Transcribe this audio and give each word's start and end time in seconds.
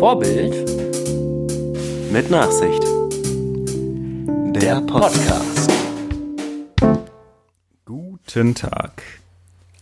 Vorbild 0.00 0.54
Mit 2.10 2.30
Nachsicht. 2.30 2.82
Der 4.58 4.80
Podcast. 4.80 5.70
Guten 7.84 8.54
Tag 8.54 9.02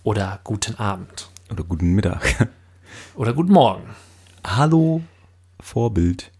oder 0.03 0.41
guten 0.43 0.75
Abend 0.75 1.31
oder 1.53 1.63
guten 1.63 1.95
Mittag. 1.95 2.51
oder 3.15 3.33
guten 3.33 3.53
Morgen. 3.53 3.95
Hallo 4.45 5.03
Vorbild. 5.61 6.33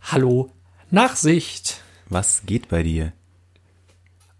Hallo 0.00 0.52
Nachsicht. 0.92 1.82
Was 2.08 2.46
geht 2.46 2.68
bei 2.68 2.84
dir? 2.84 3.12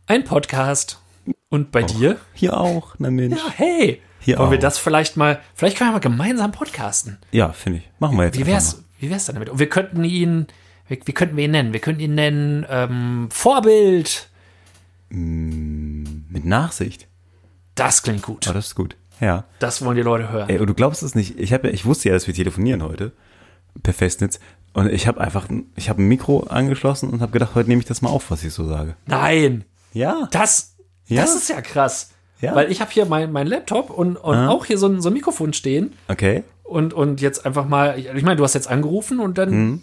Ein 0.06 0.22
Podcast. 0.22 1.00
Und 1.48 1.72
bei 1.72 1.82
dir? 1.82 2.20
Hier 2.32 2.56
auch, 2.56 2.95
na 2.98 3.10
Mensch. 3.10 3.40
Ja, 3.40 3.50
hey. 3.50 4.02
Hier 4.28 4.37
Wollen 4.38 4.50
wir 4.50 4.59
auch. 4.59 4.60
das 4.62 4.77
vielleicht 4.77 5.16
mal, 5.16 5.41
vielleicht 5.55 5.78
können 5.78 5.88
wir 5.88 5.95
mal 5.95 5.98
gemeinsam 6.00 6.52
podcasten. 6.52 7.16
Ja, 7.32 7.50
finde 7.55 7.78
ich. 7.78 7.91
Machen 7.98 8.18
wir 8.18 8.27
jetzt. 8.27 8.38
Wie 8.38 8.45
wär's, 8.45 8.84
wie 9.01 9.09
wär's 9.09 9.24
denn 9.24 9.37
damit? 9.37 9.48
Und 9.48 9.59
wir 9.59 9.70
könnten 9.70 10.04
ihn, 10.04 10.48
wie, 10.87 11.01
wie 11.02 11.12
könnten 11.12 11.34
wir 11.38 11.46
ihn 11.46 11.51
nennen? 11.52 11.73
Wir 11.73 11.80
könnten 11.80 12.02
ihn 12.02 12.14
nennen, 12.14 12.66
ähm, 12.68 13.28
Vorbild. 13.30 14.28
mal. 15.09 16.24
Mit 16.28 16.45
Nachsicht. 16.45 17.06
Das 17.74 18.02
klingt 18.02 18.20
gut. 18.23 18.46
Oh, 18.51 18.52
das 18.52 18.66
ist 18.66 18.74
gut. 18.74 18.96
Ja. 19.18 19.45
Das 19.60 19.82
wollen 19.82 19.96
die 19.96 20.02
Leute 20.02 20.29
hören. 20.30 20.51
Ey, 20.51 20.59
und 20.59 20.66
du 20.66 20.74
glaubst 20.74 21.02
es 21.02 21.15
nicht. 21.15 21.38
Ich, 21.38 21.54
hab 21.54 21.65
ja, 21.65 21.70
ich 21.70 21.87
wusste 21.87 22.10
ja, 22.10 22.15
dass 22.15 22.26
wir 22.26 22.34
telefonieren 22.34 22.82
heute 22.82 23.12
per 23.82 23.95
Festnetz. 23.95 24.40
Und 24.74 24.90
ich 24.92 25.06
habe 25.06 25.23
einfach, 25.23 25.48
ich 25.74 25.88
habe 25.88 26.02
ein 26.02 26.06
Mikro 26.09 26.40
angeschlossen 26.40 27.09
und 27.09 27.23
habe 27.23 27.32
gedacht, 27.32 27.54
heute 27.54 27.70
nehme 27.70 27.80
ich 27.80 27.88
das 27.88 28.02
mal 28.02 28.10
auf, 28.10 28.30
was 28.30 28.45
ich 28.45 28.52
so 28.52 28.68
sage. 28.68 28.95
Nein, 29.06 29.65
Ja. 29.95 30.29
das, 30.32 30.74
Ja? 31.06 31.23
das 31.23 31.34
ist 31.34 31.48
ja 31.48 31.62
krass. 31.62 32.10
Ja. 32.41 32.55
Weil 32.55 32.70
ich 32.70 32.80
habe 32.80 32.91
hier 32.91 33.05
mein, 33.06 33.33
mein 33.33 33.47
Laptop 33.47 33.91
und, 33.91 34.16
und 34.16 34.34
Ah. 34.37 34.48
auch 34.48 34.65
hier 34.65 34.79
so 34.79 34.87
ein, 34.87 35.01
so 35.01 35.09
ein 35.10 35.12
Mikrofon 35.12 35.52
stehen. 35.52 35.93
Okay. 36.09 36.45
und, 36.65 36.93
und 36.95 37.21
jetzt 37.21 37.45
einfach 37.46 37.66
mal, 37.66 37.99
ich, 37.99 38.23
meine, 38.23 38.37
du 38.37 38.45
hast 38.45 38.54
jetzt 38.54 38.68
angerufen 38.68 39.21
und 39.21 39.38
dann 39.38 39.51
Mhm. 39.51 39.82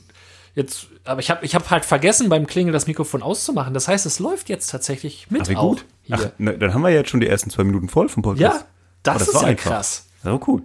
jetzt, 0.54 0.88
aber 1.04 1.20
ich 1.20 1.30
habe 1.30 1.44
ich 1.46 1.54
hab 1.56 1.70
halt 1.70 1.84
vergessen, 1.84 2.30
beim 2.30 2.46
Klingeln 2.48 2.74
das 2.74 2.88
Mikrofon 2.88 3.22
auszumachen. 3.24 3.74
Das 3.74 3.88
heißt, 3.88 4.06
es 4.06 4.20
läuft 4.20 4.48
jetzt 4.50 4.68
tatsächlich 4.68 5.30
mit 5.32 5.42
Ach, 5.44 5.50
wie 5.50 5.54
gut. 5.56 5.86
Ach, 6.12 6.28
na, 6.38 6.54
dann 6.54 6.74
haben 6.74 6.82
wir 6.84 6.92
jetzt 6.92 7.10
schon 7.10 7.20
die 7.20 7.28
ersten 7.28 7.50
zwei 7.50 7.64
Minuten 7.64 7.90
voll 7.90 8.08
vom 8.08 8.24
Podcast. 8.24 8.42
ja, 8.42 8.66
das, 9.04 9.16
Oh, 9.16 9.20
das 9.20 9.28
ist 9.28 9.34
war 9.36 9.42
ja 9.44 9.48
einfach. 9.50 9.72
krass. 9.72 10.08
War 10.24 10.48
cool. 10.48 10.62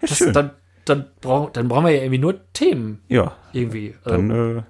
Ja, 0.00 0.08
Das, 0.08 0.16
schön. 0.18 0.32
dann, 0.32 0.50
dann, 0.86 1.06
brauch, 1.20 1.50
dann 1.50 1.68
brauchen 1.68 1.84
wir 1.84 1.90
ja 1.92 1.98
irgendwie 2.02 2.18
nur 2.18 2.40
Themen 2.52 3.02
ja. 3.08 3.32
irgendwie. 3.52 3.94
Dann, 4.04 4.30
also, 4.30 4.58
äh, 4.58 4.62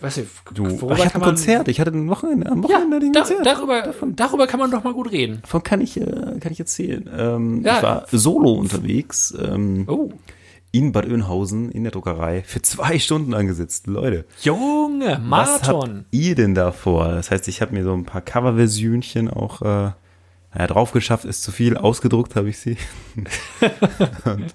weiß 0.00 0.18
ich, 0.18 0.26
du. 0.54 0.64
worüber 0.64 0.92
Ach, 0.94 0.98
ich 0.98 1.04
hatte 1.06 1.14
ein 1.16 1.20
Konzert. 1.22 1.68
Ich 1.68 1.80
hatte 1.80 1.90
ein 1.92 2.08
Wochenende, 2.08 2.50
am 2.50 2.62
Ja, 2.62 2.68
Wochenende 2.68 3.06
ein 3.06 3.12
da, 3.12 3.20
Konzert. 3.20 3.46
darüber, 3.46 3.94
darüber 4.14 4.46
kann 4.46 4.60
man 4.60 4.70
doch 4.70 4.84
mal 4.84 4.92
gut 4.92 5.10
reden. 5.12 5.38
Davon 5.42 5.62
kann 5.62 5.80
ich, 5.80 6.00
äh, 6.00 6.04
kann 6.40 6.52
ich 6.52 6.60
erzählen. 6.60 7.08
Ähm, 7.16 7.62
Ja. 7.64 7.76
Ich 7.76 7.82
war 7.82 8.06
solo 8.10 8.52
unterwegs 8.52 9.34
ähm, 9.40 9.84
Oh, 9.88 10.10
in 10.72 10.92
Bad 10.92 11.06
Oeynhausen 11.06 11.70
in 11.70 11.84
der 11.84 11.92
Druckerei 11.92 12.42
für 12.46 12.60
zwei 12.60 12.98
Stunden 13.00 13.32
angesetzt. 13.34 13.86
Leute, 13.86 14.26
Junge, 14.42 15.18
was 15.28 15.52
habt 15.54 15.66
Marathon. 15.68 16.04
ihr 16.10 16.34
denn 16.34 16.54
da 16.54 16.72
vor? 16.72 17.08
Das 17.12 17.30
heißt, 17.30 17.48
ich 17.48 17.62
habe 17.62 17.72
mir 17.74 17.82
so 17.84 17.92
ein 17.94 18.04
paar 18.04 18.20
Coverversionchen 18.20 19.30
auch 19.30 19.62
äh, 19.62 19.90
naja, 20.54 20.66
drauf 20.68 20.92
geschafft, 20.92 21.24
ist 21.26 21.42
zu 21.42 21.52
viel. 21.52 21.76
Ausgedruckt 21.76 22.34
habe 22.36 22.48
ich 22.50 22.58
sie. 22.58 22.76
Und 24.24 24.54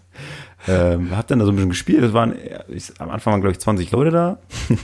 ähm, 0.67 1.15
hab 1.15 1.27
dann 1.27 1.39
da 1.39 1.45
so 1.45 1.51
ein 1.51 1.55
bisschen 1.55 1.69
gespielt. 1.69 2.03
Es 2.03 2.13
waren, 2.13 2.35
ich, 2.67 2.91
am 2.99 3.09
Anfang 3.09 3.33
waren, 3.33 3.41
glaube 3.41 3.53
ich, 3.53 3.59
20 3.59 3.91
Leute 3.91 4.11
da. 4.11 4.39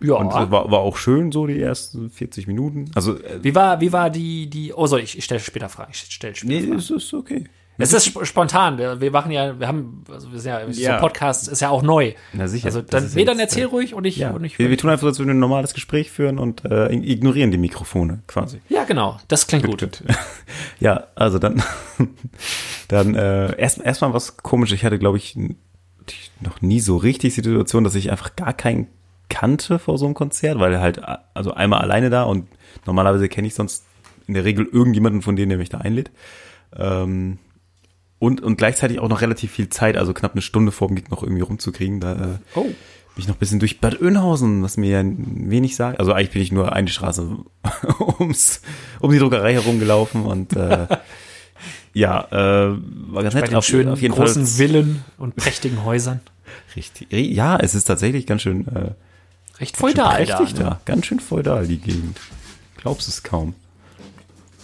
Ja. 0.00 0.14
Und 0.14 0.32
war, 0.32 0.70
war 0.70 0.78
auch 0.78 0.96
schön, 0.96 1.32
so 1.32 1.46
die 1.46 1.60
ersten 1.60 2.10
40 2.10 2.46
Minuten. 2.46 2.90
Also, 2.94 3.18
äh, 3.18 3.42
wie 3.42 3.54
war, 3.54 3.80
wie 3.80 3.92
war 3.92 4.10
die, 4.10 4.48
die, 4.48 4.72
oh, 4.72 4.86
sorry, 4.86 5.02
ich, 5.02 5.18
ich 5.18 5.24
stelle 5.24 5.40
später 5.40 5.68
Fragen. 5.68 5.90
Ich 5.92 5.98
stelle 5.98 6.34
später 6.34 6.52
nee, 6.52 6.66
Fragen. 6.66 6.78
es 6.78 6.90
ist 6.90 7.14
okay. 7.14 7.44
Es 7.80 7.92
ist 7.92 8.06
sp- 8.10 8.24
spontan. 8.26 8.76
Wir 8.76 9.00
wir 9.00 9.10
machen 9.12 9.30
ja, 9.30 9.58
wir 9.60 9.68
haben, 9.68 10.02
also 10.10 10.32
wir 10.32 10.38
sind 10.40 10.50
ja, 10.50 10.72
so 10.72 10.80
Ja. 10.82 10.94
ein 10.96 11.00
Podcast 11.00 11.46
ist 11.48 11.60
ja 11.60 11.68
auch 11.70 11.82
neu. 11.82 12.12
Na 12.32 12.48
sicher. 12.48 12.66
Also 12.66 12.82
dann, 12.82 13.08
nee, 13.14 13.20
ja 13.20 13.26
dann 13.26 13.38
erzähl 13.38 13.62
äh, 13.62 13.66
ruhig 13.66 13.94
und 13.94 14.04
ich, 14.04 14.16
Ja, 14.16 14.30
und 14.32 14.42
ich 14.44 14.58
wir, 14.58 14.68
wir 14.68 14.76
tun 14.76 14.90
einfach 14.90 15.02
so, 15.02 15.06
als 15.08 15.18
würden 15.18 15.28
wir 15.28 15.34
ein 15.34 15.38
normales 15.40 15.74
Gespräch 15.74 16.10
führen 16.10 16.38
und 16.38 16.64
äh, 16.64 16.92
ignorieren 16.92 17.50
die 17.52 17.58
Mikrofone 17.58 18.22
quasi. 18.26 18.60
ja, 18.68 18.84
genau. 18.84 19.18
Das 19.28 19.46
klingt 19.46 19.64
gut. 19.66 19.80
Gut. 19.80 20.02
Ja, 20.80 21.04
also 21.16 21.38
dann, 21.38 21.62
dann 22.88 23.14
äh, 23.14 23.56
erst 23.58 23.80
erstmal 23.80 24.12
was 24.14 24.36
komisch. 24.38 24.72
Ich 24.72 24.84
hatte, 24.84 24.98
glaube 24.98 25.16
ich, 25.18 25.36
noch 26.40 26.60
nie 26.62 26.80
so 26.80 26.96
richtig 26.96 27.34
die 27.34 27.42
Situation, 27.42 27.84
dass 27.84 27.94
ich 27.94 28.10
einfach 28.10 28.36
gar 28.36 28.52
keinen 28.52 28.86
kannte 29.28 29.78
vor 29.78 29.98
so 29.98 30.06
einem 30.06 30.14
Konzert, 30.14 30.58
weil 30.58 30.80
halt 30.80 31.00
also 31.34 31.52
einmal 31.52 31.80
alleine 31.82 32.10
da 32.10 32.22
und 32.22 32.48
normalerweise 32.86 33.28
kenne 33.28 33.46
ich 33.46 33.54
sonst 33.54 33.84
in 34.26 34.34
der 34.34 34.44
Regel 34.44 34.66
irgendjemanden 34.70 35.20
von 35.22 35.36
denen, 35.36 35.50
der 35.50 35.58
mich 35.58 35.68
da 35.68 35.78
einlädt. 35.78 36.10
Ähm, 36.76 37.38
und, 38.18 38.40
und 38.40 38.56
gleichzeitig 38.58 38.98
auch 38.98 39.08
noch 39.08 39.20
relativ 39.20 39.52
viel 39.52 39.68
Zeit, 39.68 39.96
also 39.96 40.12
knapp 40.12 40.32
eine 40.32 40.42
Stunde 40.42 40.72
vor 40.72 40.88
dem 40.88 40.96
Gig 40.96 41.10
noch 41.10 41.22
irgendwie 41.22 41.42
rumzukriegen. 41.42 42.00
Da 42.00 42.12
äh, 42.14 42.38
Oh. 42.54 42.62
bin 42.62 42.74
ich 43.16 43.28
noch 43.28 43.36
ein 43.36 43.38
bisschen 43.38 43.60
durch 43.60 43.80
Bad 43.80 44.00
Oeynhausen, 44.00 44.62
was 44.62 44.76
mir 44.76 45.02
ja 45.02 45.02
wenig 45.04 45.76
sagt. 45.76 46.00
Also 46.00 46.12
eigentlich 46.12 46.30
bin 46.30 46.42
ich 46.42 46.52
nur 46.52 46.72
eine 46.72 46.88
Straße 46.88 47.36
ums, 48.18 48.62
um 49.00 49.10
die 49.12 49.18
Druckerei 49.18 49.52
herumgelaufen 49.54 50.24
und 50.24 50.54
äh, 50.56 50.86
ja, 51.94 52.26
äh, 52.30 52.76
war 53.12 53.22
ganz 53.22 53.34
Bei 53.34 53.40
nett. 53.40 53.52
den 53.52 53.62
schönen 53.62 53.88
auf 53.90 54.00
jeden 54.02 54.14
großen 54.14 54.46
Fall. 54.46 54.66
Villen 54.68 55.04
und 55.18 55.36
prächtigen 55.36 55.84
Häusern. 55.84 56.20
Richtig. 56.76 57.08
Ja, 57.10 57.56
es 57.58 57.74
ist 57.74 57.84
tatsächlich 57.84 58.26
ganz 58.26 58.42
schön 58.42 58.66
äh, 58.68 58.90
Recht 59.60 59.76
feudal 59.76 60.24
da. 60.24 60.40
Ne? 60.40 60.48
da. 60.56 60.80
Ganz 60.84 61.06
schön 61.06 61.18
feudal, 61.20 61.66
die 61.66 61.78
Gegend. 61.78 62.20
Glaubst 62.76 63.08
es 63.08 63.22
kaum. 63.24 63.54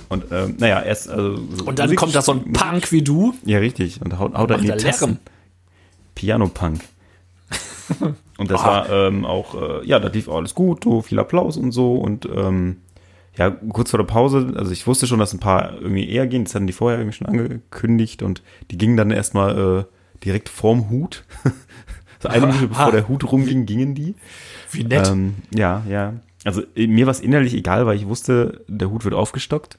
Und 0.08 0.24
ähm, 0.30 0.56
naja, 0.58 0.82
erst 0.82 1.08
also 1.08 1.36
so 1.50 1.64
Und 1.64 1.78
dann 1.78 1.86
Musik- 1.86 1.98
kommt 1.98 2.14
da 2.14 2.22
so 2.22 2.32
ein 2.32 2.52
Punk 2.52 2.92
wie 2.92 3.02
du. 3.02 3.34
Ja, 3.44 3.58
richtig. 3.58 4.00
Und 4.02 4.18
haut, 4.18 4.34
haut 4.34 4.50
da 4.50 4.56
in 4.56 4.62
die 4.62 4.68
Tasten. 4.68 5.18
Piano-Punk. 6.14 6.80
und 8.38 8.50
das 8.50 8.62
war 8.62 8.88
ähm, 8.90 9.24
auch, 9.24 9.54
äh, 9.60 9.86
ja, 9.86 9.98
da 9.98 10.08
lief 10.08 10.28
auch 10.28 10.36
alles 10.36 10.54
gut, 10.54 10.84
so 10.84 11.02
viel 11.02 11.18
Applaus 11.18 11.56
und 11.56 11.72
so. 11.72 11.96
Und 11.96 12.26
ähm, 12.26 12.78
ja, 13.36 13.50
kurz 13.50 13.90
vor 13.90 13.98
der 13.98 14.06
Pause, 14.06 14.52
also 14.56 14.70
ich 14.70 14.86
wusste 14.86 15.06
schon, 15.06 15.18
dass 15.18 15.32
ein 15.32 15.40
paar 15.40 15.74
irgendwie 15.80 16.08
eher 16.08 16.26
gehen. 16.26 16.44
Das 16.44 16.54
hatten 16.54 16.66
die 16.66 16.72
vorher 16.72 16.98
irgendwie 16.98 17.16
schon 17.16 17.26
angekündigt. 17.26 18.22
Und 18.22 18.42
die 18.70 18.78
gingen 18.78 18.96
dann 18.96 19.10
erstmal 19.10 19.58
äh, 19.80 20.24
direkt 20.24 20.48
vorm 20.48 20.88
Hut. 20.88 21.24
so 22.20 22.28
eine 22.28 22.46
Minute 22.46 22.68
bevor 22.68 22.92
der 22.92 23.08
Hut 23.08 23.30
rumging, 23.30 23.66
gingen 23.66 23.94
die. 23.94 24.14
Wie 24.70 24.84
nett. 24.84 25.08
Ähm, 25.08 25.34
ja, 25.54 25.82
ja. 25.88 26.14
Also 26.44 26.62
mir 26.76 27.06
war 27.06 27.10
es 27.12 27.20
innerlich 27.20 27.54
egal, 27.54 27.86
weil 27.86 27.96
ich 27.96 28.06
wusste, 28.06 28.62
der 28.68 28.90
Hut 28.90 29.04
wird 29.04 29.14
aufgestockt 29.14 29.78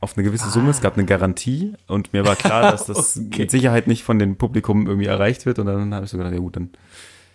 auf 0.00 0.16
eine 0.16 0.24
gewisse 0.24 0.48
Summe. 0.50 0.70
Es 0.70 0.80
gab 0.80 0.96
eine 0.96 1.04
Garantie 1.06 1.74
und 1.86 2.12
mir 2.12 2.24
war 2.26 2.36
klar, 2.36 2.70
dass 2.70 2.86
das 2.86 3.16
Okay. 3.26 3.42
mit 3.42 3.50
Sicherheit 3.50 3.86
nicht 3.86 4.02
von 4.02 4.18
den 4.18 4.36
Publikum 4.36 4.86
irgendwie 4.86 5.06
erreicht 5.06 5.46
wird. 5.46 5.58
Und 5.58 5.66
dann 5.66 5.94
habe 5.94 6.04
ich 6.04 6.10
so 6.10 6.16
gedacht, 6.16 6.32
ja 6.32 6.40
gut, 6.40 6.56
dann 6.56 6.70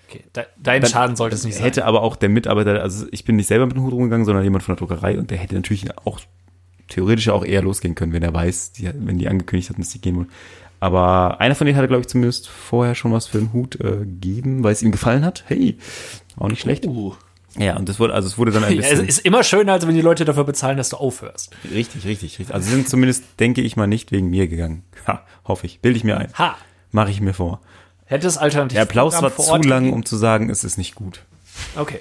okay. 0.08 0.24
De 0.36 0.46
dein 0.62 0.81
dann 0.81 0.90
Schaden 0.92 1.16
sollte 1.16 1.36
es 1.36 1.44
nicht 1.44 1.56
sein. 1.56 1.64
hätte 1.64 1.86
aber 1.86 2.02
auch 2.02 2.16
der 2.16 2.30
Mitarbeiter, 2.30 2.81
also 2.81 3.06
ich 3.12 3.24
bin 3.24 3.36
nicht 3.36 3.48
selber 3.48 3.66
mit 3.68 3.75
dem 3.75 3.84
Hut 3.84 3.94
rumgegangen, 3.94 4.25
sondern 4.25 4.44
jemand 4.44 4.64
von 4.64 4.75
der 4.75 4.80
Druckerei 4.80 5.18
und 5.20 5.30
der 5.30 5.38
hätte 5.38 5.56
natürlich 5.56 5.98
auch 6.06 6.20
theoretisch 6.88 7.30
auch 7.30 7.46
eher 7.46 7.62
losgehen 7.62 7.96
können, 7.96 8.14
wenn 8.14 8.24
er 8.24 8.34
weiß, 8.34 8.74
die, 8.74 8.90
wenn 8.94 9.18
die 9.18 9.28
angekündigt 9.28 9.70
hatten, 9.70 9.81
dass 9.81 9.90
die 9.92 10.02
gehen 10.02 10.16
wollen. 10.16 10.30
Aber 10.80 11.40
einer 11.42 11.56
von 11.56 11.66
denen 11.66 11.78
hatte, 11.78 11.88
glaube 11.88 12.02
ich, 12.02 12.08
zumindest 12.08 12.48
vorher 12.48 12.96
schon 12.96 13.12
was 13.12 13.28
für 13.28 13.40
den 13.40 13.54
Hut 13.54 13.80
äh, 13.80 14.00
gegeben, 14.00 14.64
weil 14.64 14.74
es 14.74 14.84
ihm 14.84 14.92
gefallen 14.92 15.25
hat. 15.25 15.44
Hey, 15.48 15.78
auch 16.38 16.50
nicht 16.50 16.62
schlecht. 16.62 16.86
Uh. 16.86 17.16
Ja, 17.58 17.78
und 17.78 17.88
das 17.90 18.00
wurde, 18.00 18.14
also 18.14 18.28
es 18.28 18.38
wurde 18.38 18.52
dann 18.52 18.64
ein 18.64 18.74
Ja, 18.74 18.82
es 18.82 18.90
bisschen. 18.90 19.08
ist 19.08 19.20
immer 19.20 19.44
schöner, 19.44 19.74
als 19.74 19.88
wenn 19.88 19.96
die 19.96 20.02
Leute 20.02 20.26
dafür 20.26 20.44
bezahlen, 20.44 20.78
dass 20.78 20.90
du 20.90 20.98
aufhörst. 20.98 21.52
Richtig, 21.64 22.06
richtig, 22.06 22.38
richtig. 22.40 22.54
Also 22.54 22.68
sie 22.68 22.76
sind 22.76 22.90
zumindest, 22.90 23.24
denke 23.40 23.62
ich 23.62 23.78
mal, 23.78 23.88
nicht 23.88 24.12
wegen 24.12 24.30
mir 24.30 24.48
gegangen. 24.48 24.84
Ha, 25.08 25.22
hoffe 25.46 25.66
ich. 25.66 25.80
Bilde 25.80 25.98
ich 25.98 26.04
mir 26.04 26.18
ein. 26.18 26.34
Ha. 26.38 26.56
Mache 26.92 27.12
ich 27.12 27.22
mir 27.22 27.34
vor. 27.34 27.62
Hätte 28.06 28.28
es 28.28 28.38
alternativ 28.38 28.74
Der 28.76 28.84
Applaus 28.84 29.22
war 29.22 29.36
zu 29.36 29.56
lang, 29.68 29.84
gegeben? 29.84 29.94
um 29.94 30.06
zu 30.06 30.16
sagen, 30.18 30.50
es 30.50 30.64
ist 30.64 30.78
nicht 30.78 30.96
gut, 30.96 31.22
Okay. 31.76 32.00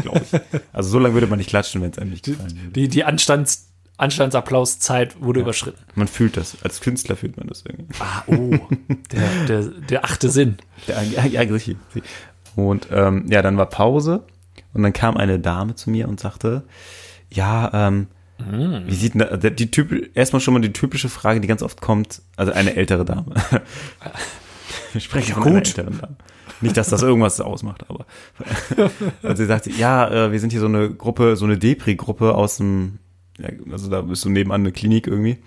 glaube 0.00 0.20
ich. 0.22 0.40
Also 0.72 0.88
so 0.90 0.98
lange 0.98 1.14
würde 1.14 1.26
man 1.26 1.38
nicht 1.38 1.50
klatschen, 1.50 1.82
wenn 1.82 1.90
es 1.90 1.98
einem 1.98 2.10
nicht 2.10 2.24
gefallen 2.24 2.56
würde. 2.56 2.70
Die, 2.72 2.88
die 2.88 3.04
Anstands, 3.04 3.68
Anstandsapplauszeit 3.96 5.20
wurde 5.20 5.40
überschritten. 5.40 5.78
Man 5.94 6.08
fühlt 6.08 6.36
das. 6.36 6.56
Als 6.62 6.80
Künstler 6.80 7.16
fühlt 7.16 7.36
man 7.36 7.46
das 7.48 7.64
irgendwie. 7.66 7.94
Ah, 8.00 8.22
oh. 8.26 8.58
Der, 9.12 9.28
der, 9.48 9.62
der 9.88 10.04
achte 10.04 10.30
Sinn. 10.30 10.58
Ja, 10.86 11.02
ja, 11.02 11.24
ja, 11.26 11.40
richtig. 11.42 11.76
Und 12.56 12.88
ähm, 12.90 13.26
ja, 13.28 13.42
dann 13.42 13.56
war 13.56 13.66
Pause 13.66 14.24
und 14.74 14.82
dann 14.82 14.92
kam 14.92 15.16
eine 15.16 15.38
Dame 15.38 15.74
zu 15.74 15.90
mir 15.90 16.08
und 16.08 16.20
sagte, 16.20 16.64
ja, 17.30 17.70
ähm, 17.88 18.08
wie 18.86 18.94
sieht 18.94 19.14
die 19.58 19.70
typ, 19.70 20.16
erstmal 20.16 20.40
schon 20.40 20.54
mal 20.54 20.60
die 20.60 20.72
typische 20.72 21.08
Frage, 21.08 21.40
die 21.40 21.46
ganz 21.48 21.62
oft 21.62 21.80
kommt, 21.80 22.20
also 22.36 22.52
eine 22.52 22.74
ältere 22.76 23.04
Dame. 23.04 23.34
Wir 24.92 25.00
sprechen 25.00 25.30
Ja, 25.30 25.34
von 25.34 25.44
einer 25.44 25.54
gut. 25.60 25.68
älteren 25.68 25.98
Dame. 26.00 26.16
Nicht, 26.60 26.76
dass 26.76 26.88
das 26.88 27.02
irgendwas 27.02 27.40
ausmacht, 27.40 27.84
aber 27.88 28.06
also 29.22 29.36
sie 29.42 29.46
sagte, 29.46 29.70
ja, 29.70 30.08
äh, 30.26 30.32
wir 30.32 30.40
sind 30.40 30.50
hier 30.50 30.60
so 30.60 30.66
eine 30.66 30.90
Gruppe, 30.94 31.36
so 31.36 31.44
eine 31.44 31.58
Depri-Gruppe 31.58 32.34
aus 32.34 32.56
dem, 32.58 32.98
ja, 33.38 33.48
also 33.70 33.90
da 33.90 34.02
bist 34.02 34.24
du 34.24 34.30
nebenan 34.30 34.60
eine 34.62 34.72
Klinik 34.72 35.06
irgendwie. 35.06 35.38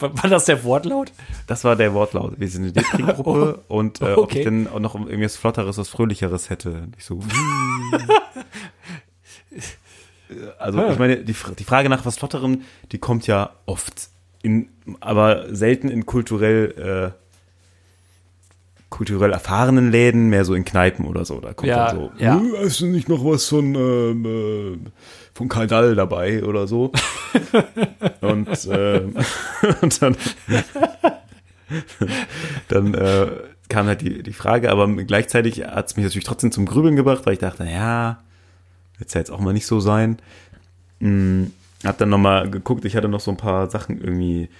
War, 0.00 0.22
war 0.22 0.30
das 0.30 0.44
der 0.46 0.64
Wortlaut? 0.64 1.12
Das 1.46 1.64
war 1.64 1.76
der 1.76 1.94
Wortlaut. 1.94 2.34
Wir 2.38 2.48
sind 2.48 2.62
eine 2.64 2.72
Depri-Gruppe 2.72 3.60
und 3.68 4.00
äh, 4.00 4.12
ob 4.12 4.18
okay. 4.24 4.38
ich 4.38 4.44
denn 4.44 4.66
auch 4.68 4.80
noch 4.80 4.94
irgendwas 4.94 5.36
Flotteres, 5.36 5.78
was 5.78 5.88
Fröhlicheres 5.88 6.50
hätte. 6.50 6.88
Ich 6.98 7.04
so, 7.04 7.20
also 10.58 10.86
ich 10.88 10.98
meine, 10.98 11.18
die, 11.18 11.34
die 11.58 11.64
Frage 11.64 11.88
nach 11.88 12.04
was 12.06 12.16
Flotterem, 12.18 12.62
die 12.92 12.98
kommt 12.98 13.26
ja 13.26 13.50
oft, 13.66 14.08
in, 14.42 14.68
aber 15.00 15.54
selten 15.54 15.88
in 15.88 16.06
kulturell 16.06 17.12
äh, 17.14 17.20
kulturell 18.90 19.32
erfahrenen 19.32 19.90
Läden, 19.90 20.28
mehr 20.30 20.44
so 20.44 20.54
in 20.54 20.64
Kneipen 20.64 21.06
oder 21.06 21.24
so. 21.24 21.40
Da 21.40 21.54
kommt 21.54 21.68
Ja, 21.68 21.86
dann 21.86 21.96
so, 21.96 22.10
ja. 22.18 22.34
"Hm, 22.34 22.54
hast 22.58 22.80
du 22.80 22.86
nicht 22.86 23.08
noch 23.08 23.24
was 23.24 23.46
von, 23.46 23.74
ähm, 23.74 24.24
äh, 24.26 24.78
von 25.40 25.48
Karl 25.48 25.68
Dall 25.68 25.94
dabei 25.94 26.44
oder 26.44 26.66
so? 26.66 26.92
und, 28.20 28.68
ähm, 28.70 29.14
und 29.80 30.02
dann, 30.02 30.16
dann 32.68 32.92
äh, 32.92 33.26
kam 33.70 33.86
halt 33.86 34.02
die, 34.02 34.22
die 34.22 34.34
Frage, 34.34 34.70
aber 34.70 34.86
gleichzeitig 34.86 35.64
hat 35.64 35.86
es 35.86 35.96
mich 35.96 36.04
natürlich 36.04 36.26
trotzdem 36.26 36.52
zum 36.52 36.66
Grübeln 36.66 36.94
gebracht, 36.94 37.22
weil 37.24 37.32
ich 37.32 37.38
dachte, 37.38 37.64
ja, 37.64 38.18
wird's 38.98 39.14
ja 39.14 39.20
jetzt 39.20 39.30
auch 39.30 39.40
mal 39.40 39.54
nicht 39.54 39.64
so 39.64 39.80
sein. 39.80 40.18
Hm, 41.00 41.52
hab 41.84 41.96
dann 41.96 42.10
nochmal 42.10 42.50
geguckt, 42.50 42.84
ich 42.84 42.94
hatte 42.94 43.08
noch 43.08 43.20
so 43.20 43.30
ein 43.30 43.38
paar 43.38 43.70
Sachen 43.70 43.98
irgendwie 43.98 44.50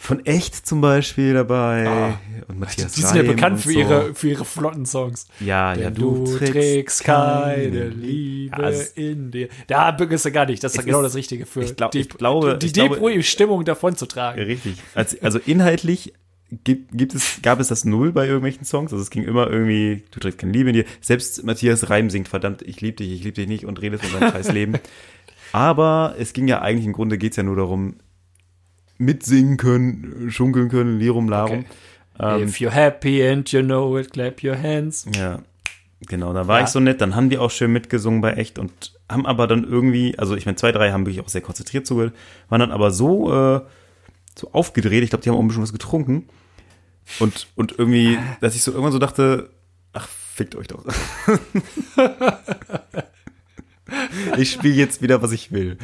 von 0.00 0.24
echt 0.24 0.64
zum 0.66 0.80
Beispiel 0.80 1.34
dabei. 1.34 2.14
und 2.46 2.60
Matthias 2.60 2.92
Die 2.92 3.02
sind 3.02 3.16
ja 3.16 3.22
bekannt 3.24 3.60
für 3.60 3.72
so. 3.72 3.78
ihre, 3.80 4.14
für 4.14 4.28
ihre 4.28 4.44
flotten 4.44 4.86
Songs. 4.86 5.26
Ja, 5.40 5.74
ja, 5.74 5.90
Denn 5.90 5.94
du, 5.94 6.36
trägst 6.38 7.02
keine 7.04 7.88
Liebe 7.88 8.62
Ja, 8.62 8.68
es- 8.70 8.90
in 8.92 9.30
dir. 9.32 9.48
Da 9.66 9.90
bürgerst 9.90 10.24
du 10.24 10.30
gar 10.32 10.46
nicht. 10.46 10.62
Das 10.62 10.72
ist 10.74 10.78
Es 10.78 10.84
genau 10.84 11.00
ist- 11.00 11.06
das 11.06 11.14
Richtige 11.16 11.46
für 11.46 11.62
ich 11.64 11.74
glaub- 11.76 11.90
die, 11.90 12.00
ich 12.00 12.08
glaube- 12.08 12.56
die 12.58 12.72
Depro-Stimmung 12.72 13.64
davon 13.64 13.96
zu 13.96 14.06
tragen. 14.06 14.40
Richtig. 14.40 14.76
Also, 14.94 15.16
also 15.20 15.40
inhaltlich 15.44 16.14
gibt, 16.64 16.96
gibt 16.96 17.14
es, 17.14 17.40
gab 17.42 17.58
es 17.60 17.66
das 17.68 17.84
Null 17.84 18.12
bei 18.12 18.24
irgendwelchen 18.24 18.64
Songs. 18.64 18.92
Also 18.92 19.02
es 19.02 19.10
ging 19.10 19.24
immer 19.24 19.50
irgendwie, 19.50 20.04
du 20.12 20.20
trägst 20.20 20.38
keine 20.38 20.52
Liebe 20.52 20.70
in 20.70 20.74
dir. 20.76 20.84
Selbst 21.00 21.44
Matthias 21.44 21.90
Reim 21.90 22.08
singt, 22.08 22.28
verdammt, 22.28 22.62
ich 22.62 22.80
liebe 22.80 22.96
dich, 22.98 23.12
ich 23.12 23.24
liebe 23.24 23.34
dich 23.34 23.48
nicht 23.48 23.66
und 23.66 23.82
redet 23.82 24.00
von 24.02 24.18
seinem 24.20 24.30
scheiß 24.32 24.52
Leben. 24.52 24.74
Aber 25.52 26.14
es 26.18 26.32
ging 26.32 26.46
ja 26.46 26.62
eigentlich, 26.62 26.86
im 26.86 26.92
Grunde 26.92 27.18
geht's 27.18 27.36
ja 27.36 27.42
nur 27.42 27.56
darum, 27.56 27.96
mitsingen 28.98 29.56
können, 29.56 30.30
schunkeln 30.30 30.68
können, 30.68 30.98
Lirum 30.98 31.28
Larum. 31.28 31.60
Okay. 32.18 32.40
Ähm, 32.42 32.48
If 32.48 32.56
you're 32.56 32.70
happy 32.70 33.26
and 33.26 33.50
you 33.52 33.62
know 33.62 33.96
it, 33.96 34.12
clap 34.12 34.42
your 34.42 34.56
hands. 34.60 35.06
Ja, 35.16 35.40
genau, 36.06 36.32
da 36.32 36.46
war 36.48 36.58
Ja. 36.58 36.64
ich 36.64 36.70
so 36.70 36.80
nett, 36.80 37.00
dann 37.00 37.14
haben 37.14 37.30
die 37.30 37.38
auch 37.38 37.50
schön 37.50 37.72
mitgesungen 37.72 38.20
bei 38.20 38.32
echt 38.34 38.58
und 38.58 38.92
haben 39.08 39.24
aber 39.24 39.46
dann 39.46 39.64
irgendwie, 39.64 40.18
also 40.18 40.34
ich 40.36 40.44
meine, 40.46 40.56
zwei, 40.56 40.72
drei 40.72 40.90
haben 40.92 41.06
wirklich 41.06 41.24
auch 41.24 41.28
sehr 41.28 41.40
konzentriert 41.40 41.86
zugehört, 41.86 42.14
waren 42.48 42.60
dann 42.60 42.72
aber 42.72 42.90
so, 42.90 43.32
äh, 43.32 43.60
so 44.36 44.50
aufgedreht, 44.52 45.02
ich 45.04 45.10
glaube, 45.10 45.22
die 45.22 45.30
haben 45.30 45.36
auch 45.36 45.40
ein 45.42 45.48
bisschen 45.48 45.62
was 45.62 45.72
getrunken 45.72 46.28
und, 47.20 47.46
und 47.54 47.78
irgendwie, 47.78 48.18
dass 48.40 48.54
ich 48.56 48.62
so 48.62 48.72
irgendwann 48.72 48.92
so 48.92 48.98
dachte, 48.98 49.50
ach, 49.92 50.08
fickt 50.08 50.56
euch 50.56 50.66
doch. 50.66 50.84
ich 54.36 54.50
spiele 54.52 54.74
jetzt 54.74 55.02
wieder, 55.02 55.22
was 55.22 55.32
ich 55.32 55.52
will. 55.52 55.78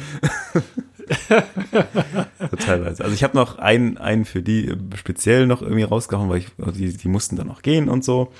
teilweise. 2.59 3.03
Also 3.03 3.13
ich 3.13 3.23
habe 3.23 3.37
noch 3.37 3.57
einen, 3.57 3.97
einen 3.97 4.25
für 4.25 4.41
die 4.41 4.69
äh, 4.69 4.77
speziell 4.95 5.47
noch 5.47 5.61
irgendwie 5.61 5.83
rausgehauen, 5.83 6.29
weil 6.29 6.39
ich, 6.39 6.47
also 6.59 6.71
die, 6.71 6.95
die 6.95 7.07
mussten 7.07 7.35
dann 7.35 7.47
noch 7.47 7.61
gehen 7.61 7.89
und 7.89 8.03
so. 8.03 8.31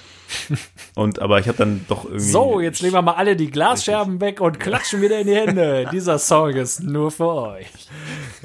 Und 0.96 1.20
aber 1.20 1.40
ich 1.40 1.48
habe 1.48 1.58
dann 1.58 1.86
doch 1.88 2.06
irgendwie. 2.06 2.26
So, 2.26 2.60
jetzt 2.60 2.82
legen 2.82 2.94
wir 2.94 3.02
mal 3.02 3.14
alle 3.14 3.36
die 3.36 3.52
Glasscherben 3.52 4.22
weg 4.22 4.42
und 4.42 4.60
klatschen 4.60 5.02
wieder 5.02 5.20
in 5.20 5.28
die 5.28 5.36
Hände. 5.36 5.88
Dieser 5.92 6.18
Song 6.20 6.50
ist 6.52 6.82
nur 6.82 7.12
für 7.12 7.28
euch. 7.28 7.68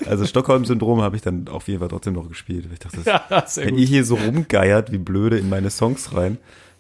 Also 0.07 0.27
Stockholm-Syndrom 0.27 1.03
habe 1.03 1.17
ich 1.17 1.23
dann 1.23 1.49
auf 1.49 1.69
jeden 1.69 1.81
Fall 1.81 1.89
trotzdem 1.89 2.15
noch 2.15 2.29
gespielt. 2.29 2.67
Ich 2.73 2.79
dachte, 2.79 2.99
das, 3.05 3.57
Ja, 3.57 3.65
wenn 3.65 3.71
gut. 3.71 3.81
ihr 3.81 3.87
hier 3.87 4.05
so 4.05 4.17
rumgeiert 4.17 4.93
wie 4.93 4.99
blöde 4.99 5.39
in 5.39 5.49
meine 5.49 5.71
Songs 5.71 6.15
rein, 6.15 6.39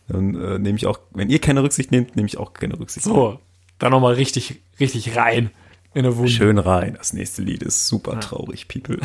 dann 0.08 0.34
äh, 0.34 0.58
nehme 0.58 0.76
ich 0.76 0.86
auch, 0.86 0.98
wenn 1.12 1.31
ihr 1.31 1.38
keine 1.38 1.62
Rücksicht 1.62 1.93
nehmt, 1.93 2.16
nehme 2.16 2.26
ich 2.26 2.38
auch 2.38 2.52
keine 2.52 2.78
Rücksicht. 2.78 3.04
So, 3.04 3.38
dann 3.78 3.93
nochmal 3.93 4.14
richtig, 4.14 4.60
richtig 4.78 5.16
rein 5.16 5.50
in 5.94 6.04
eine 6.04 6.16
Wunde. 6.16 6.31
Schön 6.31 6.58
rein. 6.58 6.94
Das 6.96 7.12
nächste 7.12 7.42
Lied 7.42 7.62
ist 7.62 7.87
super 7.87 8.20
traurig, 8.20 8.69
People. 8.69 8.98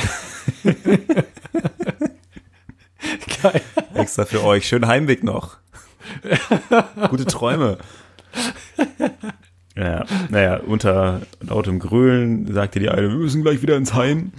Geil. 3.41 3.61
Extra 3.93 4.25
für 4.25 4.43
euch. 4.43 4.67
Schönen 4.67 4.87
Heimweg 4.87 5.23
noch. 5.23 5.57
Gute 7.09 7.25
Träume. 7.25 7.77
Ja, 9.75 10.05
naja, 10.29 10.57
unter 10.57 11.21
lautem 11.41 11.79
Grölen 11.79 12.53
sagte 12.53 12.79
die 12.79 12.89
eine, 12.89 13.09
wir 13.09 13.17
müssen 13.17 13.41
gleich 13.41 13.61
wieder 13.61 13.75
ins 13.77 13.93
Heim. 13.93 14.31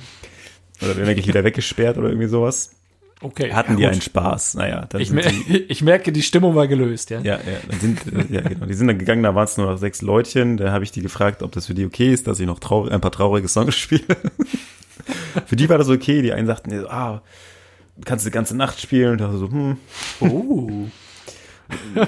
Oder 0.81 0.97
werden 0.97 1.07
wirklich 1.07 1.27
wieder 1.29 1.45
weggesperrt 1.45 1.99
oder 1.99 2.09
irgendwie 2.09 2.29
sowas. 2.29 2.76
Okay. 3.23 3.53
Hatten 3.53 3.73
ja, 3.73 3.77
die 3.77 3.83
gut. 3.85 3.93
einen 3.93 4.03
Spaß. 4.03 4.55
Naja, 4.55 4.87
Ich, 4.99 5.11
mer 5.11 5.25
die, 5.31 5.57
ich 5.69 5.83
merke, 5.83 6.13
die 6.13 6.23
Stimmung 6.23 6.55
war 6.55 6.69
gelöst, 6.69 7.11
ja. 7.11 7.21
ja, 7.21 7.39
ja, 7.39 7.79
sind, 7.79 8.01
äh, 8.13 8.27
ja, 8.31 8.43
genau, 8.43 8.67
die 8.67 8.75
sind 8.75 8.89
dann 8.89 8.99
gegangen, 8.99 9.23
da 9.23 9.35
waren 9.35 9.45
es 9.45 9.57
nur 9.57 9.71
noch 9.71 9.79
sechs 9.79 10.03
Leutchen. 10.03 10.59
Da 10.59 10.71
habe 10.71 10.85
ich 10.85 10.93
die 10.93 11.01
gefragt, 11.01 11.43
ob 11.43 11.53
das 11.53 11.67
für 11.67 11.75
die 11.75 11.87
okay 11.87 12.13
ist, 12.13 12.27
dass 12.27 12.41
ich 12.41 12.47
noch 12.47 12.59
traurig, 12.59 12.93
ein 12.93 13.01
paar 13.01 13.13
traurige 13.13 13.49
Songs 13.49 13.75
spiele. 13.77 14.05
für 15.47 15.57
die 15.57 15.69
war 15.69 15.79
das 15.79 15.89
okay. 15.89 16.21
Die 16.21 16.33
einen 16.33 16.47
sagten, 16.47 16.87
ah, 16.89 17.23
kannst 18.05 18.27
du 18.27 18.31
die 18.31 18.35
ganze 18.35 18.57
Nacht 18.57 18.81
spielen. 18.81 19.13
Und 19.13 19.21
ich 19.21 19.27
dachte 19.27 19.39
so, 19.39 19.51
hm, 19.51 19.77
Uh, 20.21 20.89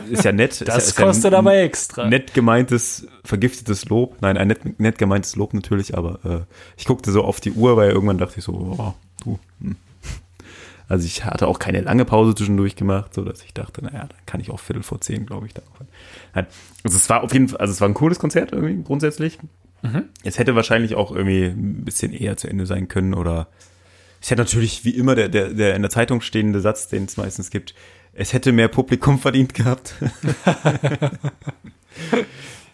ist 0.09 0.25
ja 0.25 0.31
nett. 0.31 0.51
das 0.51 0.61
ist 0.61 0.69
ja, 0.69 0.77
ist 0.77 0.97
kostet 0.97 1.33
ja 1.33 1.39
aber 1.39 1.57
extra. 1.57 2.07
nett 2.07 2.33
gemeintes, 2.33 3.09
vergiftetes 3.25 3.87
Lob. 3.87 4.17
Nein, 4.21 4.37
ein 4.37 4.49
nett, 4.49 4.79
nett 4.79 4.99
gemeintes 4.99 5.35
Lob 5.37 5.53
natürlich, 5.55 5.97
aber 5.97 6.21
äh, 6.25 6.55
ich 6.77 6.85
guckte 6.85 7.11
so 7.11 7.25
auf 7.25 7.41
die 7.41 7.53
Uhr, 7.53 7.77
weil 7.77 7.91
irgendwann 7.91 8.19
dachte 8.19 8.39
ich 8.39 8.45
so, 8.45 8.53
oh, 8.53 8.95
du. 9.25 9.39
Hm. 9.61 9.77
Also 10.89 11.07
ich 11.07 11.25
hatte 11.25 11.47
auch 11.47 11.59
keine 11.59 11.83
lange 11.83 12.05
Pause 12.05 12.35
zwischendurch 12.35 12.75
gemacht, 12.75 13.13
so 13.15 13.23
dass 13.23 13.43
ich 13.43 13.53
dachte, 13.53 13.85
naja, 13.85 14.07
dann 14.09 14.19
kann 14.27 14.41
ich 14.41 14.51
auch 14.51 14.59
Viertel 14.59 14.83
vor 14.83 15.01
zehn, 15.01 15.27
glaube 15.27 15.47
ich, 15.47 15.55
da 15.55 15.63
auch. 15.63 15.85
Nein. 16.35 16.47
Also 16.83 16.97
es 16.97 17.09
war 17.11 17.23
auf 17.23 17.33
jeden 17.33 17.49
Fall, 17.49 17.61
also 17.61 17.73
es 17.73 17.81
war 17.81 17.89
ein 17.89 17.95
cooles 17.95 18.19
Konzert 18.19 18.53
irgendwie 18.53 18.83
grundsätzlich. 18.83 19.39
Es 20.25 20.39
hätte 20.39 20.57
wahrscheinlich 20.57 20.95
auch 20.97 21.13
irgendwie 21.13 21.45
ein 21.45 21.85
bisschen 21.85 22.13
eher 22.13 22.37
zu 22.37 22.49
Ende 22.49 22.67
sein 22.67 22.89
können 22.89 23.15
oder 23.15 23.49
es 24.21 24.31
hätte 24.31 24.43
natürlich 24.43 24.85
wie 24.85 24.91
immer 24.91 25.15
der, 25.15 25.29
der, 25.29 25.51
der 25.51 25.77
in 25.77 25.83
der 25.83 25.91
Zeitung 25.91 26.21
stehende 26.21 26.61
Satz, 26.61 26.89
den 26.89 27.05
es 27.05 27.17
meistens 27.17 27.51
gibt, 27.51 27.75
es 28.13 28.33
hätte 28.33 28.53
mehr 28.53 28.69
Publikum 28.69 29.19
verdient 29.21 29.55
gehabt. 29.55 29.95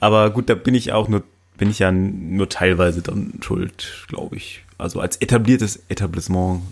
Aber 0.01 0.31
gut, 0.31 0.49
da 0.49 0.55
bin 0.55 0.75
ich 0.75 0.93
auch 0.93 1.09
nur, 1.09 1.23
bin 1.59 1.71
ich 1.71 1.81
ja 1.81 1.93
nur 1.93 2.49
teilweise 2.49 3.03
dann 3.03 3.39
schuld, 3.43 4.07
glaube 4.09 4.37
ich. 4.37 4.65
Also 4.79 5.01
als 5.01 5.17
etabliertes 5.17 5.83
Etablissement 5.89 6.63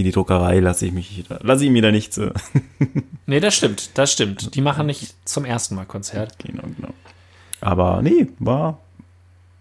wie 0.00 0.04
die 0.04 0.12
Druckerei 0.12 0.60
lasse 0.60 0.86
ich 0.86 0.92
mich, 0.92 1.24
lasse 1.42 1.66
ich 1.66 1.70
mir 1.70 1.82
da 1.82 1.92
nichts. 1.92 2.16
Äh, 2.16 2.30
Nee, 3.26 3.38
das 3.38 3.54
stimmt, 3.54 3.90
das 3.98 4.10
stimmt. 4.12 4.54
Die 4.54 4.62
machen 4.62 4.86
nicht 4.86 5.14
zum 5.28 5.44
ersten 5.44 5.74
Mal 5.74 5.84
Konzert. 5.84 6.38
genau, 6.38 6.62
genau. 6.76 6.88
Aber 7.60 8.00
nee, 8.02 8.28
war, 8.38 8.80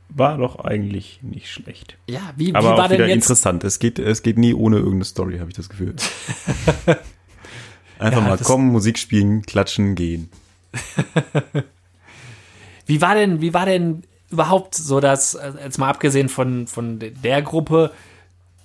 war 0.08 0.38
doch 0.38 0.64
eigentlich 0.64 1.20
nicht 1.22 1.52
schlecht. 1.52 1.98
Ja, 2.10 2.22
wie, 2.38 2.48
wie 2.48 2.56
Aber 2.56 2.70
war 2.78 2.86
auch 2.86 2.88
denn 2.88 3.00
wieder 3.00 3.08
jetzt? 3.08 3.16
interessant. 3.26 3.64
Es 3.66 3.78
geht, 3.80 4.00
es 4.00 4.24
geht 4.24 4.38
nie 4.40 4.54
ohne 4.56 4.78
irgendeine 4.78 5.06
Story, 5.06 5.38
habe 5.40 5.50
ich 5.52 5.56
das 5.58 5.68
Gefühl. 5.70 5.94
Einfach 8.00 8.22
Ja, 8.22 8.28
mal 8.28 8.38
kommen, 8.38 8.72
Musik 8.72 8.98
spielen, 8.98 9.42
klatschen, 9.44 9.94
gehen. 9.96 10.30
Wie 12.86 13.02
war 13.02 13.14
denn, 13.14 13.40
wie 13.42 13.54
war 13.54 13.66
denn 13.68 14.02
überhaupt 14.32 14.74
so 14.74 15.00
das, 15.00 15.36
äh, 15.36 15.52
jetzt 15.64 15.78
mal 15.78 15.90
abgesehen 15.90 16.28
von, 16.30 16.66
von 16.66 16.98
der 17.00 17.42
Gruppe, 17.44 17.92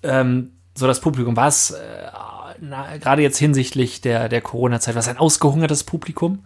ähm, 0.02 0.52
so 0.74 0.86
das 0.86 1.00
Publikum, 1.00 1.36
war 1.36 1.48
es 1.48 1.70
äh, 1.70 2.98
gerade 3.00 3.22
jetzt 3.22 3.38
hinsichtlich 3.38 4.00
der, 4.00 4.28
der 4.28 4.40
Corona-Zeit, 4.40 4.94
war 4.94 5.00
es 5.00 5.08
ein 5.08 5.18
ausgehungertes 5.18 5.84
Publikum? 5.84 6.44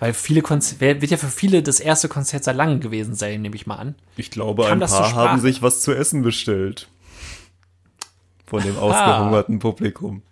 Weil 0.00 0.12
viele 0.12 0.42
Konzerte, 0.42 1.00
wird 1.00 1.10
ja 1.10 1.16
für 1.16 1.28
viele 1.28 1.62
das 1.62 1.80
erste 1.80 2.08
Konzert 2.08 2.44
seit 2.44 2.56
langem 2.56 2.80
gewesen 2.80 3.14
sein, 3.14 3.42
nehme 3.42 3.56
ich 3.56 3.66
mal 3.66 3.76
an. 3.76 3.94
Ich 4.16 4.30
glaube, 4.30 4.64
Kam 4.64 4.82
ein 4.82 4.88
paar 4.88 5.14
haben 5.14 5.40
sich 5.40 5.62
was 5.62 5.80
zu 5.80 5.92
essen 5.92 6.22
bestellt. 6.22 6.88
Von 8.46 8.62
dem 8.62 8.76
ausgehungerten 8.76 9.58
Publikum. 9.58 10.22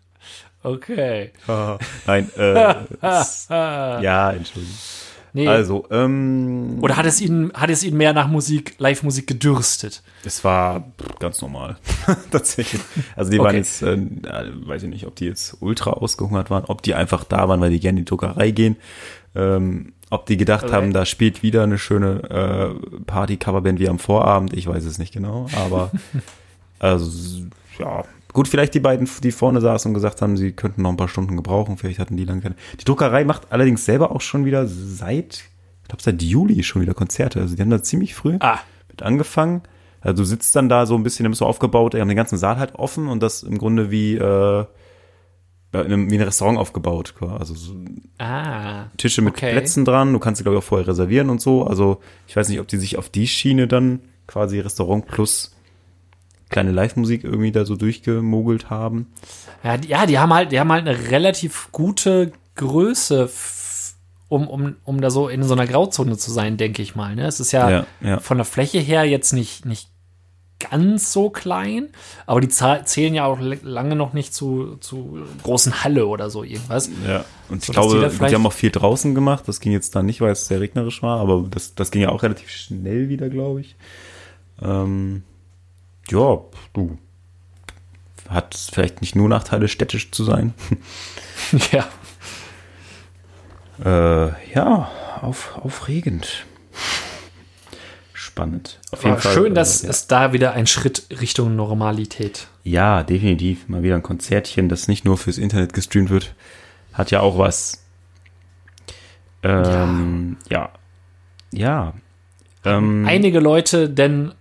Okay. 0.62 1.32
Haha. 1.48 1.78
Nein, 2.06 2.30
äh, 2.36 2.74
ja, 4.02 4.30
Entschuldigung. 4.32 4.76
Nee. 5.34 5.48
Also, 5.48 5.86
ähm, 5.90 6.78
Oder 6.82 6.96
hat 6.96 7.06
es 7.06 7.20
ihnen, 7.20 7.52
hat 7.54 7.70
es 7.70 7.82
ihnen 7.84 7.96
mehr 7.96 8.12
nach 8.12 8.28
Musik, 8.28 8.74
Live-Musik 8.78 9.26
gedürstet? 9.26 10.02
es 10.24 10.44
war 10.44 10.84
ganz 11.18 11.40
normal. 11.40 11.78
Tatsächlich. 12.30 12.82
Also 13.16 13.30
die 13.30 13.38
waren 13.38 13.48
Okay. 13.48 13.56
jetzt, 13.56 13.82
äh, 13.82 13.98
weiß 14.66 14.82
ich 14.82 14.90
nicht, 14.90 15.06
ob 15.06 15.16
die 15.16 15.24
jetzt 15.24 15.56
ultra 15.60 15.90
ausgehungert 15.92 16.50
waren, 16.50 16.64
ob 16.66 16.82
die 16.82 16.94
einfach 16.94 17.24
da 17.24 17.48
waren, 17.48 17.60
weil 17.60 17.70
die 17.70 17.80
gerne 17.80 17.98
in 18.00 18.04
die 18.04 18.08
Druckerei 18.10 18.50
gehen. 18.50 18.76
Ähm, 19.34 19.94
ob 20.10 20.26
die 20.26 20.36
gedacht 20.36 20.64
Okay. 20.64 20.74
haben, 20.74 20.92
da 20.92 21.06
spielt 21.06 21.42
wieder 21.42 21.62
eine 21.62 21.78
schöne 21.78 22.76
äh, 22.78 23.00
Party-Coverband 23.06 23.78
wie 23.80 23.88
am 23.88 23.98
Vorabend, 23.98 24.52
ich 24.52 24.66
weiß 24.66 24.84
es 24.84 24.98
nicht 24.98 25.14
genau, 25.14 25.46
aber 25.56 25.90
also 26.78 27.10
ja, 27.78 28.04
gut, 28.32 28.48
vielleicht 28.48 28.74
die 28.74 28.80
beiden, 28.80 29.08
die 29.22 29.32
vorne 29.32 29.60
saßen 29.60 29.90
und 29.90 29.94
gesagt 29.94 30.22
haben, 30.22 30.36
sie 30.36 30.52
könnten 30.52 30.82
noch 30.82 30.90
ein 30.90 30.96
paar 30.96 31.08
Stunden 31.08 31.36
gebrauchen, 31.36 31.76
vielleicht 31.76 31.98
hatten 31.98 32.16
die 32.16 32.24
lange 32.24 32.40
keine. 32.40 32.54
Die 32.80 32.84
Druckerei 32.84 33.24
macht 33.24 33.52
allerdings 33.52 33.84
selber 33.84 34.12
auch 34.12 34.20
schon 34.20 34.44
wieder 34.44 34.66
seit, 34.66 35.44
ich 35.82 35.88
glaube 35.88 36.02
seit 36.02 36.22
Juli 36.22 36.62
schon 36.62 36.82
wieder 36.82 36.94
Konzerte, 36.94 37.40
also 37.40 37.54
die 37.54 37.62
haben 37.62 37.70
da 37.70 37.82
ziemlich 37.82 38.14
früh 38.14 38.36
Ah, 38.40 38.58
mit 38.88 39.02
angefangen. 39.02 39.62
Also 40.00 40.22
du 40.22 40.24
sitzt 40.24 40.56
dann 40.56 40.68
da 40.68 40.84
so 40.86 40.96
ein 40.96 41.04
bisschen, 41.04 41.24
die 41.24 41.28
haben 41.28 41.34
so 41.34 41.46
aufgebaut, 41.46 41.94
die 41.94 42.00
haben 42.00 42.08
den 42.08 42.16
ganzen 42.16 42.36
Saal 42.36 42.58
halt 42.58 42.74
offen 42.74 43.06
und 43.08 43.22
das 43.22 43.44
im 43.44 43.56
Grunde 43.56 43.90
wie, 43.90 44.16
äh, 44.16 44.64
in 45.72 45.80
einem, 45.80 46.10
wie 46.10 46.16
ein 46.16 46.22
Restaurant 46.22 46.58
aufgebaut. 46.58 47.14
Also 47.20 47.54
so 47.54 47.74
ah. 48.18 48.86
Tische 48.96 49.22
mit 49.22 49.34
Okay. 49.34 49.52
Plätzen 49.52 49.84
dran, 49.84 50.12
du 50.12 50.18
kannst 50.18 50.38
sie, 50.38 50.44
glaube 50.44 50.58
ich, 50.58 50.64
auch 50.64 50.66
vorher 50.66 50.88
reservieren 50.88 51.30
und 51.30 51.40
so. 51.40 51.64
Also 51.64 52.00
ich 52.26 52.36
weiß 52.36 52.48
nicht, 52.48 52.60
ob 52.60 52.68
die 52.68 52.76
sich 52.76 52.98
auf 52.98 53.08
die 53.08 53.26
Schiene 53.26 53.68
dann 53.68 54.00
quasi 54.26 54.60
Restaurant 54.60 55.06
plus 55.06 55.54
kleine 56.52 56.70
Live-Musik 56.70 57.24
irgendwie 57.24 57.50
da 57.52 57.64
so 57.64 57.74
durchgemogelt 57.76 58.70
haben. 58.70 59.08
Ja, 59.64 59.76
die, 59.76 59.88
ja, 59.88 60.06
die 60.06 60.18
haben 60.18 60.32
halt, 60.32 60.52
die 60.52 60.60
haben 60.60 60.70
halt 60.72 60.86
eine 60.86 61.10
relativ 61.10 61.68
gute 61.72 62.30
Größe, 62.54 63.28
um, 64.28 64.46
um, 64.48 64.76
um 64.84 65.00
da 65.00 65.10
so 65.10 65.28
in 65.28 65.42
so 65.42 65.54
einer 65.54 65.66
Grauzone 65.66 66.16
zu 66.16 66.30
sein, 66.30 66.56
denke 66.56 66.82
ich 66.82 66.94
mal. 66.94 67.14
Ne? 67.16 67.26
Es 67.26 67.40
ist 67.40 67.52
ja, 67.52 67.68
Ja, 67.70 67.86
ja. 68.00 68.20
von 68.20 68.36
der 68.38 68.44
Fläche 68.44 68.78
her 68.78 69.04
jetzt 69.04 69.32
nicht, 69.32 69.66
nicht 69.66 69.88
ganz 70.70 71.12
so 71.12 71.28
klein, 71.28 71.88
aber 72.24 72.40
die 72.40 72.48
zählen 72.48 73.14
ja 73.14 73.24
auch 73.26 73.38
lange 73.40 73.96
noch 73.96 74.12
nicht 74.12 74.32
zu, 74.32 74.76
zu 74.76 75.18
großen 75.42 75.82
Halle 75.82 76.06
oder 76.06 76.30
so 76.30 76.44
irgendwas. 76.44 76.88
Ja, 77.04 77.24
und 77.48 77.58
ich 77.58 77.64
So, 77.66 77.72
die 77.72 77.78
glaube, 77.78 78.00
die, 78.08 78.16
vielleicht- 78.16 78.34
haben 78.36 78.46
auch 78.46 78.52
viel 78.52 78.70
draußen 78.70 79.12
gemacht. 79.14 79.42
Das 79.48 79.58
ging 79.58 79.72
jetzt 79.72 79.96
da 79.96 80.04
nicht, 80.04 80.20
weil 80.20 80.30
es 80.30 80.46
sehr 80.46 80.60
regnerisch 80.60 81.02
war, 81.02 81.18
aber 81.18 81.46
das, 81.50 81.74
das 81.74 81.90
ging 81.90 82.02
ja 82.02 82.10
auch 82.10 82.22
relativ 82.22 82.48
schnell 82.48 83.08
wieder, 83.08 83.28
glaube 83.28 83.62
ich. 83.62 83.74
Ähm, 84.62 85.24
ja, 86.12 86.40
du. 86.72 86.98
Hat 88.28 88.54
vielleicht 88.72 89.00
nicht 89.00 89.16
nur 89.16 89.28
Nachteile, 89.28 89.68
städtisch 89.68 90.10
zu 90.10 90.24
sein. 90.24 90.54
ja. 91.72 91.88
Äh, 93.84 94.52
ja, 94.54 94.90
auf, 95.20 95.56
aufregend. 95.56 96.46
Spannend. 98.12 98.78
Auf 98.92 99.04
Aber 99.04 99.20
schön, 99.20 99.54
dass 99.54 99.82
äh, 99.82 99.86
ja. 99.86 99.90
es 99.90 100.06
da 100.06 100.32
wieder 100.32 100.52
ein 100.52 100.66
Schritt 100.66 101.06
Richtung 101.20 101.56
Normalität. 101.56 102.46
Ja, 102.62 103.02
definitiv. 103.02 103.68
Mal 103.68 103.82
wieder 103.82 103.96
ein 103.96 104.02
Konzertchen, 104.02 104.68
das 104.68 104.88
nicht 104.88 105.04
nur 105.04 105.18
fürs 105.18 105.38
Internet 105.38 105.72
gestreamt 105.72 106.10
wird. 106.10 106.34
Hat 106.92 107.10
ja 107.10 107.20
auch 107.20 107.36
was. 107.36 107.84
Ähm, 109.42 110.36
ja. 110.48 110.70
Ja. 111.52 111.94
Ähm, 112.64 113.04
Einige 113.06 113.40
Leute 113.40 113.90
denn 113.90 114.32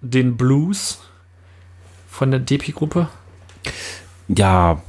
den 0.00 0.36
Blues 0.36 1.00
von 2.08 2.30
der 2.30 2.40
DP-Gruppe? 2.40 3.08
ja, 4.28 4.82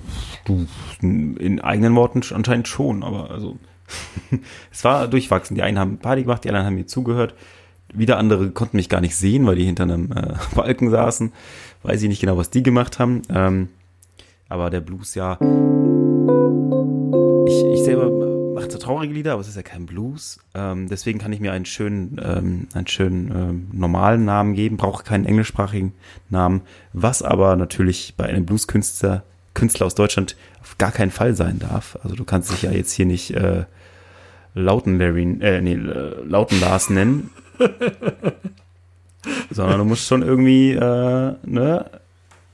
du, 0.45 0.67
in 1.01 1.61
eigenen 1.61 1.95
Worten 1.95 2.21
anscheinend 2.33 2.67
schon, 2.67 3.03
aber 3.03 3.31
also. 3.31 3.57
es 4.71 4.83
war 4.83 5.07
durchwachsen. 5.07 5.55
Die 5.55 5.61
einen 5.61 5.79
haben 5.79 5.97
Party 5.99 6.23
gemacht, 6.23 6.43
die 6.43 6.49
anderen 6.49 6.65
haben 6.65 6.75
mir 6.75 6.87
zugehört. 6.87 7.35
Wieder 7.93 8.17
andere 8.17 8.51
konnten 8.51 8.75
mich 8.75 8.89
gar 8.89 8.99
nicht 8.99 9.15
sehen, 9.15 9.45
weil 9.45 9.55
die 9.55 9.63
hinter 9.63 9.83
einem 9.83 10.11
äh, 10.11 10.33
Balken 10.55 10.89
saßen. 10.89 11.31
Weiß 11.83 12.01
ich 12.01 12.09
nicht 12.09 12.19
genau, 12.19 12.37
was 12.37 12.49
die 12.49 12.63
gemacht 12.63 12.99
haben. 12.99 13.21
Ähm, 13.29 13.69
aber 14.49 14.69
der 14.69 14.81
Blues, 14.81 15.15
ja. 15.15 15.37
So 18.71 18.77
traurige 18.77 19.13
Lieder, 19.13 19.33
aber 19.33 19.41
es 19.41 19.47
ist 19.47 19.55
ja 19.55 19.63
kein 19.63 19.85
Blues. 19.85 20.39
Ähm, 20.53 20.87
deswegen 20.89 21.19
kann 21.19 21.33
ich 21.33 21.39
mir 21.39 21.51
einen 21.51 21.65
schönen, 21.65 22.19
ähm, 22.23 22.67
einen 22.73 22.87
schönen 22.87 23.31
ähm, 23.31 23.67
normalen 23.71 24.25
Namen 24.25 24.53
geben, 24.53 24.77
brauche 24.77 25.03
keinen 25.03 25.25
englischsprachigen 25.25 25.93
Namen, 26.29 26.61
was 26.93 27.21
aber 27.21 27.55
natürlich 27.55 28.15
bei 28.17 28.25
einem 28.25 28.45
Blueskünstler 28.45 29.23
Künstler 29.57 29.87
aus 29.87 29.95
Deutschland 29.95 30.35
auf 30.61 30.77
gar 30.77 30.91
keinen 30.91 31.09
Fall 31.09 31.35
sein 31.35 31.57
darf. 31.57 31.97
Also 32.03 32.15
du 32.15 32.23
kannst 32.23 32.51
dich 32.51 32.61
ja 32.61 32.71
jetzt 32.71 32.91
hier 32.91 33.07
nicht 33.07 33.31
äh, 33.31 33.65
Lauten 34.53 34.99
Larry, 34.99 35.23
äh, 35.41 35.61
nee, 35.61 35.73
äh, 35.73 36.23
Lauten 36.23 36.59
Lars 36.59 36.91
nennen. 36.91 37.31
Sondern 39.49 39.79
du 39.79 39.85
musst 39.85 40.07
schon 40.07 40.21
irgendwie, 40.21 40.73
äh, 40.73 41.35
ne, 41.43 41.89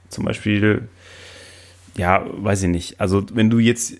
zum 0.07 0.23
Beispiel, 0.23 0.87
ja, 1.97 2.25
weiß 2.25 2.63
ich 2.63 2.69
nicht. 2.69 3.01
Also 3.01 3.25
wenn 3.33 3.49
du 3.49 3.59
jetzt 3.59 3.95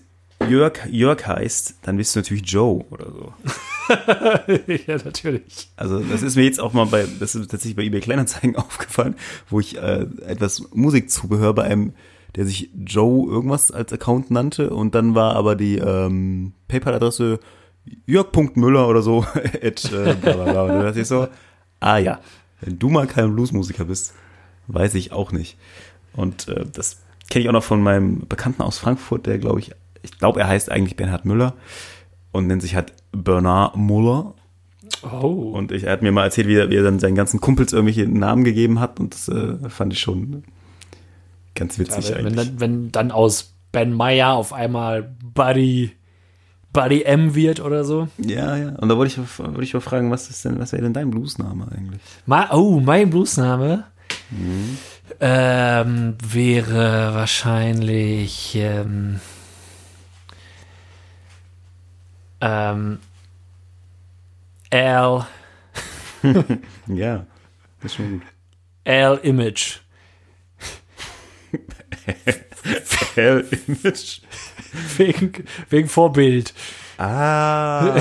Jörg, 0.48 0.86
Jörg 0.90 1.26
heißt, 1.26 1.76
dann 1.82 1.96
bist 1.96 2.14
du 2.14 2.20
natürlich 2.20 2.50
Joe 2.50 2.84
oder 2.90 3.10
so. 3.10 3.32
ja, 4.86 4.96
natürlich. 5.04 5.70
Also 5.76 6.00
das 6.00 6.22
ist 6.22 6.36
mir 6.36 6.44
jetzt 6.44 6.60
auch 6.60 6.72
mal 6.72 6.86
bei, 6.86 7.06
das 7.20 7.34
ist 7.34 7.50
tatsächlich 7.50 7.76
bei 7.76 7.82
eBay 7.82 8.00
Kleinanzeigen 8.00 8.56
aufgefallen, 8.56 9.16
wo 9.48 9.60
ich 9.60 9.76
äh, 9.76 10.06
etwas 10.26 10.70
Musikzubehör 10.72 11.54
bei 11.54 11.64
einem, 11.64 11.92
der 12.36 12.46
sich 12.46 12.70
Joe 12.74 13.30
irgendwas 13.30 13.70
als 13.70 13.92
Account 13.92 14.30
nannte 14.30 14.70
und 14.70 14.94
dann 14.94 15.14
war 15.14 15.36
aber 15.36 15.56
die 15.56 15.78
ähm, 15.78 16.52
PayPal-Adresse 16.68 17.38
jörg.müller 18.06 18.88
oder 18.88 19.02
so 19.02 19.24
at 19.62 19.84
äh, 19.92 20.14
bla 20.14 20.32
bla 20.32 20.44
bla. 20.44 20.62
Und 20.62 20.68
da 20.68 20.82
dachte 20.84 21.00
ich 21.00 21.08
so, 21.08 21.28
ah 21.80 21.98
ja, 21.98 22.20
wenn 22.60 22.78
du 22.78 22.88
mal 22.88 23.06
kein 23.06 23.32
Bluesmusiker 23.34 23.84
bist, 23.84 24.14
weiß 24.66 24.94
ich 24.94 25.12
auch 25.12 25.32
nicht. 25.32 25.58
Und 26.14 26.48
äh, 26.48 26.64
das 26.70 27.02
kenne 27.30 27.44
ich 27.44 27.48
auch 27.48 27.54
noch 27.54 27.64
von 27.64 27.82
meinem 27.82 28.26
Bekannten 28.26 28.62
aus 28.62 28.78
Frankfurt, 28.78 29.26
der 29.26 29.38
glaube 29.38 29.60
ich, 29.60 29.72
ich 30.04 30.18
glaube 30.18 30.40
er 30.40 30.48
heißt 30.48 30.70
eigentlich 30.70 30.96
Bernhard 30.96 31.24
Müller 31.24 31.54
und 32.32 32.46
nennt 32.46 32.62
sich 32.62 32.74
halt 32.74 32.92
Bernard 33.12 33.76
Muller. 33.76 34.34
Oh. 35.02 35.52
Und 35.54 35.72
ich, 35.72 35.84
er 35.84 35.92
hat 35.92 36.02
mir 36.02 36.12
mal 36.12 36.24
erzählt, 36.24 36.46
wie 36.46 36.56
er, 36.56 36.70
wie 36.70 36.76
er 36.76 36.82
dann 36.82 36.98
seinen 36.98 37.14
ganzen 37.14 37.40
Kumpels 37.40 37.72
irgendwelche 37.72 38.06
Namen 38.06 38.44
gegeben 38.44 38.80
hat 38.80 39.00
und 39.00 39.14
das 39.14 39.28
äh, 39.28 39.68
fand 39.68 39.92
ich 39.92 40.00
schon 40.00 40.44
ganz 41.54 41.78
witzig 41.78 42.10
Ja, 42.10 42.16
wenn, 42.16 42.24
wenn, 42.24 42.32
eigentlich. 42.32 42.48
dann, 42.48 42.60
wenn 42.60 42.92
dann 42.92 43.10
aus 43.10 43.54
Ben 43.72 43.92
Meyer 43.92 44.34
auf 44.34 44.52
einmal 44.52 45.14
Buddy, 45.34 45.92
Buddy 46.72 47.02
M 47.02 47.34
wird 47.34 47.60
oder 47.60 47.84
so. 47.84 48.08
ja, 48.18 48.56
ja. 48.56 48.68
Und 48.76 48.88
da 48.88 48.96
wollte 48.96 49.20
ich, 49.20 49.38
wollte 49.38 49.62
ich 49.62 49.74
mal 49.74 49.80
fragen, 49.80 50.10
was 50.10 50.28
ist 50.30 50.44
denn, 50.44 50.58
was 50.58 50.72
wäre 50.72 50.82
denn 50.82 50.92
dein 50.92 51.10
Bluesname 51.10 51.66
eigentlich? 51.72 52.00
Ma 52.26 52.50
oh, 52.52 52.80
mein 52.80 53.10
Bluesname 53.10 53.84
ähm, 55.20 56.14
wäre 56.22 57.14
wahrscheinlich 57.14 58.56
ähm, 58.56 59.20
ähm, 62.44 62.98
L, 64.70 65.24
Ja, 66.88 67.26
das 67.80 67.92
ist 67.92 67.94
schon 67.96 68.12
gut. 68.12 68.22
L 68.84 69.20
Image. 69.22 69.78
Hell 73.14 73.46
Image. 73.66 74.20
Wegen, 74.96 75.32
wegen 75.70 75.88
Vorbild. 75.88 76.52
Ah. 76.98 77.96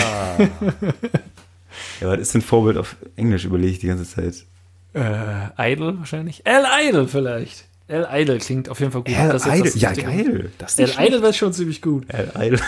ja, 2.00 2.08
was 2.08 2.20
ist 2.20 2.34
denn 2.34 2.42
Vorbild 2.42 2.78
auf 2.78 2.96
Englisch 3.16 3.46
überlege 3.46 3.72
ich 3.72 3.80
die 3.80 3.88
ganze 3.88 4.06
Zeit? 4.06 4.46
Äh, 4.94 5.74
Idol 5.74 6.00
wahrscheinlich. 6.00 6.46
L 6.46 6.66
Idol 6.88 7.08
vielleicht. 7.08 7.66
L 7.88 8.08
Idol 8.12 8.40
klingt 8.40 8.70
auf 8.70 8.80
jeden 8.80 8.92
Fall 8.92 9.04
gut. 9.04 9.12
Jetzt 9.12 9.46
das 9.46 9.76
Ja, 9.76 9.94
geil. 9.94 10.52
Das 10.58 10.78
ist 10.78 10.98
L. 10.98 11.08
Idol 11.08 11.22
wäre 11.22 11.34
schon 11.34 11.54
ziemlich 11.54 11.82
gut. 11.82 12.10
L 12.10 12.32
Idol. 12.36 12.60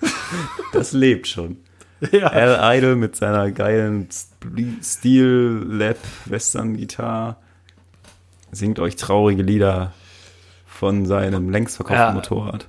Das 0.72 0.92
lebt 0.92 1.26
schon. 1.28 1.58
Ja. 2.12 2.26
Al 2.26 2.76
Idol 2.76 2.94
mit 2.94 3.16
seiner 3.16 3.50
geilen 3.50 4.08
Steel 4.82 5.64
Lap 5.66 5.96
Western 6.26 6.76
Gitarre 6.76 7.36
singt 8.52 8.78
euch 8.80 8.96
traurige 8.96 9.42
Lieder 9.42 9.94
von 10.66 11.06
seinem 11.06 11.48
längst 11.48 11.76
verkauften 11.76 12.08
Ja. 12.08 12.12
Motorrad. 12.12 12.68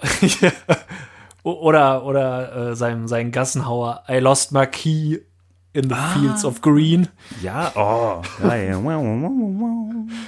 Ja. 0.40 0.52
Oder, 1.42 2.04
oder 2.04 2.70
äh, 2.70 2.76
sein, 2.76 3.06
sein 3.06 3.32
Gassenhauer 3.32 4.02
I 4.08 4.18
lost 4.18 4.52
my 4.52 4.66
key 4.66 5.18
in 5.72 5.88
the 5.88 5.96
fields 6.14 6.44
of 6.44 6.60
green. 6.60 7.08
Ja, 7.42 7.72
oh, 7.74 8.22
geil. 8.40 8.80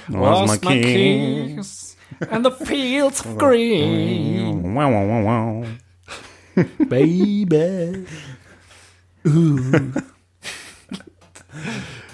Lost 0.07 0.63
my 0.63 0.75
keys. 0.75 1.97
in 2.31 2.43
the 2.43 2.51
fields 2.51 3.25
of 3.25 3.37
green, 3.37 4.75
baby. 6.89 8.05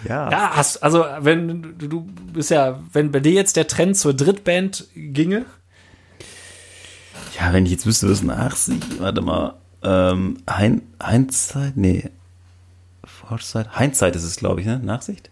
Ja, 0.08 0.30
Ja, 0.32 0.52
hast, 0.56 0.84
also 0.84 1.06
wenn 1.20 1.78
du, 1.78 1.88
du 1.88 2.02
bist 2.34 2.50
ja, 2.52 2.80
wenn 2.94 3.12
bei 3.12 3.20
dir 3.20 3.34
jetzt 3.34 3.56
der 3.56 3.68
Trend 3.68 3.98
zur 3.98 4.14
Drittband 4.14 4.88
ginge, 4.96 5.46
ja, 7.40 7.54
wenn 7.54 7.66
ich 7.66 7.72
jetzt 7.72 7.86
wüsste, 7.86 8.10
was 8.10 8.24
nachsieht, 8.24 9.00
warte 9.00 9.22
mal, 9.22 9.56
ähm, 9.84 10.38
Hein, 10.50 10.82
Hindsight, 11.04 11.78
nee, 11.78 12.10
Foresight, 13.06 13.78
Hindsight 13.78 14.16
ist 14.16 14.24
es, 14.24 14.38
glaube 14.38 14.62
ich, 14.62 14.68
ne, 14.68 14.80
Nachsicht? 14.80 15.30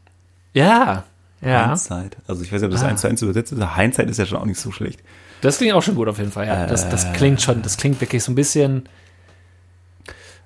ja, 0.54 1.04
ja, 1.42 1.68
Hindsight. 1.68 2.18
Also 2.28 2.42
ich 2.44 2.52
weiß 2.52 2.62
nicht, 2.62 2.68
ob 2.70 2.72
das 2.74 2.84
Ah. 2.84 2.88
eins 2.88 3.02
zu 3.02 3.08
eins 3.08 3.22
übersetzt 3.22 3.52
ist, 3.52 3.76
Hindsight 3.76 4.10
ist 4.10 4.18
ja 4.18 4.26
schon 4.26 4.38
auch 4.40 4.46
nicht 4.46 4.60
so 4.60 4.72
schlecht. 4.72 5.02
Das 5.42 5.58
klingt 5.58 5.74
auch 5.74 5.84
schon 5.84 5.96
gut 5.96 6.08
auf 6.08 6.18
jeden 6.18 6.32
Fall. 6.32 6.48
Ja, 6.48 6.65
das, 6.68 6.89
das 6.89 7.12
klingt 7.13 7.42
schon, 7.42 7.62
das 7.62 7.77
klingt 7.77 8.00
wirklich 8.01 8.24
so 8.24 8.32
ein 8.32 8.36
bisschen 8.36 8.88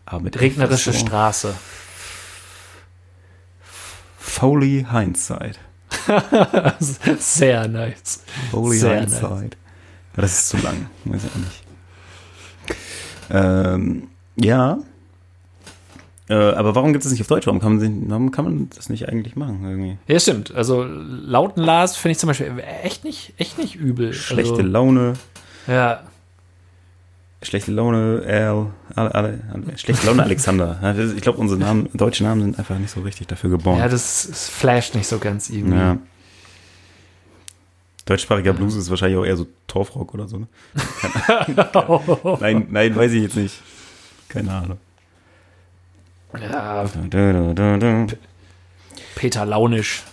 Aber 0.05 0.19
mit 0.22 0.39
regnerische 0.39 0.93
Straße. 0.93 1.53
Foley 4.17 4.86
Hindsight. 4.91 5.60
Sehr 7.19 7.67
nice. 7.67 8.24
Holy 8.51 8.77
Sehr 8.77 9.00
Hindsight. 9.01 9.58
Aber 10.13 10.22
Das 10.22 10.31
ist 10.39 10.50
zu 10.50 10.58
lang. 10.58 10.89
Weiß 11.05 11.22
ich 11.24 11.31
auch 11.31 11.36
nicht. 11.36 11.63
Ähm, 13.31 14.10
ja. 14.36 14.77
Äh, 16.29 16.33
aber 16.33 16.75
warum 16.75 16.93
gibt 16.93 17.03
es 17.03 17.12
nicht 17.12 17.21
auf 17.21 17.27
Deutsch? 17.27 17.48
Warum 17.48 17.59
kann, 17.59 17.77
man, 17.77 18.09
warum 18.09 18.31
kann 18.31 18.45
man 18.45 18.69
das 18.75 18.89
nicht 18.89 19.09
eigentlich 19.09 19.36
machen? 19.36 19.63
Irgendwie? 19.63 19.98
Ja, 20.07 20.19
stimmt. 20.19 20.53
Also 20.53 20.83
lauten 20.83 21.62
Lars 21.63 21.95
finde 21.98 22.12
ich 22.12 22.19
zum 22.19 22.27
Beispiel 22.27 22.53
echt 22.83 23.03
nicht, 23.03 23.33
echt 23.38 23.57
nicht 23.57 23.75
übel. 23.75 24.13
Schlechte 24.13 24.51
also, 24.51 24.63
Laune. 24.63 25.13
Ja, 25.67 26.03
Schlechte 27.41 27.71
Laune, 27.71 28.21
Al, 28.25 28.74
alle, 28.95 29.15
alle, 29.15 29.39
alle, 29.53 29.77
schlechte 29.77 30.05
Laune 30.05 30.24
Alexander. 30.24 30.77
Ja, 30.81 30.93
Ich 30.98 31.21
glaube, 31.21 31.38
unsere 31.38 31.57
Namen, 31.57 31.88
deutsche 31.93 32.24
Namen 32.24 32.41
sind 32.41 32.59
einfach 32.59 32.77
nicht 32.77 32.91
so 32.91 33.00
richtig 33.00 33.27
dafür 33.27 33.50
geboren. 33.50 33.79
ja, 33.79 33.88
das, 33.88 34.27
das 34.27 34.50
flasht 34.50 34.93
nicht 34.93 35.07
so 35.07 35.19
ganz 35.19 35.50
irgendwie. 35.50 35.77
Ja. 35.77 35.98
Deutschsprachiger 38.03 38.53
Blues 38.53 38.75
ist 38.75 38.89
wahrscheinlich 38.89 39.17
auch 39.17 39.25
eher 39.25 39.38
so 39.38 39.48
Torfrock 39.67 40.13
oder 40.15 40.27
so. 40.27 40.39
Ne? 40.39 40.48
nein, 42.41 42.67
nein, 42.71 42.95
weiß 42.95 43.12
ich 43.13 43.24
jetzt 43.24 43.36
nicht. 43.38 43.62
Keine 44.27 44.51
Ahnung. 44.51 44.77
Ja, 46.39 46.86
da, 47.09 47.53
da, 47.53 47.77
da. 47.77 48.07
Peter 49.15 49.45
Launisch. 49.45 50.03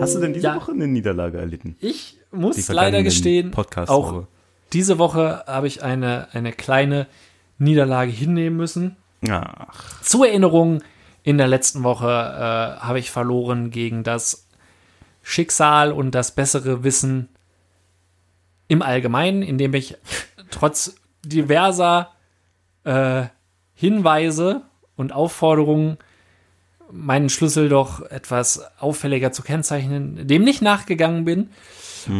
Hast 0.00 0.14
du 0.14 0.20
denn 0.20 0.32
diese 0.32 0.46
Ja. 0.46 0.56
Woche 0.56 0.72
eine 0.72 0.86
Niederlage 0.86 1.38
erlitten? 1.38 1.76
Ich 1.80 2.18
muss 2.30 2.68
leider 2.68 3.02
gestehen, 3.02 3.50
Podcasts 3.50 3.90
auch 3.90 4.24
diese 4.72 4.98
Woche 4.98 5.44
habe 5.46 5.66
ich 5.66 5.82
eine, 5.82 6.28
eine 6.32 6.52
kleine 6.52 7.06
Niederlage 7.58 8.10
hinnehmen 8.10 8.56
müssen. 8.56 8.96
Ach, 9.28 10.02
Zur 10.02 10.28
Erinnerung, 10.28 10.82
in 11.22 11.38
der 11.38 11.48
letzten 11.48 11.82
Woche 11.82 12.06
äh, 12.06 12.80
habe 12.80 12.98
ich 12.98 13.10
verloren 13.10 13.70
gegen 13.70 14.04
das 14.04 14.46
Schicksal 15.22 15.90
und 15.92 16.14
das 16.14 16.34
bessere 16.34 16.84
Wissen 16.84 17.28
im 18.68 18.82
Allgemeinen, 18.82 19.42
indem 19.42 19.72
ich 19.74 19.96
trotz 20.50 20.96
diverser 21.24 22.10
äh, 22.88 23.28
Hinweise 23.74 24.62
und 24.96 25.12
Aufforderungen 25.12 25.98
meinen 26.90 27.28
Schlüssel 27.28 27.68
doch 27.68 28.02
etwas 28.10 28.62
auffälliger 28.78 29.30
zu 29.30 29.42
kennzeichnen, 29.42 30.26
dem 30.26 30.42
nicht 30.42 30.62
nachgegangen 30.62 31.24
bin 31.24 31.50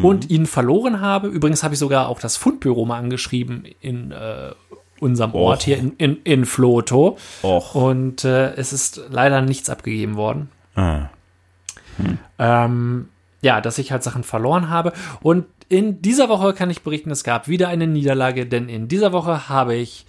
und 0.02 0.28
ihn 0.28 0.44
verloren 0.44 1.00
habe. 1.00 1.28
Übrigens 1.28 1.62
habe 1.62 1.72
ich 1.72 1.80
sogar 1.80 2.08
auch 2.08 2.20
das 2.20 2.37
Fundbüro 2.37 2.84
mal 2.84 2.98
angeschrieben 2.98 3.64
in 3.80 4.12
äh, 4.12 4.50
unserem 5.00 5.34
Ort 5.34 5.60
Och. 5.60 5.64
hier 5.64 5.78
in, 5.78 5.92
in, 5.96 6.18
in 6.25 6.44
Floto. 6.44 7.16
Och. 7.42 7.75
Und 7.75 8.25
äh, 8.25 8.52
es 8.54 8.75
ist 8.75 9.00
leider 9.08 9.40
nichts 9.40 9.70
abgegeben 9.70 10.16
worden. 10.16 10.50
ah. 10.75 11.08
Ähm, 12.38 13.08
ja, 13.40 13.60
dass 13.60 13.78
ich 13.78 13.90
halt 13.90 14.02
Sachen 14.02 14.22
verloren 14.22 14.68
habe. 14.68 14.92
Und 15.20 15.46
in 15.68 16.00
dieser 16.02 16.28
Woche 16.28 16.52
kann 16.52 16.70
ich 16.70 16.82
berichten, 16.82 17.10
es 17.10 17.25
gab 17.25 17.48
wieder 17.48 17.68
eine 17.68 17.87
Niederlage, 17.87 18.46
denn 18.46 18.68
in 18.68 18.87
dieser 18.87 19.12
Woche 19.12 19.48
habe 19.48 19.75
ich 19.75 20.06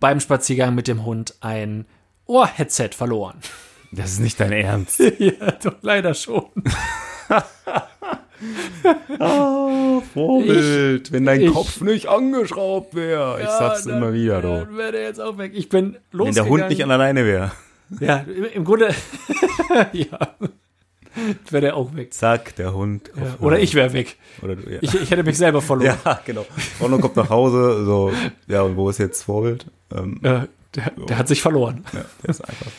beim 0.00 0.20
Spaziergang 0.20 0.74
mit 0.74 0.88
dem 0.88 1.04
Hund 1.04 1.34
ein 1.40 1.86
Ohrheadset 2.26 2.94
verloren. 2.94 3.38
Das 3.92 4.10
ist 4.12 4.20
nicht 4.20 4.40
dein 4.40 4.52
Ernst. 4.52 4.98
ja, 5.18 5.32
doch 5.62 5.76
leider 5.82 6.14
schon. 6.14 6.46
Vorbild, 10.12 11.12
wenn 11.12 11.24
dein 11.24 11.40
ich- 11.42 11.52
Kopf 11.52 11.80
nicht 11.80 12.06
angeschraubt 12.08 12.94
wäre. 12.94 13.40
Ich 13.40 13.48
sag's 13.48 13.84
Ja, 13.84 13.96
immer 13.96 14.06
dann- 14.06 14.14
wieder, 14.14 14.42
du. 14.42 14.48
Dann 14.48 14.76
wäre 14.76 14.92
der 14.92 15.02
jetzt 15.02 15.20
auch 15.20 15.38
weg. 15.38 15.52
Ich 15.54 15.68
bin 15.68 15.94
Wenn 15.94 16.18
losgegangen. 16.18 16.34
der 16.34 16.46
Hund 16.46 16.68
nicht 16.70 16.82
an 16.84 16.90
alleine 16.90 17.24
wäre. 17.24 17.52
Ja, 18.00 18.18
im, 18.18 18.44
im 18.44 18.64
Grunde. 18.64 18.94
ja. 19.92 20.18
Wäre 21.50 21.60
der 21.60 21.76
auch 21.76 21.94
weg. 21.94 22.12
Zack, 22.14 22.56
der 22.56 22.74
Hund. 22.74 23.10
Ja, 23.16 23.36
oder 23.40 23.58
ich 23.58 23.74
wäre 23.74 23.92
weg. 23.92 24.16
Oder 24.42 24.56
du, 24.56 24.70
ja. 24.70 24.78
Ich, 24.80 24.94
ich 24.94 25.10
hätte 25.10 25.22
mich 25.22 25.38
selber 25.38 25.60
verloren. 25.62 25.96
ja, 26.04 26.20
genau. 26.24 26.44
Ronno 26.80 26.98
kommt 26.98 27.16
nach 27.16 27.30
Hause, 27.30 27.84
so, 27.84 28.12
ja, 28.48 28.62
und 28.62 28.76
wo 28.76 28.90
ist 28.90 28.98
jetzt 28.98 29.22
Vorbild? 29.22 29.66
Ähm, 29.94 30.18
Äh, 30.22 30.46
der, 30.74 30.90
der 31.08 31.18
hat 31.18 31.28
sich 31.28 31.40
verloren. 31.42 31.84
ja, 31.92 32.04
der 32.22 32.30
ist 32.30 32.40
einfach. 32.40 32.66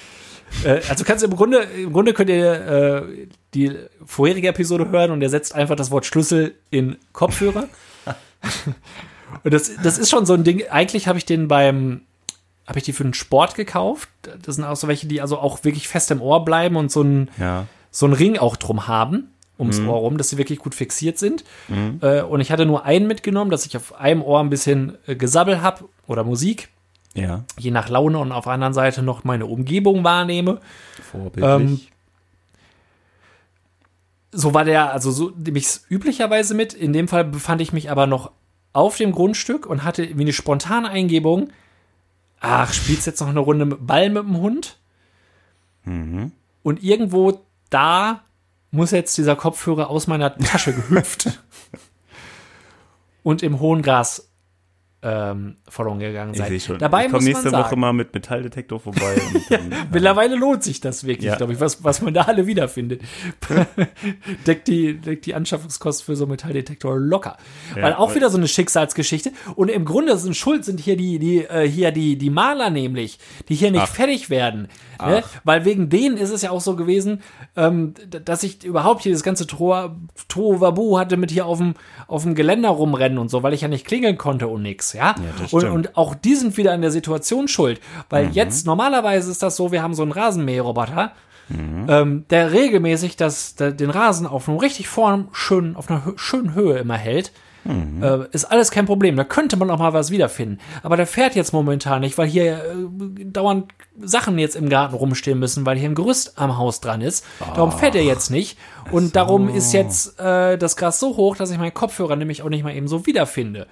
Äh, 0.64 0.80
also 0.88 1.04
kannst 1.04 1.22
du 1.22 1.28
im 1.28 1.36
Grunde, 1.36 1.58
im 1.58 1.92
Grunde 1.92 2.14
könnt 2.14 2.30
ihr 2.30 2.54
äh, 2.54 3.28
die 3.54 3.74
vorherige 4.06 4.48
Episode 4.50 4.90
hören 4.90 5.12
und 5.12 5.22
er 5.22 5.30
setzt 5.30 5.54
einfach 5.54 5.76
das 5.76 5.92
Wort 5.92 6.06
Schlüssel 6.06 6.56
in 6.70 6.96
Kopfhörer. 7.12 7.68
und 9.44 9.54
das, 9.54 9.72
das 9.84 9.98
ist 9.98 10.10
schon 10.10 10.26
so 10.26 10.34
ein 10.34 10.44
Ding. 10.46 10.64
Eigentlich 10.70 11.08
habe 11.08 11.18
ich 11.18 11.26
den 11.26 11.48
beim, 11.50 12.02
habe 12.68 12.78
ich 12.80 12.86
die 12.86 12.94
für 12.94 13.04
den 13.04 13.14
Sport 13.14 13.56
gekauft. 13.56 14.08
Das 14.44 14.56
sind 14.56 14.64
auch 14.64 14.76
so 14.78 14.88
welche, 14.88 15.08
die 15.08 15.20
also 15.20 15.38
auch 15.40 15.64
wirklich 15.66 15.88
fest 15.90 16.10
im 16.12 16.22
Ohr 16.22 16.46
bleiben 16.46 16.76
und 16.78 16.90
so 16.92 17.02
ein, 17.02 17.30
Ja. 17.38 17.66
So 17.98 18.06
ein 18.08 18.12
Ring 18.14 18.38
auch 18.38 18.58
drum 18.58 18.88
haben 18.88 19.30
ums 19.58 19.80
Ohr 19.80 19.96
rum, 20.00 20.18
dass 20.18 20.30
sie 20.30 20.38
wirklich 20.38 20.60
gut 20.60 20.76
fixiert 20.76 21.18
sind. 21.18 21.46
Äh, 22.02 22.24
und 22.24 22.42
ich 22.42 22.52
hatte 22.52 22.66
nur 22.66 22.84
einen 22.84 23.08
mitgenommen, 23.08 23.50
dass 23.52 23.66
ich 23.66 23.78
auf 23.78 23.96
einem 23.96 24.22
Ohr 24.22 24.42
ein 24.42 24.50
bisschen 24.50 24.98
äh, 25.08 25.16
Gesabbel 25.16 25.62
habe 25.62 25.86
oder 26.08 26.26
Musik, 26.26 26.68
Ja. 27.14 27.46
je 27.58 27.72
nach 27.72 27.88
Laune 27.88 28.18
und 28.18 28.34
auf 28.34 28.44
der 28.44 28.52
anderen 28.54 28.74
Seite 28.74 29.02
noch 29.02 29.24
meine 29.24 29.46
Umgebung 29.46 30.04
wahrnehme. 30.04 30.60
Vorbildlich. 31.10 31.90
so 34.34 34.54
war 34.54 34.66
der, 34.66 34.92
also 34.92 35.10
so 35.12 35.32
nehme 35.38 35.58
ich 35.58 35.66
es 35.66 35.86
üblicherweise 35.90 36.54
mit. 36.54 36.74
In 36.74 36.92
dem 36.92 37.08
Fall 37.08 37.24
befand 37.24 37.62
ich 37.62 37.72
mich 37.72 37.90
aber 37.90 38.08
noch 38.08 38.32
auf 38.74 38.98
dem 38.98 39.14
Grundstück 39.14 39.66
und 39.66 39.86
hatte 39.86 40.18
wie 40.18 40.22
eine 40.22 40.34
spontane 40.34 40.90
Eingebung, 40.90 41.50
ach, 42.42 42.74
spielst 42.74 43.08
jetzt 43.08 43.22
noch 43.22 43.30
eine 43.30 43.40
Runde 43.40 43.66
mit 43.66 43.88
Ball 43.88 44.10
mit 44.10 44.24
dem 44.24 44.38
Hund? 44.38 44.78
Und 45.86 46.84
irgendwo 46.84 47.40
da 47.76 48.22
muss 48.72 48.92
jetzt 48.92 49.18
dieser 49.18 49.36
Kopfhörer 49.36 49.90
aus 49.90 50.08
meiner 50.08 50.34
Tasche 50.38 50.74
gehüpft. 50.74 51.38
Und 53.24 53.44
im 53.44 53.60
hohen 53.60 53.82
Gras 53.82 54.32
ähm, 55.08 55.56
verloren 55.68 56.00
gegangen 56.00 56.32
ich 56.34 56.40
sein. 56.40 56.48
sehe 56.50 56.60
schon. 56.60 56.80
Dabei 56.80 57.06
ich 57.06 57.12
komme 57.12 57.24
nächste 57.24 57.52
sagen, 57.52 57.64
Woche 57.64 57.76
mal 57.76 57.94
mit 57.94 58.12
Metalldetektor 58.16 58.80
vorbei. 58.80 59.22
dann, 59.52 59.72
Mittlerweile 59.94 60.36
lohnt 60.36 60.64
sich 60.64 60.82
das 60.82 61.06
wirklich, 61.06 61.28
Ja. 61.28 61.36
glaube 61.36 61.54
ich, 61.54 61.60
was, 61.60 61.84
was 61.84 62.02
man 62.02 62.16
da 62.16 62.22
alle 62.24 62.48
wiederfindet. 62.48 63.02
deckt, 64.48 64.68
die, 64.68 64.96
deckt 65.00 65.28
die 65.28 65.36
Anschaffungskosten 65.36 66.06
für 66.06 66.16
so 66.16 66.24
einen 66.24 66.32
Metalldetektor 66.32 66.98
locker. 66.98 67.38
weil 67.76 67.94
auch 67.94 68.16
wieder 68.16 68.32
so 68.32 68.38
eine 68.38 68.48
Schicksalsgeschichte. 68.48 69.32
Und 69.56 69.70
im 69.70 69.86
Grunde 69.86 70.18
sind 70.18 70.36
schuld 70.36 70.66
sind 70.66 70.80
hier 70.80 70.98
die, 70.98 71.20
die, 71.20 71.44
äh, 71.46 71.68
hier 71.70 71.92
die, 71.92 72.18
die 72.18 72.30
Maler 72.32 72.72
nämlich, 72.72 73.20
die 73.50 73.56
hier 73.56 73.70
nicht 73.70 73.82
Ach. 73.84 73.94
fertig 73.96 74.32
werden. 74.32 74.70
Ne? 75.00 75.24
Weil 75.44 75.66
wegen 75.66 75.90
denen 75.90 76.18
ist 76.18 76.32
es 76.32 76.42
ja 76.42 76.50
auch 76.52 76.62
so 76.62 76.76
gewesen, 76.76 77.22
ähm, 77.56 77.94
dass 78.10 78.42
ich 78.44 78.64
überhaupt 78.64 79.04
hier 79.04 79.12
das 79.12 79.24
ganze 79.24 79.46
Tohuwabu 79.46 80.98
hatte 80.98 81.18
mit 81.18 81.32
hier 81.32 81.46
auf 81.46 81.58
dem, 81.60 81.76
auf 82.08 82.24
dem 82.24 82.34
Geländer 82.34 82.70
rumrennen 82.70 83.18
und 83.18 83.30
so, 83.30 83.44
weil 83.44 83.54
ich 83.54 83.62
ja 83.62 83.68
nicht 83.68 83.86
klingeln 83.86 84.18
konnte 84.18 84.48
und 84.48 84.62
nix, 84.64 84.95
ja. 84.96 85.16
das 85.40 85.54
und, 85.54 85.66
und 85.66 85.98
auch 85.98 86.16
die 86.16 86.36
sind 86.36 86.58
wieder 86.58 86.74
an 86.74 86.82
der 86.82 86.92
Situation 86.92 87.48
schuld. 87.48 87.80
Weil 88.10 88.30
jetzt, 88.32 88.66
normalerweise 88.66 89.32
ist 89.32 89.44
das 89.44 89.56
so, 89.56 89.72
wir 89.72 89.84
haben 89.84 89.94
so 89.94 90.04
einen 90.04 90.12
Rasenmäherroboter, 90.12 91.12
ähm, 91.50 92.26
der 92.30 92.52
regelmäßig 92.52 93.18
das, 93.18 93.56
der, 93.56 93.72
den 93.72 93.92
Rasen 93.92 94.26
auf 94.26 94.50
einem 94.50 94.58
richtig 94.58 94.88
vorn 94.88 95.28
schön, 95.32 95.76
auf 95.76 95.90
einer 95.90 96.06
hö 96.06 96.14
schönen 96.16 96.56
Höhe 96.56 96.80
immer 96.80 96.98
hält. 96.98 97.32
Äh, 98.04 98.28
ist 98.32 98.46
alles 98.46 98.70
kein 98.70 98.86
Problem. 98.86 99.16
Da 99.16 99.24
könnte 99.24 99.58
man 99.58 99.70
auch 99.72 99.80
mal 99.80 99.94
was 99.94 100.12
wiederfinden. 100.12 100.60
Aber 100.84 100.98
der 100.98 101.08
fährt 101.08 101.36
jetzt 101.36 101.52
momentan 101.52 102.02
nicht, 102.02 102.18
weil 102.18 102.28
hier 102.28 102.58
äh, 102.58 103.26
dauernd 103.26 103.74
Sachen 104.00 104.38
jetzt 104.38 104.56
im 104.56 104.70
Garten 104.70 104.96
rumstehen 104.96 105.40
müssen, 105.40 105.66
weil 105.66 105.78
hier 105.78 105.90
ein 105.90 105.96
Gerüst 105.96 106.34
am 106.38 106.58
Haus 106.58 106.80
dran 106.80 107.02
ist. 107.02 107.26
Darum 107.56 107.72
fährt 107.72 107.96
er 107.96 108.04
jetzt 108.04 108.30
nicht. 108.30 108.58
Und 108.92 109.16
darum 109.16 109.50
ist 109.50 109.74
jetzt 109.74 110.20
äh, 110.20 110.58
das 110.58 110.78
Gras 110.78 111.00
so 111.00 111.18
hoch, 111.18 111.36
dass 111.36 111.50
ich 111.50 111.58
meinen 111.58 111.74
Kopfhörer 111.74 112.16
nämlich 112.16 112.44
auch 112.44 112.50
nicht 112.50 112.64
mal 112.64 112.76
eben 112.76 112.88
so 112.88 113.06
wiederfinde. 113.08 113.68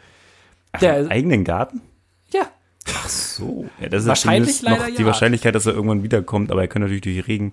Der, 0.82 1.10
eigenen 1.10 1.44
Garten? 1.44 1.82
ja, 2.32 2.48
So. 3.08 3.66
Ja, 3.80 3.90
das 3.90 4.04
ist 4.04 4.08
Wahrscheinlich 4.08 4.58
zumindest 4.58 4.64
noch 4.64 4.86
leider 4.86 4.96
die 4.98 5.02
ja. 5.02 5.08
Wahrscheinlichkeit, 5.08 5.56
dass 5.56 5.66
er 5.66 5.74
irgendwann 5.74 6.04
wiederkommt, 6.04 6.52
aber 6.52 6.62
er 6.62 6.68
kann 6.68 6.82
natürlich 6.82 7.02
durch 7.02 7.28
Regen 7.28 7.52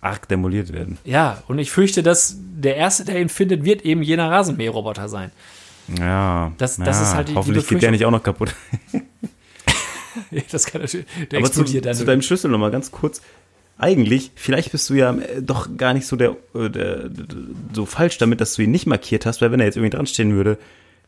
arg 0.00 0.28
demoliert 0.28 0.72
werden. 0.72 0.98
Ja, 1.04 1.42
und 1.48 1.58
ich 1.58 1.70
fürchte, 1.70 2.02
dass 2.02 2.36
der 2.38 2.76
Erste, 2.76 3.04
der 3.04 3.20
ihn 3.20 3.28
findet, 3.28 3.64
wird 3.64 3.82
eben 3.82 4.02
jener 4.02 4.30
Rasenmäherroboter 4.30 5.08
sein. 5.08 5.30
Ja. 5.98 6.52
Das- 6.58 6.76
das 6.76 6.86
ja, 6.96 7.02
ist 7.02 7.14
halt 7.14 7.28
die- 7.28 7.32
die 7.32 7.36
Hoffentlich 7.38 7.66
geht 7.68 7.82
der 7.82 7.90
nicht 7.90 8.04
auch 8.04 8.10
noch 8.10 8.22
kaputt. 8.22 8.54
Das 10.50 10.66
kann 10.66 10.80
natürlich, 10.82 11.06
der 11.30 11.38
Aber 11.38 11.50
zu, 11.50 11.60
explodiert 11.60 11.86
dann. 11.86 11.94
zu 11.94 12.04
deinem 12.04 12.22
Schlüssel 12.22 12.50
nochmal 12.50 12.70
ganz 12.72 12.90
kurz. 12.90 13.20
Eigentlich, 13.78 14.32
vielleicht 14.34 14.72
bist 14.72 14.90
du 14.90 14.94
ja 14.94 15.12
äh, 15.14 15.40
doch 15.40 15.68
gar 15.76 15.94
nicht 15.94 16.06
so 16.06 16.16
der, 16.16 16.36
äh, 16.54 16.68
der, 16.68 17.08
der 17.08 17.24
so 17.72 17.86
falsch 17.86 18.18
damit, 18.18 18.40
dass 18.40 18.54
du 18.54 18.62
ihn 18.62 18.70
nicht 18.72 18.86
markiert 18.86 19.24
hast, 19.24 19.40
weil 19.40 19.52
wenn 19.52 19.60
er 19.60 19.66
jetzt 19.66 19.76
irgendwie 19.76 19.96
dran 19.96 20.06
stehen 20.06 20.34
würde, 20.34 20.58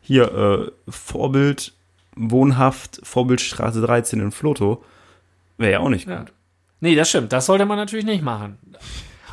hier 0.03 0.71
äh, 0.87 0.91
Vorbild 0.91 1.73
wohnhaft 2.15 2.99
Vorbildstraße 3.03 3.81
13 3.81 4.19
in 4.19 4.31
Floto, 4.31 4.83
wäre 5.57 5.71
ja 5.71 5.79
auch 5.79 5.89
nicht 5.89 6.07
Ja. 6.07 6.19
gut. 6.19 6.31
Nee, 6.79 6.95
das 6.95 7.09
stimmt. 7.09 7.33
Das 7.33 7.45
sollte 7.47 7.65
man 7.65 7.77
natürlich 7.77 8.05
nicht 8.05 8.21
machen. 8.23 8.57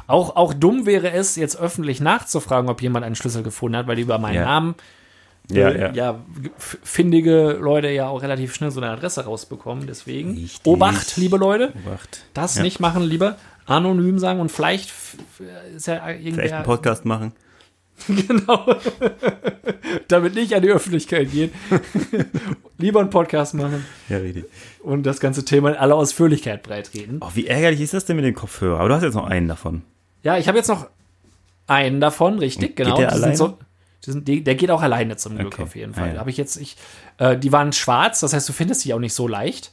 Auch, 0.07 0.35
auch 0.37 0.55
dumm 0.55 0.87
wäre 0.87 1.11
es, 1.13 1.37
jetzt 1.37 1.61
öffentlich 1.61 2.01
nachzufragen, 2.01 2.71
ob 2.71 2.81
jemand 2.81 3.05
einen 3.05 3.17
Schlüssel 3.17 3.43
gefunden 3.43 3.77
hat, 3.77 3.87
weil 3.87 3.99
über 3.99 4.19
meinen 4.19 4.37
Ja. 4.37 4.45
Namen 4.45 4.75
Ja, 5.51 5.69
äh, 5.69 5.81
ja. 5.81 5.93
ja 5.93 6.19
f- 6.57 6.79
findige 6.85 7.53
Leute 7.61 7.91
ja 7.91 8.09
auch 8.09 8.23
relativ 8.23 8.55
schnell 8.55 8.71
so 8.71 8.81
eine 8.81 8.91
Adresse 8.91 9.25
rausbekommen. 9.25 9.87
Deswegen 9.89 10.35
Richtig. 10.37 10.61
Obacht, 10.65 11.17
liebe 11.17 11.37
Leute, 11.37 11.73
Obacht. 11.85 12.25
das 12.35 12.55
Ja. 12.57 12.63
nicht 12.63 12.79
machen, 12.81 13.03
lieber 13.03 13.37
anonym 13.67 14.19
sagen 14.21 14.39
und 14.41 14.51
vielleicht 14.53 14.93
ist 15.77 15.87
ja 15.89 15.97
Vielleicht 16.05 16.25
irgendwer 16.25 16.57
einen 16.57 16.65
Podcast 16.65 17.05
machen. 17.05 17.33
genau 18.29 18.75
damit 20.09 20.35
nicht 20.35 20.55
an 20.55 20.63
die 20.63 20.69
Öffentlichkeit 20.71 21.31
gehen. 21.31 21.51
lieber 22.79 23.01
einen 23.01 23.11
Podcast 23.11 23.55
machen 23.55 23.85
Ja, 24.09 24.19
richtig. 24.19 24.45
und 24.83 25.05
das 25.05 25.21
ganze 25.21 25.45
Thema 25.45 25.71
in 25.71 25.77
aller 25.77 25.95
Ausführlichkeit 25.97 26.63
breitreden. 26.63 27.19
Oh, 27.23 27.31
wie 27.35 27.47
ärgerlich 27.47 27.81
ist 27.81 27.95
das 27.95 28.05
denn 28.05 28.17
mit 28.17 28.25
dem 28.25 28.35
Kopfhörer? 28.35 28.79
Aber 28.81 28.89
du 28.89 28.95
hast 28.95 29.03
jetzt 29.03 29.15
noch 29.15 29.27
einen 29.27 29.49
davon. 29.49 29.83
Ja, 30.23 30.39
ich 30.39 30.49
habe 30.49 30.59
jetzt 30.59 30.69
noch 30.69 30.87
einen 31.67 32.01
davon, 32.01 32.39
richtig, 32.39 32.71
Und 32.71 32.77
genau. 32.77 32.91
geht 32.97 33.05
der 33.07 33.13
alleine? 33.13 33.37
so, 33.37 33.59
sind, 34.05 34.27
die, 34.29 34.43
der 34.43 34.55
geht 34.55 34.71
auch 34.71 34.83
alleine 34.83 35.17
zum 35.17 35.37
Glück 35.37 35.55
Okay. 35.55 35.63
auf 35.63 35.77
jeden 35.77 35.93
Ah, 35.95 35.99
Fall. 35.99 36.15
ja. 36.15 36.21
Habe 36.21 36.31
ich 36.31 36.37
jetzt, 36.37 36.57
ich, 36.57 36.77
äh, 37.19 37.37
die 37.37 37.53
waren 37.53 37.73
schwarz, 37.73 38.21
das 38.21 38.33
heißt, 38.33 38.49
du 38.49 38.53
findest 38.53 38.85
die 38.85 38.95
auch 38.95 38.99
nicht 38.99 39.15
so 39.15 39.29
leicht. 39.29 39.73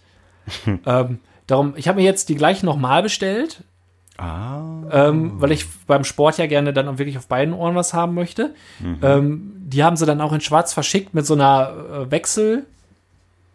ähm, 0.85 1.19
darum, 1.47 1.73
ich 1.77 1.87
habe 1.87 1.99
mir 1.99 2.05
jetzt 2.05 2.29
die 2.29 2.35
gleichen 2.35 2.65
nochmal 2.65 3.03
bestellt. 3.03 3.63
Ah. 4.17 4.81
ähm, 4.91 5.33
weil 5.39 5.51
ich 5.51 5.65
beim 5.85 6.03
Sport 6.03 6.39
ja 6.39 6.47
gerne 6.47 6.73
dann 6.73 6.87
auch 6.87 6.97
wirklich 6.97 7.17
auf 7.17 7.27
beiden 7.27 7.53
Ohren 7.53 7.75
was 7.75 7.93
haben 7.93 8.15
möchte. 8.15 8.55
Ähm, 9.03 9.53
die 9.59 9.83
haben 9.83 9.95
sie 9.95 10.07
dann 10.07 10.21
auch 10.21 10.33
in 10.33 10.41
Schwarz 10.41 10.73
verschickt 10.73 11.13
mit 11.13 11.25
so 11.25 11.35
einer 11.35 11.73
äh, 11.91 12.11
Wechsel, 12.11 12.65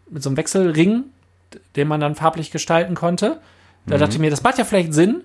mit 0.09 0.23
so 0.23 0.29
einem 0.29 0.37
Wechselring, 0.37 1.03
den 1.75 1.87
man 1.87 1.99
dann 1.99 2.15
farblich 2.15 2.51
gestalten 2.51 2.95
konnte. 2.95 3.39
Da 3.85 3.97
dachte 3.97 4.13
ich 4.13 4.19
mir, 4.19 4.29
das 4.29 4.43
macht 4.43 4.57
ja 4.57 4.63
vielleicht 4.63 4.93
Sinn, 4.93 5.23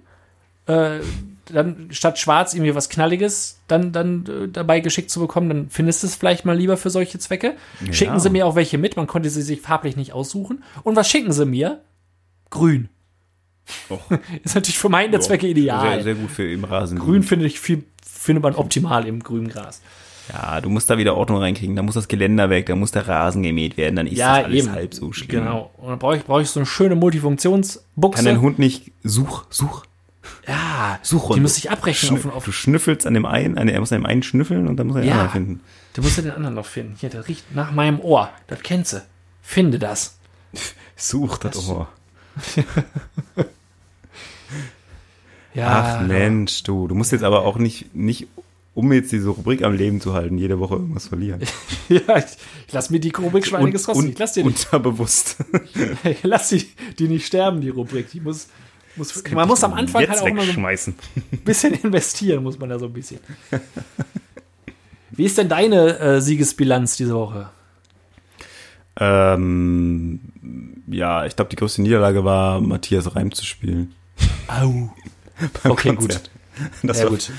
äh, 0.66 0.98
dann 1.46 1.88
statt 1.90 2.18
Schwarz 2.18 2.54
irgendwie 2.54 2.74
was 2.74 2.88
Knalliges 2.88 3.60
dann, 3.68 3.92
dann 3.92 4.26
äh, 4.26 4.48
dabei 4.48 4.80
geschickt 4.80 5.10
zu 5.10 5.20
bekommen, 5.20 5.48
dann 5.48 5.70
findest 5.70 6.02
du 6.02 6.08
es 6.08 6.16
vielleicht 6.16 6.44
mal 6.44 6.56
lieber 6.56 6.76
für 6.76 6.90
solche 6.90 7.18
Zwecke. 7.18 7.54
Schicken 7.92 8.18
sie 8.20 8.30
mir 8.30 8.46
auch 8.46 8.54
welche 8.56 8.76
mit, 8.78 8.96
man 8.96 9.06
konnte 9.06 9.30
sie 9.30 9.42
sich 9.42 9.60
farblich 9.60 9.96
nicht 9.96 10.12
aussuchen. 10.12 10.64
Und 10.82 10.96
was 10.96 11.08
schicken 11.08 11.32
sie 11.32 11.46
mir? 11.46 11.80
Grün. 12.50 12.88
Oh. 13.90 13.98
Ist 14.44 14.54
natürlich 14.54 14.78
für 14.78 14.88
meine 14.88 15.18
Zwecke 15.20 15.46
ideal. 15.46 15.94
Sehr, 15.96 16.02
sehr 16.04 16.14
gut 16.14 16.30
für 16.30 16.50
im 16.50 16.64
Rasen. 16.64 16.98
Grün 16.98 17.22
finde 17.22 17.46
ich 17.46 17.60
viel, 17.60 17.84
findet 18.04 18.42
man 18.42 18.54
optimal 18.54 19.06
im 19.06 19.22
grünen 19.22 19.48
Gras. 19.48 19.80
Ja, 20.32 20.60
du 20.60 20.68
musst 20.68 20.90
da 20.90 20.98
wieder 20.98 21.16
Ordnung 21.16 21.38
reinkriegen. 21.38 21.74
Da 21.74 21.82
muss 21.82 21.94
das 21.94 22.06
Geländer 22.08 22.50
weg, 22.50 22.66
da 22.66 22.76
muss 22.76 22.90
der 22.92 23.08
Rasen 23.08 23.42
gemäht 23.42 23.76
werden. 23.78 23.96
Dann 23.96 24.06
ist 24.06 24.18
Ja, 24.18 24.36
das 24.36 24.44
alles 24.46 24.64
eben. 24.64 24.72
halb 24.72 24.92
so 24.94 25.12
schlimm. 25.12 25.28
Genau. 25.44 25.70
Und 25.78 25.88
dann 25.88 25.98
brauche 25.98 26.16
ich, 26.18 26.24
brauche 26.24 26.42
ich 26.42 26.50
so 26.50 26.60
eine 26.60 26.66
schöne 26.66 26.96
Multifunktionsbuchse. 26.96 28.16
Kann 28.16 28.24
dein 28.26 28.40
Hund 28.42 28.58
nicht 28.58 28.92
such, 29.02 29.44
such, 29.48 29.84
ja, 30.46 30.98
such 31.02 31.34
die 31.34 31.40
muss 31.40 31.56
ich 31.56 31.70
abrechnen. 31.70 32.18
Auf, 32.26 32.34
auf, 32.36 32.44
du 32.44 32.52
schnüffelst 32.52 33.06
an 33.06 33.14
dem 33.14 33.24
einen, 33.24 33.56
an, 33.56 33.68
er 33.68 33.80
muss 33.80 33.90
an 33.92 34.00
dem 34.02 34.06
einen 34.06 34.22
schnüffeln 34.22 34.68
und 34.68 34.76
dann 34.76 34.88
muss 34.88 34.96
er 34.96 35.02
den 35.02 35.08
Ja. 35.08 35.14
anderen 35.14 35.30
finden. 35.32 35.60
du 35.94 36.02
musst 36.02 36.16
ja 36.18 36.22
den 36.22 36.32
anderen 36.32 36.54
noch 36.56 36.66
finden. 36.66 36.94
Hier, 37.00 37.08
der 37.08 37.26
riecht 37.26 37.54
nach 37.54 37.70
meinem 37.72 37.98
Ohr. 38.00 38.28
Das 38.48 38.60
kennst 38.62 38.92
du. 38.92 39.02
Finde 39.40 39.78
das. 39.78 40.18
Such 40.96 41.38
das 41.38 41.68
Ohr. 41.70 41.88
Ja. 45.54 45.98
Ach 46.00 46.06
Mensch, 46.06 46.62
du. 46.62 46.88
Du 46.88 46.94
musst 46.94 47.12
jetzt 47.12 47.24
aber 47.24 47.42
auch 47.44 47.56
nicht, 47.58 47.94
nicht, 47.94 48.28
um 48.74 48.92
jetzt 48.92 49.10
diese 49.12 49.28
Rubrik 49.30 49.62
am 49.62 49.74
Leben 49.74 50.00
zu 50.00 50.14
halten, 50.14 50.38
jede 50.38 50.60
Woche 50.60 50.74
irgendwas 50.74 51.08
verlieren. 51.08 51.40
Ja, 51.88 52.18
ich, 52.18 52.24
ich 52.66 52.72
lass 52.74 52.90
mir 52.90 53.00
die 53.00 53.08
Rubrik 53.08 53.44
geskosten. 53.44 54.04
und 54.04 54.12
Ich 54.12 54.18
lass 54.18 54.34
dir 54.34 54.44
nicht, 54.44 54.66
unterbewusst. 54.66 55.38
ich 56.04 56.22
lass 56.22 56.50
die, 56.50 56.66
die 56.98 57.08
nicht 57.08 57.26
sterben, 57.26 57.62
die 57.62 57.70
Rubrik. 57.70 58.10
Die 58.10 58.20
muss, 58.20 58.48
muss, 58.96 59.24
man 59.32 59.48
muss 59.48 59.64
am 59.64 59.72
Anfang 59.72 60.06
halt 60.06 60.20
auch 60.20 60.26
immer 60.26 60.42
so 60.42 60.60
ein 60.60 60.94
bisschen 61.46 61.72
investieren, 61.82 62.42
muss 62.42 62.58
man 62.58 62.68
da 62.68 62.78
so 62.78 62.84
ein 62.84 62.92
bisschen. 62.92 63.20
Wie 65.10 65.24
ist 65.24 65.38
denn 65.38 65.48
deine 65.48 65.98
äh, 65.98 66.20
Siegesbilanz 66.20 66.98
diese 66.98 67.14
Woche? 67.14 67.48
Ähm, 69.00 70.20
ja, 70.88 71.24
ich 71.24 71.34
glaube, 71.36 71.48
die 71.50 71.56
größte 71.56 71.80
Niederlage 71.80 72.24
war, 72.24 72.60
Matthias 72.60 73.16
Reim 73.16 73.32
zu 73.32 73.46
spielen. 73.46 73.94
Au. 74.48 74.90
Beim 75.62 75.72
Okay, 75.72 75.94
Konzert. 75.94 76.30
Das 76.82 76.98
Ja, 76.98 77.04
war, 77.04 77.10
gut. 77.10 77.30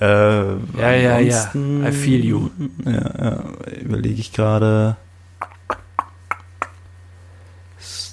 Äh, 0.00 0.80
Ja, 0.80 0.92
ja, 0.92 1.18
ja. 1.18 1.50
I 1.54 1.92
feel 1.92 2.24
you. 2.24 2.50
Ja, 2.84 2.92
ja, 2.92 3.44
überlege 3.80 4.20
ich 4.20 4.32
gerade. 4.32 4.96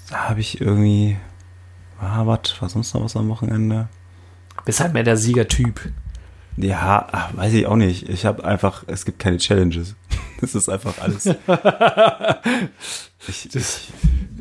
Da 0.10 0.29
habe 0.29 0.39
ich 0.39 0.62
irgendwie. 0.62 1.17
Ah, 1.99 2.25
was? 2.25 2.62
War 2.62 2.69
sonst 2.69 2.93
noch 2.93 3.03
was 3.03 3.15
am 3.15 3.29
Wochenende? 3.29 3.88
Bist 4.65 4.79
halt 4.79 4.93
mehr 4.93 5.03
der 5.03 5.17
Siegertyp. 5.17 5.91
Ja, 6.56 7.08
ach, 7.12 7.36
weiß 7.36 7.53
ich 7.53 7.65
auch 7.65 7.75
nicht. 7.75 8.08
Ich 8.10 8.25
habe 8.25 8.43
einfach, 8.45 8.84
es 8.88 9.06
gibt 9.06 9.19
keine 9.19 9.38
Challenges. 9.38 9.95
Das 10.41 10.56
ist 10.56 10.67
einfach 10.67 10.95
alles. 10.99 11.23
Ich, 13.29 13.56
ich 13.56 13.93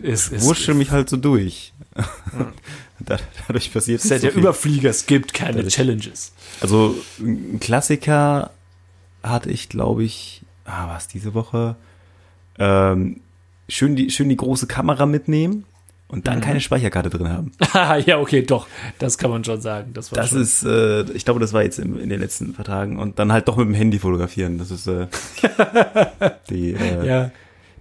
ist, 0.02 0.42
wurschtel 0.42 0.74
mich 0.74 0.90
halt 0.90 1.08
so 1.08 1.16
durch. 1.16 1.72
Da- 3.06 3.18
Dadurch 3.46 3.72
passiert 3.72 4.04
nicht 4.04 4.14
so 4.14 4.18
der 4.20 4.32
viel. 4.32 4.40
Überflieger, 4.40 4.90
es 4.90 5.06
gibt 5.06 5.34
keine 5.34 5.56
Dadurch- 5.58 5.74
Challenges. 5.74 6.32
Also 6.60 6.94
ein 7.20 7.58
Klassiker 7.60 8.50
hatte 9.22 9.50
ich, 9.50 9.68
glaube 9.68 10.04
ich, 10.04 10.42
ah, 10.64 10.88
was 10.88 11.08
diese 11.08 11.34
Woche? 11.34 11.76
Ähm, 12.58 13.20
schön 13.68 13.96
die 13.96 14.10
schön 14.10 14.28
die 14.28 14.36
große 14.36 14.66
Kamera 14.66 15.06
mitnehmen 15.06 15.64
und 16.08 16.26
dann 16.28 16.40
keine 16.42 16.60
Speicherkarte 16.60 17.08
drin 17.08 17.28
haben. 17.30 17.52
Haha, 17.72 17.96
ja, 18.06 18.18
okay, 18.18 18.42
doch. 18.42 18.66
Das 18.98 19.16
kann 19.16 19.30
man 19.30 19.42
schon 19.44 19.60
sagen. 19.62 19.92
Das 19.94 20.12
war 20.12 20.18
Das 20.18 20.30
schon. 20.30 20.42
ist, 20.42 20.62
äh, 20.64 21.02
ich 21.12 21.24
glaube, 21.24 21.40
das 21.40 21.52
war 21.54 21.62
jetzt 21.62 21.78
in, 21.78 21.98
in 21.98 22.10
den 22.10 22.20
letzten 22.20 22.52
paar 22.52 22.66
Tagen 22.66 22.98
und 22.98 23.18
dann 23.18 23.32
halt 23.32 23.48
doch 23.48 23.56
mit 23.56 23.66
dem 23.66 23.74
Handy 23.74 23.98
fotografieren. 23.98 24.58
Das 24.58 24.70
ist 24.70 24.86
äh, 24.88 25.06
die, 26.50 26.72
äh, 26.74 27.06
ja. 27.06 27.30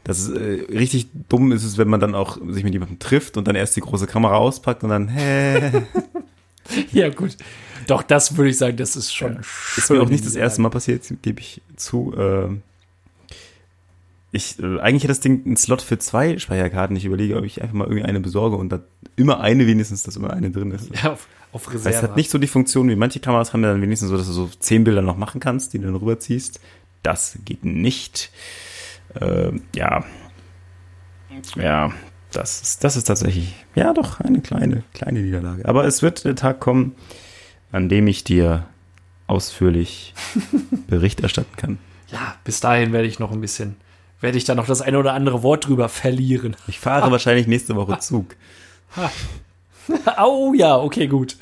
Das 0.04 0.20
ist 0.20 0.30
äh, 0.30 0.66
richtig 0.72 1.08
dumm 1.30 1.52
ist 1.52 1.64
es, 1.64 1.78
wenn 1.78 1.88
man 1.88 2.00
dann 2.00 2.16
auch 2.16 2.38
sich 2.50 2.64
mit 2.64 2.74
jemandem 2.74 3.00
trifft 3.00 3.38
und 3.38 3.48
dann 3.48 3.56
erst 3.56 3.76
die 3.76 3.82
große 3.82 4.08
Kamera 4.08 4.38
auspackt 4.38 4.84
und 4.84 4.90
dann 4.90 5.08
hä, 5.08 5.84
ja, 6.92 7.10
gut. 7.10 7.38
Doch, 7.88 8.04
das 8.04 8.38
würde 8.38 8.50
ich 8.50 8.58
sagen, 8.58 8.78
das 8.78 8.96
ist 8.96 9.14
schon 9.14 9.40
Ist 9.76 9.90
mir 9.90 10.02
auch 10.02 10.10
nicht 10.10 10.26
das 10.26 10.36
erste 10.36 10.62
Mal 10.62 10.70
passiert, 10.70 11.04
gebe 11.22 11.40
ich 11.40 11.62
zu. 11.76 12.14
Ähm, 12.18 12.62
ich, 14.32 14.60
äh, 14.60 14.80
eigentlich 14.80 15.04
hat 15.04 15.10
das 15.10 15.20
Ding 15.20 15.46
einen 15.46 15.58
Slot 15.58 15.82
für 15.82 16.00
zwei 16.00 16.38
Speicherkarten. 16.38 16.96
Ich 16.96 17.06
überlege, 17.06 17.38
ob 17.38 17.44
ich 17.44 17.62
einfach 17.62 17.76
mal 17.76 17.86
irgendwie 17.86 18.04
eine 18.04 18.20
besorge 18.20 18.56
und 18.56 18.70
da 18.70 18.82
immer 19.16 19.42
eine 19.42 19.68
wenigstens, 19.68 20.04
dass 20.04 20.16
immer 20.16 20.32
eine 20.32 20.52
drin 20.52 20.72
ist. 20.72 20.90
Ja, 21.04 21.14
auf, 21.14 21.28
auf 21.52 21.68
Weil 21.68 21.76
es 21.78 21.86
Reserve. 21.86 22.04
hat 22.04 22.16
nicht 22.16 22.30
so 22.30 22.38
die 22.38 22.48
Funktion, 22.48 22.88
wie 22.90 22.96
manche 22.96 23.20
Kameras 23.20 23.54
haben 23.54 23.64
ja 23.64 23.72
dann 23.72 23.82
wenigstens 23.82 24.10
so, 24.10 24.18
dass 24.18 24.28
du 24.28 24.34
so 24.34 24.50
zehn 24.60 24.84
Bilder 24.84 25.02
noch 25.02 25.18
machen 25.18 25.42
kannst, 25.42 25.74
die 25.74 25.80
du 25.80 25.86
dann 25.86 25.96
rüberziehst. 25.96 26.62
Das 27.04 27.40
geht 27.44 27.66
nicht. 27.66 28.32
Ähm, 29.19 29.62
ja. 29.76 30.04
Ja, 31.56 31.91
das 32.32 32.62
ist, 32.62 32.84
das 32.84 32.95
ist 32.97 33.06
tatsächlich, 33.06 33.54
ja 33.76 33.93
doch, 33.93 34.19
eine 34.19 34.41
kleine, 34.41 34.84
kleine 34.93 35.21
Niederlage. 35.21 35.65
Aber 35.67 35.86
es 35.86 36.02
wird 36.02 36.24
der 36.26 36.36
Tag 36.36 36.60
kommen, 36.60 36.95
an 37.71 37.89
dem 37.89 38.08
ich 38.08 38.24
dir 38.24 38.65
ausführlich 39.28 40.13
Bericht 40.88 41.21
erstatten 41.21 41.56
kann. 41.58 41.78
ja, 42.10 42.36
bis 42.43 42.60
dahin 42.60 42.91
werde 42.93 43.08
ich 43.08 43.19
noch 43.19 43.32
ein 43.32 43.39
bisschen, 43.41 43.76
werde 44.19 44.38
ich 44.38 44.43
da 44.43 44.56
noch 44.56 44.67
das 44.67 44.82
eine 44.82 45.00
oder 45.00 45.13
andere 45.13 45.41
Wort 45.43 45.67
drüber 45.67 45.88
verlieren. 45.89 46.56
Ich 46.67 46.80
fahre 46.80 47.12
wahrscheinlich 47.12 47.47
nächste 47.47 47.76
Woche 47.76 47.97
Zug. 48.00 48.36
oh 50.21 50.54
ja, 50.54 50.78
okay, 50.78 51.08
gut. 51.08 51.38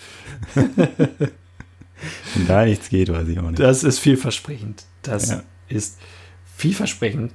Wenn 0.53 2.47
da 2.47 2.63
nichts 2.65 2.89
geht, 2.89 3.09
weiß 3.11 3.27
ich 3.27 3.39
auch 3.39 3.49
nicht. 3.49 3.59
Das 3.59 3.83
ist 3.83 3.99
vielversprechend. 3.99 4.85
Das 5.01 5.29
Ja. 5.29 5.41
ist 5.67 5.97
vielversprechend. 6.55 7.33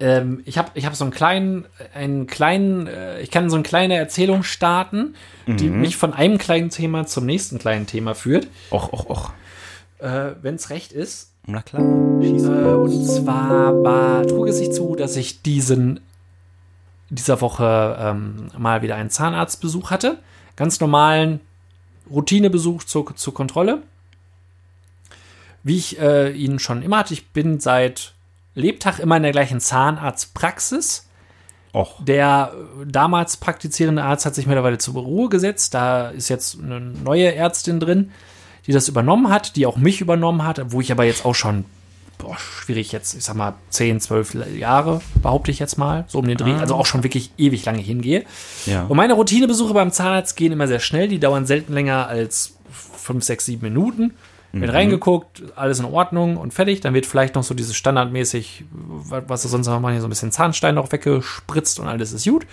Ähm, 0.00 0.42
ich 0.44 0.58
habe 0.58 0.70
ich 0.74 0.86
hab 0.86 0.94
so 0.96 1.04
einen 1.04 1.12
kleinen, 1.12 1.66
einen 1.94 2.26
kleinen, 2.26 2.86
äh, 2.88 3.20
ich 3.20 3.30
kann 3.30 3.48
so 3.48 3.56
eine 3.56 3.62
kleine 3.62 3.94
Erzählung 3.96 4.42
starten, 4.42 5.14
die 5.46 5.68
Mhm. 5.70 5.80
mich 5.80 5.96
von 5.96 6.12
einem 6.12 6.38
kleinen 6.38 6.70
Thema 6.70 7.06
zum 7.06 7.26
nächsten 7.26 7.58
kleinen 7.58 7.86
Thema 7.86 8.14
führt, 8.14 8.48
Och, 8.72 8.92
och, 8.92 9.08
och. 9.08 9.30
äh, 10.00 10.32
wenn 10.42 10.56
es 10.56 10.70
recht 10.70 10.92
ist. 10.92 11.30
Na 11.46 11.62
klar. 11.62 11.82
Äh, 11.82 12.74
und 12.74 13.04
zwar 13.06 13.82
war, 13.84 14.26
trug 14.26 14.48
es 14.48 14.58
sich 14.58 14.72
zu, 14.72 14.96
dass 14.96 15.14
ich 15.16 15.42
diesen 15.42 16.00
dieser 17.10 17.40
Woche 17.40 17.96
ähm, 18.00 18.48
mal 18.58 18.82
wieder 18.82 18.96
einen 18.96 19.10
Zahnarztbesuch 19.10 19.90
hatte. 19.90 20.18
Ganz 20.56 20.80
normalen 20.80 21.38
Routinebesuch 22.10 22.82
zur, 22.84 23.14
zur 23.14 23.34
Kontrolle. 23.34 23.82
Wie 25.62 25.76
ich 25.76 25.98
äh, 26.00 26.30
ihn 26.32 26.58
schon 26.58 26.82
immer 26.82 26.98
hatte, 26.98 27.14
ich 27.14 27.28
bin 27.28 27.60
seit 27.60 28.14
Lebtag 28.54 28.98
immer 28.98 29.16
in 29.16 29.22
der 29.22 29.32
gleichen 29.32 29.60
Zahnarztpraxis. 29.60 31.08
Och. 31.74 32.04
Der 32.04 32.52
äh, 32.54 32.86
damals 32.86 33.36
praktizierende 33.36 34.02
Arzt 34.04 34.26
hat 34.26 34.34
sich 34.34 34.46
mittlerweile 34.46 34.78
zur 34.78 34.94
Ruhe 34.94 35.28
gesetzt. 35.28 35.74
Da 35.74 36.10
ist 36.10 36.28
jetzt 36.28 36.58
eine 36.60 36.80
neue 36.80 37.34
Ärztin 37.34 37.80
drin, 37.80 38.12
die 38.66 38.72
das 38.72 38.88
übernommen 38.88 39.28
hat, 39.28 39.56
die 39.56 39.66
auch 39.66 39.76
mich 39.76 40.00
übernommen 40.00 40.44
hat, 40.44 40.72
wo 40.72 40.80
ich 40.80 40.92
aber 40.92 41.04
jetzt 41.04 41.24
auch 41.24 41.34
schon, 41.34 41.64
boah, 42.18 42.38
schwierig 42.38 42.92
jetzt, 42.92 43.14
ich 43.14 43.24
sag 43.24 43.34
mal, 43.34 43.54
10, 43.70 44.00
12 44.00 44.56
Jahre, 44.56 45.00
behaupte 45.20 45.50
ich 45.50 45.58
jetzt 45.58 45.76
mal, 45.76 46.04
so 46.06 46.20
um 46.20 46.28
den 46.28 46.38
Dreh, 46.38 46.54
also 46.54 46.76
auch 46.76 46.86
schon 46.86 47.02
wirklich 47.02 47.32
ewig 47.36 47.64
lange 47.64 47.82
hingehe. 47.82 48.24
Ja. 48.66 48.84
Und 48.84 48.96
meine 48.96 49.14
Routinebesuche 49.14 49.74
beim 49.74 49.90
Zahnarzt 49.90 50.36
gehen 50.36 50.52
immer 50.52 50.68
sehr 50.68 50.80
schnell, 50.80 51.08
die 51.08 51.18
dauern 51.18 51.44
selten 51.44 51.74
länger 51.74 52.06
als 52.06 52.54
5, 52.70 53.24
6, 53.24 53.46
7 53.46 53.62
Minuten. 53.62 54.14
Wird 54.60 54.72
reingeguckt, 54.72 55.42
alles 55.56 55.78
in 55.80 55.84
Ordnung 55.84 56.36
und 56.36 56.54
fertig. 56.54 56.80
Dann 56.80 56.94
wird 56.94 57.06
vielleicht 57.06 57.34
noch 57.34 57.42
so 57.42 57.54
dieses 57.54 57.74
standardmäßig, 57.76 58.64
wa- 58.70 59.22
was 59.26 59.42
sie 59.42 59.48
sonst 59.48 59.66
noch 59.66 59.80
machen, 59.80 59.92
hier 59.92 60.00
so 60.00 60.06
ein 60.06 60.10
bisschen 60.10 60.32
Zahnstein 60.32 60.74
noch 60.76 60.92
weggespritzt 60.92 61.80
und 61.80 61.88
alles 61.88 62.12
ist 62.12 62.24
gut. 62.28 62.46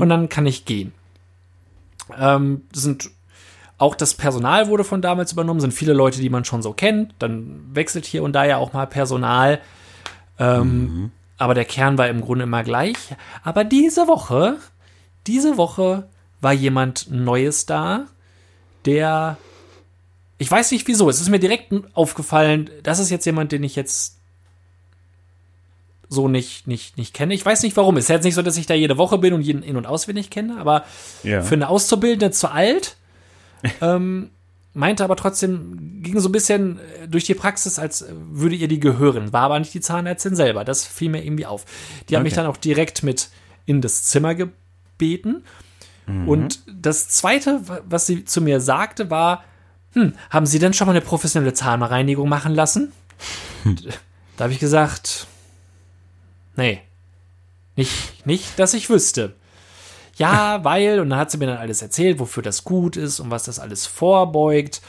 Und 0.00 0.08
dann 0.08 0.28
kann 0.28 0.46
ich 0.46 0.64
gehen. 0.64 0.92
Ähm, 2.18 2.62
sind 2.72 3.10
auch 3.78 3.94
das 3.94 4.14
Personal 4.14 4.68
wurde 4.68 4.84
von 4.84 5.02
damals 5.02 5.32
übernommen, 5.32 5.60
sind 5.60 5.72
viele 5.74 5.92
Leute, 5.92 6.20
die 6.20 6.30
man 6.30 6.44
schon 6.44 6.62
so 6.62 6.72
kennt. 6.72 7.14
Dann 7.18 7.60
wechselt 7.72 8.06
hier 8.06 8.22
und 8.22 8.32
da 8.32 8.44
ja 8.44 8.56
auch 8.56 8.72
mal 8.72 8.86
Personal. 8.86 9.60
Ähm, 10.38 11.10
Aber 11.38 11.54
der 11.54 11.64
Kern 11.64 11.98
war 11.98 12.08
im 12.08 12.20
Grunde 12.20 12.44
immer 12.44 12.62
gleich. 12.62 12.96
Aber 13.42 13.64
diese 13.64 14.06
Woche, 14.06 14.56
diese 15.26 15.56
Woche 15.56 16.08
war 16.40 16.52
jemand 16.52 17.10
Neues 17.10 17.66
da, 17.66 18.06
der, 18.84 19.38
ich 20.38 20.50
weiß 20.50 20.70
nicht 20.72 20.86
wieso, 20.88 21.08
es 21.08 21.20
ist 21.20 21.28
mir 21.28 21.38
direkt 21.38 21.72
aufgefallen, 21.94 22.70
das 22.82 22.98
ist 22.98 23.10
jetzt 23.10 23.24
jemand, 23.26 23.52
den 23.52 23.62
ich 23.62 23.76
jetzt 23.76 24.18
so 26.08 26.28
nicht, 26.28 26.66
nicht, 26.66 26.96
nicht 26.98 27.14
kenne. 27.14 27.34
Ich 27.34 27.44
weiß 27.44 27.62
nicht 27.62 27.76
warum. 27.76 27.96
Es 27.96 28.04
ist 28.04 28.08
jetzt 28.10 28.24
nicht 28.24 28.34
so, 28.34 28.42
dass 28.42 28.56
ich 28.56 28.66
da 28.66 28.74
jede 28.74 28.98
Woche 28.98 29.18
bin 29.18 29.32
und 29.32 29.40
jeden 29.42 29.62
in- 29.62 29.76
und 29.76 29.86
auswendig 29.86 30.30
kenne, 30.30 30.58
aber 30.58 30.84
Ja. 31.22 31.42
für 31.42 31.54
eine 31.54 31.68
Auszubildende 31.68 32.30
zu 32.30 32.50
alt. 32.50 32.96
ähm, 33.80 34.30
meinte 34.74 35.02
aber 35.04 35.16
trotzdem, 35.16 36.02
ging 36.02 36.20
so 36.20 36.28
ein 36.28 36.32
bisschen 36.32 36.78
äh, 37.02 37.08
durch 37.08 37.24
die 37.24 37.34
Praxis, 37.34 37.78
als 37.78 38.02
äh, 38.02 38.12
würde 38.12 38.54
ihr 38.54 38.68
die 38.68 38.80
gehören. 38.80 39.32
War 39.32 39.42
aber 39.42 39.58
nicht 39.58 39.72
die 39.72 39.80
Zahnärztin 39.80 40.36
selber. 40.36 40.64
Das 40.64 40.84
fiel 40.86 41.08
mir 41.10 41.24
irgendwie 41.24 41.46
auf. 41.46 41.64
Die 42.08 42.16
hat 42.16 42.22
mich 42.22 42.34
Okay. 42.34 42.42
dann 42.42 42.50
auch 42.50 42.58
direkt 42.58 43.02
mit 43.02 43.30
in 43.66 43.80
das 43.80 44.02
Zimmer 44.04 44.34
gebeten. 44.34 45.42
Und 46.26 46.60
das 46.70 47.08
Zweite, 47.08 47.66
wa- 47.66 47.80
was 47.88 48.04
sie 48.06 48.26
zu 48.26 48.42
mir 48.42 48.60
sagte, 48.60 49.08
war, 49.10 49.42
hm, 49.94 50.14
haben 50.30 50.46
Sie 50.46 50.58
denn 50.58 50.74
schon 50.74 50.86
mal 50.86 50.92
eine 50.92 51.00
professionelle 51.00 51.54
Zahnreinigung 51.54 52.28
machen 52.28 52.54
lassen? 52.54 52.92
Da 54.36 54.44
habe 54.44 54.52
ich 54.52 54.58
gesagt, 54.58 55.26
nee, 56.56 56.82
nicht, 57.76 58.26
nicht, 58.26 58.58
dass 58.58 58.74
ich 58.74 58.90
wüsste. 58.90 59.34
Ja, 60.16 60.62
weil, 60.64 61.00
und 61.00 61.10
dann 61.10 61.18
hat 61.18 61.30
sie 61.30 61.38
mir 61.38 61.46
dann 61.46 61.58
alles 61.58 61.82
erzählt, 61.82 62.18
wofür 62.18 62.42
das 62.42 62.64
gut 62.64 62.96
ist 62.96 63.18
und 63.20 63.30
was 63.30 63.44
das 63.44 63.58
alles 63.58 63.86
vorbeugt. 63.86 64.80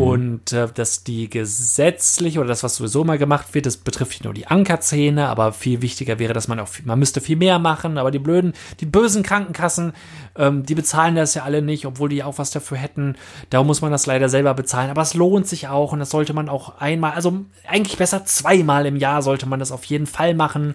Und 0.00 0.52
äh, 0.52 0.68
dass 0.74 1.04
die 1.04 1.28
gesetzlich 1.28 2.38
oder 2.38 2.48
das, 2.48 2.62
was 2.62 2.76
sowieso 2.76 3.04
mal 3.04 3.18
gemacht 3.18 3.54
wird, 3.54 3.66
das 3.66 3.76
betrifft 3.76 4.12
nicht 4.12 4.24
nur 4.24 4.32
die 4.32 4.46
Ankerzähne, 4.46 5.28
aber 5.28 5.52
viel 5.52 5.82
wichtiger 5.82 6.18
wäre, 6.18 6.32
dass 6.32 6.48
man 6.48 6.58
auch, 6.60 6.68
viel- 6.68 6.86
man 6.86 6.98
müsste 6.98 7.20
viel 7.20 7.36
mehr 7.36 7.58
machen, 7.58 7.98
aber 7.98 8.10
die 8.10 8.18
blöden, 8.18 8.54
die 8.80 8.86
bösen 8.86 9.22
Krankenkassen, 9.22 9.92
ähm, 10.36 10.64
die 10.64 10.74
bezahlen 10.74 11.14
das 11.14 11.34
ja 11.34 11.42
alle 11.42 11.60
nicht, 11.60 11.84
obwohl 11.86 12.08
die 12.08 12.22
auch 12.22 12.38
was 12.38 12.50
dafür 12.50 12.78
hätten. 12.78 13.16
Darum 13.50 13.66
muss 13.66 13.82
man 13.82 13.92
das 13.92 14.06
leider 14.06 14.28
selber 14.28 14.54
bezahlen, 14.54 14.88
aber 14.90 15.02
es 15.02 15.14
lohnt 15.14 15.46
sich 15.46 15.68
auch 15.68 15.92
und 15.92 15.98
das 15.98 16.10
sollte 16.10 16.32
man 16.32 16.48
auch 16.48 16.78
einmal, 16.80 17.12
also 17.12 17.44
eigentlich 17.68 17.98
besser 17.98 18.24
zweimal 18.24 18.86
im 18.86 18.96
Jahr 18.96 19.20
sollte 19.22 19.46
man 19.46 19.60
das 19.60 19.72
auf 19.72 19.84
jeden 19.84 20.06
Fall 20.06 20.34
machen. 20.34 20.74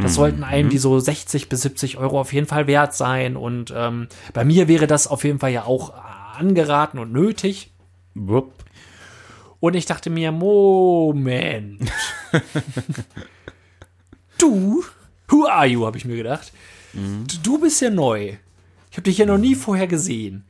Das 0.00 0.14
sollten 0.14 0.44
einem 0.44 0.68
die 0.68 0.78
so 0.78 0.98
60 0.98 1.48
bis 1.48 1.62
70 1.62 1.96
Euro 1.98 2.20
auf 2.20 2.32
jeden 2.32 2.46
Fall 2.46 2.66
wert 2.66 2.94
sein 2.94 3.36
und 3.36 3.72
ähm, 3.74 4.08
bei 4.34 4.44
mir 4.44 4.68
wäre 4.68 4.86
das 4.86 5.06
auf 5.06 5.24
jeden 5.24 5.38
Fall 5.38 5.52
ja 5.52 5.64
auch 5.64 5.92
angeraten 6.38 6.98
und 6.98 7.12
nötig. 7.12 7.71
Wupp. 8.14 8.52
Und 9.60 9.74
ich 9.74 9.86
dachte 9.86 10.10
mir, 10.10 10.32
Moment. 10.32 11.90
du, 14.38 14.84
who 15.28 15.46
are 15.46 15.66
you, 15.66 15.86
habe 15.86 15.98
ich 15.98 16.04
mir 16.04 16.16
gedacht. 16.16 16.52
Du, 16.92 17.38
du 17.42 17.60
bist 17.60 17.80
ja 17.80 17.90
neu. 17.90 18.36
Ich 18.90 18.96
habe 18.96 19.02
dich 19.02 19.18
ja 19.18 19.26
noch 19.26 19.38
nie 19.38 19.54
vorher 19.54 19.86
gesehen. 19.86 20.44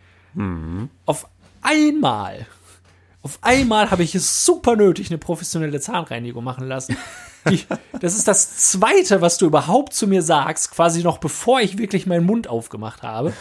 Auf 1.07 1.27
einmal, 1.61 2.46
auf 3.22 3.38
einmal 3.42 3.90
habe 3.90 4.03
ich 4.03 4.14
es 4.14 4.44
super 4.44 4.77
nötig, 4.77 5.11
eine 5.11 5.18
professionelle 5.18 5.81
Zahnreinigung 5.81 6.42
machen 6.42 6.66
lassen. 6.66 6.96
Die, 7.48 7.61
das 8.01 8.16
ist 8.16 8.27
das 8.27 8.70
Zweite, 8.70 9.20
was 9.20 9.38
du 9.38 9.46
überhaupt 9.46 9.94
zu 9.94 10.07
mir 10.07 10.22
sagst, 10.22 10.72
quasi 10.72 11.03
noch 11.03 11.18
bevor 11.18 11.61
ich 11.61 11.79
wirklich 11.79 12.07
meinen 12.07 12.27
Mund 12.27 12.48
aufgemacht 12.48 13.03
habe. 13.03 13.33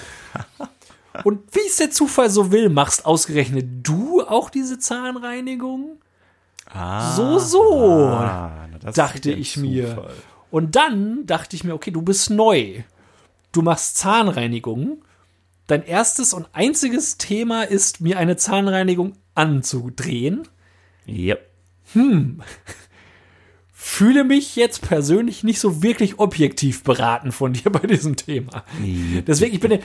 Und 1.23 1.53
wie 1.53 1.67
es 1.67 1.77
der 1.77 1.91
Zufall 1.91 2.29
so 2.29 2.51
will, 2.51 2.69
machst 2.69 3.05
ausgerechnet 3.05 3.65
du 3.83 4.21
auch 4.21 4.49
diese 4.49 4.79
Zahnreinigung? 4.79 5.97
so, 7.15 7.37
so, 7.39 8.05
Ah, 8.07 8.67
dachte 8.93 9.31
ich 9.31 9.57
mir. 9.57 9.89
Zufall. 9.89 10.13
Und 10.51 10.75
dann 10.75 11.25
dachte 11.25 11.55
ich 11.55 11.63
mir, 11.63 11.73
okay, 11.73 11.91
du 11.91 12.01
bist 12.01 12.29
neu. 12.29 12.83
Du 13.51 13.61
machst 13.61 13.97
Zahnreinigung. 13.97 15.03
Dein 15.67 15.83
erstes 15.83 16.33
und 16.33 16.47
einziges 16.53 17.17
Thema 17.17 17.63
ist, 17.63 18.01
mir 18.01 18.17
eine 18.17 18.35
Zahnreinigung 18.37 19.13
anzudrehen. 19.35 20.47
Ja. 21.05 21.35
Fühle 23.83 24.23
mich 24.23 24.55
jetzt 24.55 24.83
persönlich 24.83 25.43
nicht 25.43 25.59
so 25.59 25.81
wirklich 25.81 26.19
objektiv 26.19 26.83
beraten 26.83 27.31
von 27.31 27.53
dir 27.53 27.69
bei 27.71 27.79
diesem 27.87 28.15
Thema. 28.15 28.63
Deswegen, 29.25 29.55
ich 29.55 29.59
bin 29.59 29.79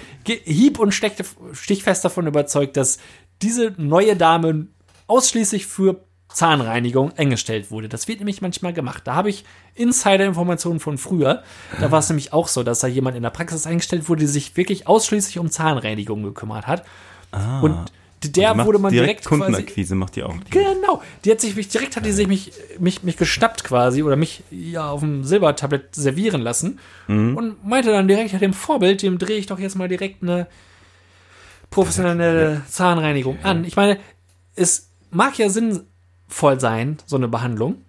hieb- 0.45 0.79
und 0.79 0.93
stichfest 0.93 2.05
davon 2.05 2.27
überzeugt, 2.27 2.77
dass 2.77 2.99
diese 3.41 3.73
neue 3.79 4.15
Dame 4.15 4.67
ausschließlich 5.07 5.65
für 5.67 6.05
Zahnreinigung 6.29 7.13
eingestellt 7.17 7.71
wurde. 7.71 7.89
Das 7.89 8.07
wird 8.07 8.19
nämlich 8.19 8.43
manchmal 8.43 8.75
gemacht. 8.75 9.07
Da 9.07 9.15
habe 9.15 9.31
ich 9.31 9.47
Insider-Informationen 9.75 10.79
von 10.79 10.99
früher. 10.99 11.43
Da 11.81 11.91
war 11.91 12.01
es 12.01 12.11
nämlich 12.11 12.35
auch 12.35 12.49
so, 12.49 12.63
dass 12.63 12.81
da 12.81 12.89
jemand 12.89 13.17
in 13.17 13.23
der 13.23 13.31
Praxis 13.31 13.67
eingestellt 13.67 14.11
wurde, 14.11 14.21
die 14.21 14.27
sich 14.27 14.59
wirklich 14.59 14.87
ausschließlich 14.87 15.39
um 15.39 15.51
Zahnreinigung 15.51 16.23
gekümmert 16.23 16.67
hat. 16.67 16.85
Und 17.63 17.93
der 18.33 18.55
Die 18.55 18.65
wurde 18.65 18.79
man 18.79 18.93
direkt, 18.93 19.25
quasi 19.25 19.43
Kundenakquise 19.43 19.95
macht 19.95 20.17
die 20.17 20.23
auch. 20.23 20.35
Die 20.37 20.51
Genau. 20.51 21.03
Die 21.25 21.31
hat 21.31 21.41
sich 21.41 21.57
mich 21.57 21.69
direkt 21.69 21.97
hat 21.97 22.05
die 22.07 22.13
sich 22.13 22.27
mich, 22.27 22.53
mich, 22.79 23.03
mich 23.03 23.17
geschnappt 23.17 23.65
quasi 23.65 24.03
oder 24.03 24.17
mich 24.17 24.43
ja 24.51 24.89
auf 24.91 25.01
dem 25.01 25.25
Silbertablett 25.25 25.95
servieren 25.95 26.41
lassen 26.43 26.79
und 27.09 27.65
meinte 27.67 27.91
dann 27.91 28.09
direkt 28.09 28.33
ja, 28.33 28.39
dem 28.39 28.53
Vorbild, 28.53 29.03
dem 29.03 29.19
drehe 29.19 29.39
ich 29.39 29.47
doch 29.47 29.59
jetzt 29.59 29.77
mal 29.77 29.89
direkt 29.89 30.23
eine 30.23 30.47
professionelle 31.71 32.63
Zahnreinigung 32.69 33.39
an. 33.43 33.65
Ich 33.65 33.77
meine, 33.77 33.99
es 34.55 34.91
mag 35.11 35.39
ja 35.39 35.49
sinnvoll 35.49 36.61
sein, 36.61 36.99
so 37.07 37.17
eine 37.17 37.29
Behandlung. 37.29 37.83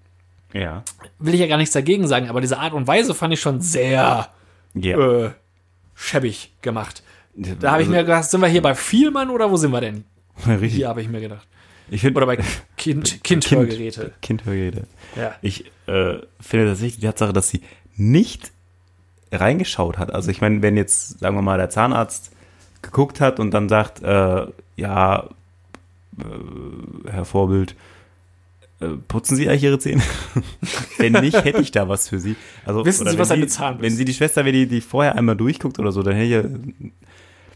ja. 0.54 0.84
Will 1.20 1.34
ich 1.34 1.40
ja 1.40 1.48
gar 1.48 1.58
nichts 1.58 1.74
dagegen 1.74 2.08
sagen, 2.08 2.30
aber 2.30 2.42
diese 2.42 2.60
Art 2.60 2.74
und 2.74 2.86
Weise 2.88 3.16
fand 3.16 3.34
ich 3.34 3.40
schon 3.42 3.60
sehr 3.62 4.30
Ja. 4.76 5.24
äh, 5.26 5.32
schäbig 5.96 6.54
gemacht. 6.62 7.02
Da 7.36 7.72
habe 7.72 7.82
ich 7.84 7.88
mir 7.88 8.02
gedacht, 8.04 8.24
sind 8.30 8.42
wir 8.42 8.48
hier 8.48 8.62
bei 8.62 8.74
Vielmann 8.76 9.30
oder 9.30 9.50
wo 9.52 9.58
sind 9.58 9.72
wir 9.72 9.82
denn? 9.82 10.04
Richtig. 10.48 10.74
Hier 10.76 10.90
habe 10.90 11.02
ich 11.02 11.10
mir 11.10 11.22
gedacht. 11.22 11.48
Ich 11.90 12.02
finde, 12.02 12.18
Oder 12.18 12.26
bei 12.26 12.38
kind, 12.76 13.20
Kindhörgeräte. 13.24 14.14
Kindhörgeräte. 14.22 14.88
Ja. 15.16 15.36
Ich 15.42 15.66
äh, 15.88 16.20
finde 16.40 16.68
tatsächlich 16.68 17.00
die 17.00 17.06
Tatsache, 17.06 17.34
dass 17.34 17.50
sie 17.50 17.62
nicht 17.96 18.52
reingeschaut 19.32 19.98
hat. 19.98 20.14
Also 20.14 20.30
ich 20.32 20.42
meine, 20.42 20.62
wenn 20.62 20.78
jetzt, 20.78 21.20
sagen 21.20 21.36
wir 21.36 21.42
mal, 21.42 21.58
der 21.58 21.70
Zahnarzt 21.70 22.32
geguckt 22.82 23.22
hat 23.22 23.40
und 23.40 23.52
dann 23.52 23.70
sagt, 23.70 24.04
äh, 24.04 24.48
ja, 24.76 25.30
äh, 26.18 27.10
Herr 27.10 27.26
Vorbild, 27.26 27.76
äh, 28.80 28.90
putzen 29.08 29.36
Sie 29.36 29.50
eigentlich 29.50 29.64
Ihre 29.64 29.80
Zähne? 29.80 30.04
wenn 30.98 31.14
nicht, 31.14 31.44
hätte 31.44 31.62
ich 31.62 31.72
da 31.72 31.90
was 31.90 32.10
für 32.10 32.20
Sie. 32.20 32.36
Also, 32.66 32.86
Wissen 32.86 33.08
Sie, 33.08 33.18
was 33.18 33.32
eine 33.32 33.48
Zahnbürste 33.48 33.84
Wenn 33.84 33.98
Sie 33.98 34.06
die 34.06 34.14
Schwester, 34.14 34.46
wenn 34.46 34.54
die, 34.54 34.68
die 34.68 34.82
vorher 34.82 35.16
einmal 35.16 35.36
durchguckt 35.36 35.80
oder 35.80 35.92
so, 35.92 36.04
dann 36.04 36.16
hätte 36.16 36.26
ich 36.26 36.32
ja, 36.32 36.92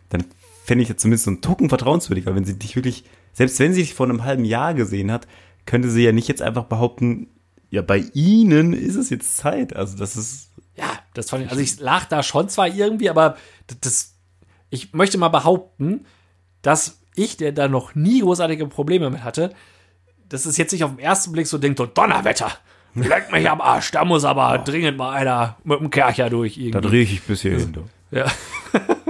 dann 0.10 0.26
fände 0.64 0.84
ich 0.84 0.90
ja 0.90 0.98
zumindest 0.98 1.26
so 1.26 1.32
einen 1.32 1.42
Tucken 1.42 1.70
vertrauenswürdiger, 1.70 2.36
wenn 2.36 2.46
sie 2.46 2.58
dich 2.58 2.76
wirklich, 2.76 3.04
selbst 3.34 3.60
wenn 3.60 3.74
sie 3.74 3.82
dich 3.82 3.94
vor 3.94 4.08
einem 4.08 4.24
halben 4.24 4.46
Jahr 4.46 4.74
gesehen 4.74 5.12
hat, 5.12 5.28
könnte 5.66 5.90
sie 5.90 6.04
ja 6.04 6.12
nicht 6.12 6.28
jetzt 6.28 6.42
einfach 6.42 6.66
behaupten, 6.66 7.28
ja, 7.70 7.82
bei 7.82 8.04
Ihnen 8.14 8.74
ist 8.74 8.96
es 8.96 9.10
jetzt 9.10 9.38
Zeit. 9.38 9.76
Also 9.76 9.98
das 9.98 10.18
ist, 10.18 10.50
Ja, 10.76 11.00
das 11.14 11.30
fand 11.30 11.46
ich, 11.46 11.50
also 11.50 11.62
ich 11.62 11.80
lag 11.80 12.06
da 12.06 12.22
schon 12.22 12.50
zwar 12.50 12.68
irgendwie, 12.68 13.10
aber 13.10 13.38
das, 13.82 14.16
ich 14.70 14.94
möchte 14.94 15.18
mal 15.18 15.30
behaupten, 15.30 16.06
dass 16.62 17.00
ich, 17.16 17.38
der 17.38 17.54
da 17.54 17.68
noch 17.68 17.96
nie 17.96 18.22
großartige 18.22 18.68
Probleme 18.68 19.10
mit 19.10 19.24
hatte, 19.24 19.54
dass 20.28 20.46
es 20.46 20.58
jetzt 20.58 20.72
nicht 20.74 20.84
auf 20.84 20.92
den 20.92 21.00
ersten 21.00 21.32
Blick 21.32 21.48
so 21.48 21.58
denkt, 21.58 21.78
so 21.78 21.86
Donnerwetter, 21.86 22.52
leck 22.96 23.32
mich 23.32 23.50
am 23.50 23.62
Arsch, 23.62 23.92
da 23.92 24.04
muss 24.04 24.26
aber 24.26 24.58
dringend 24.58 24.98
mal 24.98 25.12
einer 25.12 25.58
mit 25.64 25.80
dem 25.80 25.90
Kercher 25.90 26.30
durch 26.30 26.56
da 26.56 26.62
irgendwie. 26.62 26.88
drehe 26.90 27.04
ich 27.04 27.22
bis 27.24 27.42
hierhin. 27.42 27.72
du. 27.72 27.84
Ja, 28.12 28.26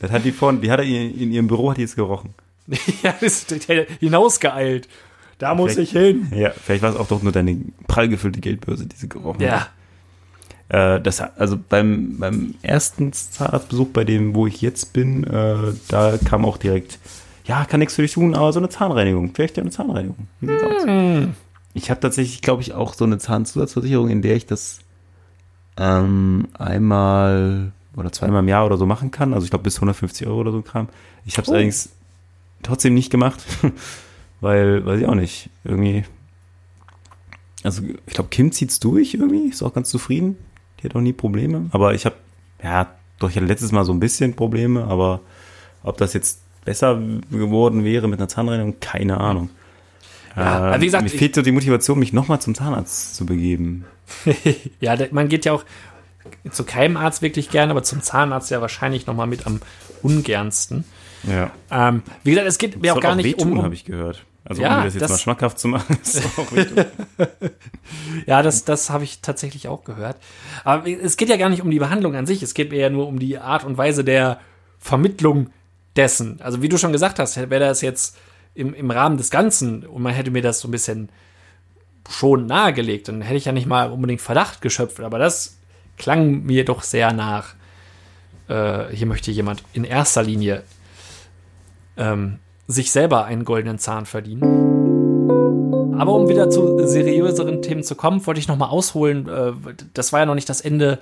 Das 0.00 0.10
hat 0.10 0.24
die 0.24 0.32
vorhin, 0.32 0.60
die 0.60 0.70
hat 0.70 0.78
er 0.80 0.84
in, 0.86 1.18
in 1.18 1.32
ihrem 1.32 1.46
Büro, 1.48 1.70
hat 1.70 1.76
die 1.78 1.82
jetzt 1.82 1.96
gerochen. 1.96 2.30
ja 3.02 3.10
ist 3.20 3.68
der 3.68 3.86
hinausgeeilt. 4.00 4.88
Da 5.38 5.54
muss 5.54 5.74
Vielleicht- 5.74 5.94
ich 5.94 5.98
hin. 6.00 6.28
Ja, 6.34 6.50
vielleicht 6.50 6.82
war 6.82 6.90
es 6.90 6.96
auch 6.96 7.08
doch 7.08 7.22
nur 7.22 7.32
deine 7.32 7.56
prall 7.86 8.08
gefüllte 8.08 8.40
Geldbörse, 8.40 8.86
die 8.86 8.96
sie 8.96 9.08
gerochen 9.08 9.40
hat. 9.50 9.68
Ja, 10.70 10.96
Äh, 10.96 11.00
das, 11.00 11.20
also 11.20 11.56
beim, 11.68 12.18
beim 12.18 12.54
ersten 12.62 13.12
Zahnarztbesuch, 13.12 13.88
bei 13.88 14.04
dem, 14.04 14.34
wo 14.34 14.46
ich 14.46 14.60
jetzt 14.60 14.92
bin, 14.92 15.24
äh, 15.24 15.72
da 15.88 16.18
kam 16.24 16.44
auch 16.44 16.58
direkt, 16.58 16.98
ja, 17.46 17.64
kann 17.64 17.80
nichts 17.80 17.94
für 17.94 18.02
dich 18.02 18.12
tun, 18.12 18.34
aber 18.34 18.52
so 18.52 18.58
eine 18.60 18.68
Zahnreinigung. 18.68 19.30
Vielleicht 19.34 19.56
ja 19.56 19.62
eine 19.62 19.70
Zahnreinigung. 19.70 20.26
Wie 20.40 20.48
sieht's 20.48 20.62
aus? 20.62 21.28
Ich 21.72 21.90
habe 21.90 22.00
tatsächlich, 22.00 22.42
glaube 22.42 22.60
ich, 22.60 22.74
auch 22.74 22.92
so 22.92 23.04
eine 23.06 23.16
Zahnzusatzversicherung, 23.18 24.10
in 24.10 24.20
der 24.20 24.36
ich 24.36 24.44
das 24.44 24.80
ähm, 25.78 26.48
einmal 26.58 27.72
oder 27.96 28.12
zweimal 28.12 28.40
im 28.40 28.48
Jahr 28.48 28.66
oder 28.66 28.76
so 28.76 28.86
machen 28.86 29.10
kann. 29.10 29.34
Also 29.34 29.44
ich 29.44 29.50
glaube 29.50 29.64
bis 29.64 29.76
150 29.76 30.26
Euro 30.26 30.40
oder 30.40 30.52
so 30.52 30.62
kam. 30.62 30.88
Ich 31.24 31.34
habe 31.36 31.42
es 31.42 31.48
Oh. 31.48 31.52
allerdings 31.52 31.90
trotzdem 32.62 32.94
nicht 32.94 33.10
gemacht, 33.10 33.44
weil, 34.40 34.84
weiß 34.86 35.00
ich 35.00 35.06
auch 35.06 35.14
nicht, 35.14 35.50
irgendwie. 35.64 36.04
Also 37.64 37.82
ich 38.06 38.14
glaube, 38.14 38.28
Kim 38.30 38.52
zieht's 38.52 38.78
durch 38.80 39.14
irgendwie, 39.14 39.48
ist 39.48 39.62
auch 39.62 39.74
ganz 39.74 39.90
zufrieden. 39.90 40.36
Die 40.80 40.84
hat 40.88 40.94
auch 40.94 41.00
nie 41.00 41.12
Probleme. 41.12 41.66
Aber 41.72 41.94
ich 41.94 42.06
habe, 42.06 42.14
ja, 42.62 42.86
doch, 43.18 43.30
ich 43.30 43.36
hatte 43.36 43.46
letztes 43.46 43.72
Mal 43.72 43.84
so 43.84 43.92
ein 43.92 43.98
bisschen 44.00 44.34
Probleme, 44.36 44.84
aber 44.84 45.20
ob 45.82 45.96
das 45.98 46.12
jetzt 46.12 46.40
besser 46.64 47.00
geworden 47.30 47.82
wäre 47.84 48.06
mit 48.06 48.20
einer 48.20 48.28
Zahnreinigung, 48.28 48.76
keine 48.80 49.18
Ahnung. 49.18 49.50
Ja, 50.36 50.74
Äh, 50.74 50.80
wie 50.80 50.84
gesagt, 50.84 51.02
mir 51.02 51.10
fehlt 51.10 51.34
so 51.34 51.42
die 51.42 51.50
Motivation, 51.50 51.98
mich 51.98 52.12
nochmal 52.12 52.40
zum 52.40 52.54
Zahnarzt 52.54 53.16
zu 53.16 53.26
begeben. 53.26 53.86
ja, 54.80 54.96
man 55.10 55.28
geht 55.28 55.44
ja 55.44 55.52
auch 55.52 55.64
zu 56.50 56.64
keinem 56.64 56.96
Arzt 56.96 57.22
wirklich 57.22 57.50
gern, 57.50 57.70
aber 57.70 57.82
zum 57.82 58.02
Zahnarzt 58.02 58.50
ja 58.50 58.60
wahrscheinlich 58.60 59.06
noch 59.06 59.14
mal 59.14 59.26
mit 59.26 59.46
am 59.46 59.60
ungernsten. 60.02 60.84
Ja. 61.24 61.50
Ähm, 61.70 62.02
wie 62.24 62.30
gesagt, 62.30 62.46
es 62.48 62.58
geht 62.58 62.80
mir 62.80 62.94
auch 62.94 63.00
gar 63.00 63.14
nicht 63.16 63.26
wehtun, 63.26 63.52
um, 63.58 63.62
habe 63.62 63.74
ich 63.74 63.84
gehört. 63.84 64.24
Also 64.44 64.62
Ja, 64.62 64.74
um 64.74 64.78
mir 64.78 64.84
das 64.86 64.94
jetzt 64.94 65.02
das- 65.02 65.10
mal 65.10 65.18
schmackhaft 65.18 65.58
zu 65.58 65.68
machen, 65.68 65.98
auch. 66.36 66.46
Ja, 68.26 68.42
das, 68.42 68.64
das 68.64 68.90
habe 68.90 69.04
ich 69.04 69.20
tatsächlich 69.20 69.68
auch 69.68 69.84
gehört. 69.84 70.16
Aber 70.64 70.86
es 70.88 71.16
geht 71.16 71.28
ja 71.28 71.36
gar 71.36 71.48
nicht 71.48 71.62
um 71.62 71.70
die 71.70 71.78
Behandlung 71.78 72.14
an 72.14 72.26
sich, 72.26 72.42
es 72.42 72.54
geht 72.54 72.72
eher 72.72 72.90
nur 72.90 73.06
um 73.08 73.18
die 73.18 73.38
Art 73.38 73.64
und 73.64 73.76
Weise 73.78 74.04
der 74.04 74.40
Vermittlung 74.78 75.50
dessen. 75.96 76.40
Also 76.40 76.62
wie 76.62 76.68
du 76.68 76.78
schon 76.78 76.92
gesagt 76.92 77.18
hast, 77.18 77.36
wäre 77.36 77.58
das 77.60 77.80
jetzt 77.80 78.16
im, 78.54 78.74
im 78.74 78.90
Rahmen 78.90 79.16
des 79.16 79.30
Ganzen 79.30 79.84
und 79.84 80.02
man 80.02 80.14
hätte 80.14 80.30
mir 80.30 80.42
das 80.42 80.60
so 80.60 80.68
ein 80.68 80.72
bisschen 80.72 81.08
schon 82.08 82.46
nahegelegt, 82.46 83.08
dann 83.08 83.20
hätte 83.20 83.36
ich 83.36 83.44
ja 83.44 83.52
nicht 83.52 83.66
mal 83.66 83.90
unbedingt 83.90 84.20
Verdacht 84.22 84.62
geschöpft, 84.62 85.00
aber 85.00 85.18
das 85.18 85.57
klang 85.98 86.44
mir 86.44 86.64
doch 86.64 86.82
sehr 86.82 87.12
nach. 87.12 87.54
Äh, 88.48 88.94
hier 88.94 89.06
möchte 89.06 89.30
jemand 89.30 89.62
in 89.72 89.84
erster 89.84 90.22
Linie 90.22 90.62
ähm, 91.96 92.38
sich 92.66 92.90
selber 92.90 93.24
einen 93.24 93.44
goldenen 93.44 93.78
Zahn 93.78 94.06
verdienen. 94.06 94.68
Aber 95.98 96.14
um 96.14 96.28
wieder 96.28 96.48
zu 96.48 96.86
seriöseren 96.86 97.60
Themen 97.60 97.82
zu 97.82 97.96
kommen, 97.96 98.24
wollte 98.24 98.38
ich 98.38 98.46
noch 98.48 98.56
mal 98.56 98.68
ausholen. 98.68 99.28
Äh, 99.28 99.52
das 99.94 100.12
war 100.12 100.20
ja 100.20 100.26
noch 100.26 100.36
nicht 100.36 100.48
das 100.48 100.60
Ende 100.60 101.00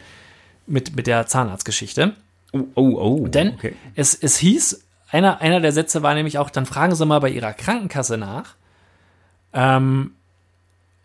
mit, 0.67 0.97
mit 0.97 1.07
der 1.07 1.27
Zahnarztgeschichte. 1.27 2.15
Oh, 2.53 2.65
oh, 2.75 2.97
oh. 2.99 3.27
Denn 3.29 3.55
okay. 3.55 3.75
es, 3.95 4.15
es 4.15 4.39
hieß, 4.39 4.87
einer, 5.11 5.41
einer 5.41 5.61
der 5.61 5.73
Sätze 5.73 6.03
war 6.03 6.15
nämlich 6.15 6.39
auch, 6.39 6.51
dann 6.51 6.67
fragen 6.67 6.95
Sie 6.95 7.07
mal 7.07 7.21
bei 7.21 7.29
Ihrer 7.29 7.53
Krankenkasse 7.53 8.17
nach, 8.17 8.57
ähm, 9.53 10.13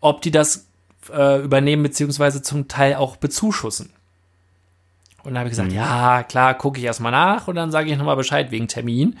ob 0.00 0.22
die 0.22 0.30
das 0.30 0.66
äh, 1.10 1.42
übernehmen, 1.42 1.82
beziehungsweise 1.82 2.42
zum 2.42 2.68
Teil 2.68 2.94
auch 2.96 3.16
bezuschussen. 3.16 3.90
Und 5.24 5.30
dann 5.34 5.38
habe 5.38 5.48
ich 5.48 5.52
gesagt, 5.52 5.72
ja, 5.72 6.22
klar, 6.24 6.54
gucke 6.54 6.78
ich 6.80 6.84
erstmal 6.84 7.12
nach 7.12 7.46
und 7.48 7.54
dann 7.54 7.70
sage 7.70 7.90
ich 7.90 7.96
nochmal 7.96 8.16
Bescheid 8.16 8.50
wegen 8.50 8.66
Termin. 8.68 9.16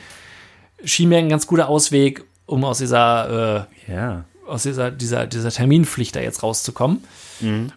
Schien 0.84 1.08
mir 1.08 1.18
ein 1.18 1.28
ganz 1.28 1.46
guter 1.46 1.68
Ausweg, 1.68 2.24
um 2.46 2.64
aus 2.64 2.78
dieser 2.78 3.66
äh, 3.88 3.92
Ja. 3.92 4.24
aus 4.48 4.64
dieser, 4.64 4.90
dieser, 4.90 5.26
dieser 5.28 5.50
Terminpflicht 5.50 6.16
da 6.16 6.20
jetzt 6.20 6.42
rauszukommen. 6.42 7.04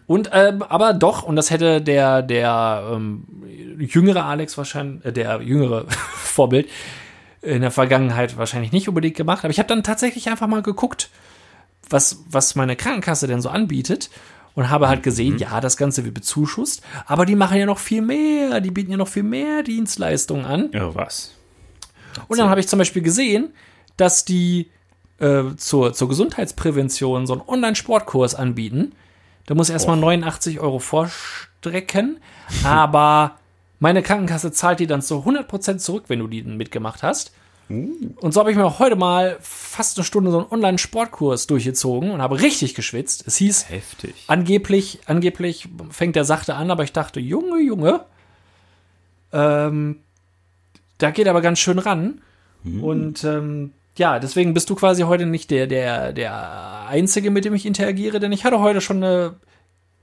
Und 0.08 0.30
ähm, 0.32 0.62
aber 0.64 0.94
doch, 0.94 1.24
und 1.24 1.36
das 1.36 1.50
hätte 1.50 1.82
der, 1.82 2.22
der 2.22 2.88
ähm, 2.94 3.24
jüngere 3.80 4.26
Alex 4.26 4.58
wahrscheinlich, 4.60 5.04
äh, 5.06 5.12
der 5.12 5.42
jüngere 5.42 5.86
Vorbild 5.90 6.68
in 7.42 7.62
der 7.62 7.72
Vergangenheit 7.72 8.38
wahrscheinlich 8.38 8.72
nicht 8.72 8.88
unbedingt 8.90 9.16
gemacht. 9.18 9.44
Aber 9.44 9.50
ich 9.52 9.58
habe 9.60 9.68
dann 9.70 9.82
tatsächlich 9.84 10.30
einfach 10.30 10.46
mal 10.48 10.62
geguckt, 10.62 11.10
was, 11.90 12.24
was 12.30 12.56
meine 12.56 12.76
Krankenkasse 12.76 13.28
denn 13.28 13.42
so 13.42 13.50
anbietet. 13.50 14.10
Und 14.54 14.70
habe 14.70 14.88
halt 14.88 15.04
gesehen, 15.04 15.38
ja, 15.38 15.60
das 15.60 15.76
Ganze 15.76 16.06
wird 16.06 16.14
bezuschusst, 16.14 16.82
aber 17.08 17.26
die 17.26 17.36
machen 17.36 17.58
ja 17.58 17.66
noch 17.66 17.78
viel 17.78 18.02
mehr, 18.02 18.62
die 18.62 18.72
bieten 18.72 18.90
ja 18.90 18.96
noch 18.96 19.10
viel 19.10 19.24
mehr 19.24 19.64
Dienstleistungen 19.64 20.46
an. 20.46 20.70
Ja, 20.72 20.96
was? 20.96 21.34
Und 22.30 22.38
dann 22.38 22.50
habe 22.50 22.62
ich 22.62 22.70
zum 22.70 22.80
Beispiel 22.80 23.02
gesehen, 23.02 23.54
dass 23.98 24.24
die 24.24 24.70
äh, 25.20 25.56
zur, 25.58 25.94
zur 25.94 26.08
Gesundheitsprävention 26.08 27.28
so 27.28 27.34
einen 27.34 27.42
Online-Sportkurs 27.46 28.36
anbieten. 28.36 28.94
Da 29.46 29.56
muss 29.56 29.70
erstmal 29.70 29.98
89 29.98 30.60
Euro 30.60 30.80
vorstrecken, 30.80 32.20
aber 32.64 33.38
meine 33.80 34.02
Krankenkasse 34.02 34.52
zahlt 34.52 34.80
die 34.80 34.88
dann 34.88 35.02
zu 35.02 35.20
100% 35.20 35.78
zurück, 35.78 36.06
wenn 36.08 36.20
du 36.20 36.28
die 36.28 36.44
mitgemacht 36.44 37.04
hast. 37.04 37.34
Und 37.68 38.32
so 38.32 38.40
habe 38.40 38.52
ich 38.52 38.58
mir 38.58 38.66
auch 38.66 38.78
heute 38.80 38.96
mal 38.96 39.38
fast 39.42 39.98
eine 39.98 40.06
Stunde 40.06 40.30
so 40.30 40.38
einen 40.40 40.52
Online-Sportkurs 40.52 41.48
durchgezogen 41.48 42.12
und 42.12 42.22
habe 42.22 42.40
richtig 42.42 42.76
geschwitzt. 42.76 43.24
Es 43.26 43.38
hieß, 43.38 43.70
Heftig. 43.70 44.14
angeblich, 44.28 45.00
angeblich 45.08 45.68
fängt 45.90 46.16
der 46.16 46.26
sachte 46.26 46.54
an, 46.56 46.70
aber 46.70 46.84
ich 46.84 46.94
dachte, 46.94 47.20
Junge, 47.20 47.60
Junge, 47.62 48.06
ähm, 49.34 49.98
da 51.00 51.10
geht 51.12 51.28
aber 51.28 51.42
ganz 51.42 51.60
schön 51.60 51.80
ran. 51.80 52.22
Und 52.64 53.24
ähm, 53.24 53.74
ja, 53.98 54.18
deswegen 54.20 54.54
bist 54.56 54.70
du 54.70 54.76
quasi 54.76 55.04
heute 55.04 55.26
nicht 55.26 55.52
der, 55.52 55.68
der, 55.68 56.14
der 56.14 56.88
Einzige, 56.88 57.30
mit 57.32 57.46
dem 57.46 57.54
ich 57.54 57.66
interagiere, 57.66 58.20
denn 58.20 58.32
ich 58.32 58.44
hatte 58.44 58.60
heute 58.60 58.82
schon 58.82 59.04
eine 59.04 59.36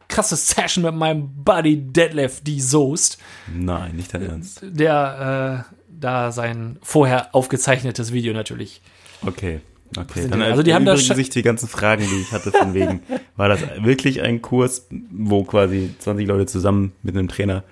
krasse 0.08 0.36
Session 0.36 0.84
mit 0.84 0.94
meinem 0.94 1.28
Buddy 1.42 1.76
Detlef 1.92 2.40
D. 2.42 2.60
Soest, 2.60 3.18
Nein, 3.52 3.96
nicht 3.96 4.12
dein 4.14 4.22
Ernst. 4.22 4.60
der 4.62 5.66
äh, 5.68 5.81
da 6.02 6.30
sein 6.32 6.78
vorher 6.82 7.34
aufgezeichnetes 7.34 8.12
Video 8.12 8.32
natürlich 8.34 8.80
Okay. 9.26 9.60
Okay, 9.94 10.26
dann 10.26 10.40
also 10.40 10.62
die 10.62 10.72
haben 10.72 10.86
schon- 10.86 11.16
sich 11.16 11.28
die 11.28 11.42
ganzen 11.42 11.68
Fragen, 11.68 12.02
die 12.08 12.22
ich 12.22 12.32
hatte, 12.32 12.50
von 12.50 12.72
wegen, 12.74 13.02
war 13.36 13.48
das 13.50 13.60
wirklich 13.82 14.22
ein 14.22 14.40
Kurs, 14.40 14.86
wo 15.10 15.44
quasi 15.44 15.94
20 15.98 16.26
Leute 16.26 16.46
zusammen 16.46 16.92
mit 17.02 17.14
einem 17.14 17.28
Trainer 17.28 17.62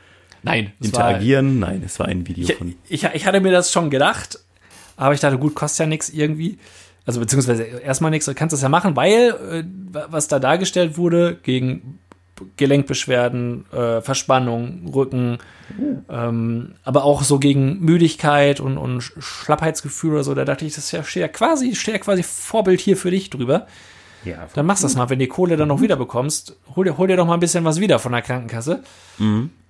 Nein, 0.43 0.73
es 0.81 0.93
war- 0.93 1.09
interagieren? 1.09 1.59
Nein, 1.61 1.83
es 1.85 1.99
war 1.99 2.07
ein 2.09 2.27
Video 2.29 2.45
Ich, 2.45 2.55
von. 2.57 2.75
ich, 2.90 3.05
ich 3.05 3.27
hatte 3.27 3.40
mir 3.40 3.51
das 3.53 3.73
schon 3.73 3.88
gedacht, 3.88 4.38
aber 4.99 5.14
ich 5.14 5.21
dachte, 5.21 5.38
gut, 5.38 5.55
kostet 5.55 5.81
ja 5.81 5.87
nichts 5.87 6.11
irgendwie. 6.11 6.59
Also 7.07 7.21
beziehungsweise 7.21 7.62
erstmal 7.62 8.11
nichts, 8.11 8.27
du 8.27 8.35
kannst 8.35 8.53
das 8.53 8.61
ja 8.61 8.69
machen, 8.69 8.95
weil 8.97 9.31
äh, 9.51 9.64
was 10.11 10.29
da 10.29 10.38
dargestellt 10.38 10.99
wurde 10.99 11.38
gegen 11.43 11.99
Gelenkbeschwerden, 12.57 13.64
äh, 13.72 14.00
Verspannung, 14.00 14.90
Rücken, 14.94 15.38
ähm, 16.09 16.72
aber 16.85 17.05
auch 17.05 17.22
so 17.22 17.38
gegen 17.38 17.81
Müdigkeit 17.81 18.61
und, 18.61 18.79
und 18.79 19.00
Schlappheitsgefühl 19.00 20.14
oder 20.14 20.24
so, 20.24 20.35
da 20.35 20.44
dachte 20.44 20.64
ich, 20.64 20.74
das 20.74 20.92
ist 20.92 21.14
ja 21.14 21.29
quasi, 21.29 21.74
steht 21.74 21.94
ja 21.94 22.00
quasi 22.00 22.22
Vorbild 22.22 22.81
hier 22.81 22.96
für 22.96 23.11
dich 23.11 23.31
drüber. 23.31 23.66
Ja, 24.24 24.48
Dann 24.55 24.66
machst 24.66 24.83
du 24.83 24.87
das 24.87 24.96
mal, 24.96 25.09
wenn 25.09 25.18
du 25.18 25.24
die 25.24 25.31
Kohle 25.31 25.57
dann 25.57 25.68
noch 25.68 25.81
wieder 25.81 25.96
bekommst, 25.96 26.57
hol 26.76 26.85
dir, 26.85 26.98
hol 26.98 27.09
dir 27.09 27.16
doch 27.16 27.26
mal 27.26 27.35
ein 27.35 27.40
bisschen 27.40 27.64
was 27.64 27.81
wieder 27.81 27.98
von 27.98 28.12
der 28.12 28.22
Krankenkasse. 28.22 28.83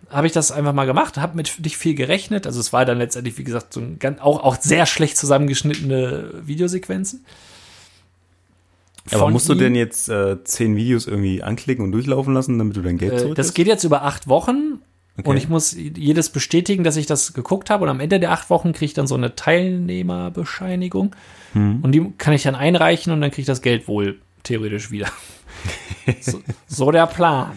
Habe 0.09 0.27
ich 0.27 0.33
das 0.33 0.51
einfach 0.51 0.73
mal 0.73 0.87
gemacht, 0.87 1.19
habe 1.19 1.37
mit 1.37 1.65
dich 1.65 1.77
viel 1.77 1.95
gerechnet. 1.95 2.47
Also 2.47 2.59
es 2.59 2.73
war 2.73 2.85
dann 2.85 2.99
letztendlich, 2.99 3.39
wie 3.39 3.45
gesagt, 3.45 3.73
so 3.73 3.81
ein 3.81 4.01
ganz, 4.01 4.21
auch, 4.21 4.43
auch 4.43 4.57
sehr 4.61 4.87
schlecht 4.87 5.17
zusammengeschnittene 5.17 6.33
Videosequenzen. 6.43 7.25
Aber 9.13 9.31
musst 9.31 9.49
du 9.49 9.55
denn 9.55 9.75
jetzt 9.75 10.09
äh, 10.09 10.43
zehn 10.45 10.77
Videos 10.77 11.07
irgendwie 11.07 11.43
anklicken 11.43 11.85
und 11.85 11.93
durchlaufen 11.93 12.35
lassen, 12.35 12.59
damit 12.59 12.77
du 12.77 12.83
dein 12.83 12.99
Geld 12.99 13.13
Äh, 13.15 13.17
zurück 13.19 13.35
das 13.37 13.55
geht 13.55 13.67
jetzt 13.67 13.85
über 13.85 14.03
acht 14.05 14.29
Wochen 14.29 14.81
Okay. 15.19 15.29
und 15.29 15.37
ich 15.37 15.49
muss 15.49 15.73
jedes 15.77 16.31
bestätigen, 16.31 16.83
dass 16.85 16.97
ich 16.97 17.05
das 17.07 17.35
geguckt 17.35 17.69
habe. 17.69 17.85
Und 17.85 17.91
am 17.91 18.01
Ende 18.01 18.21
der 18.21 18.31
acht 18.33 18.49
Wochen 18.49 18.73
kriege 18.73 18.87
ich 18.87 18.95
dann 18.95 19.07
so 19.07 19.17
eine 19.17 19.35
Teilnehmerbescheinigung. 19.35 21.15
Hm. 21.53 21.81
Und 21.83 21.93
die 21.93 22.13
kann 22.17 22.33
ich 22.33 22.43
dann 22.43 22.55
einreichen 22.55 23.13
und 23.13 23.21
dann 23.21 23.31
kriege 23.31 23.43
ich 23.43 23.47
das 23.47 23.61
Geld 23.63 23.89
wohl 23.89 24.19
theoretisch 24.45 24.91
wieder. 24.91 25.09
so, 26.21 26.41
so 26.67 26.91
der 26.91 27.07
Plan. 27.07 27.53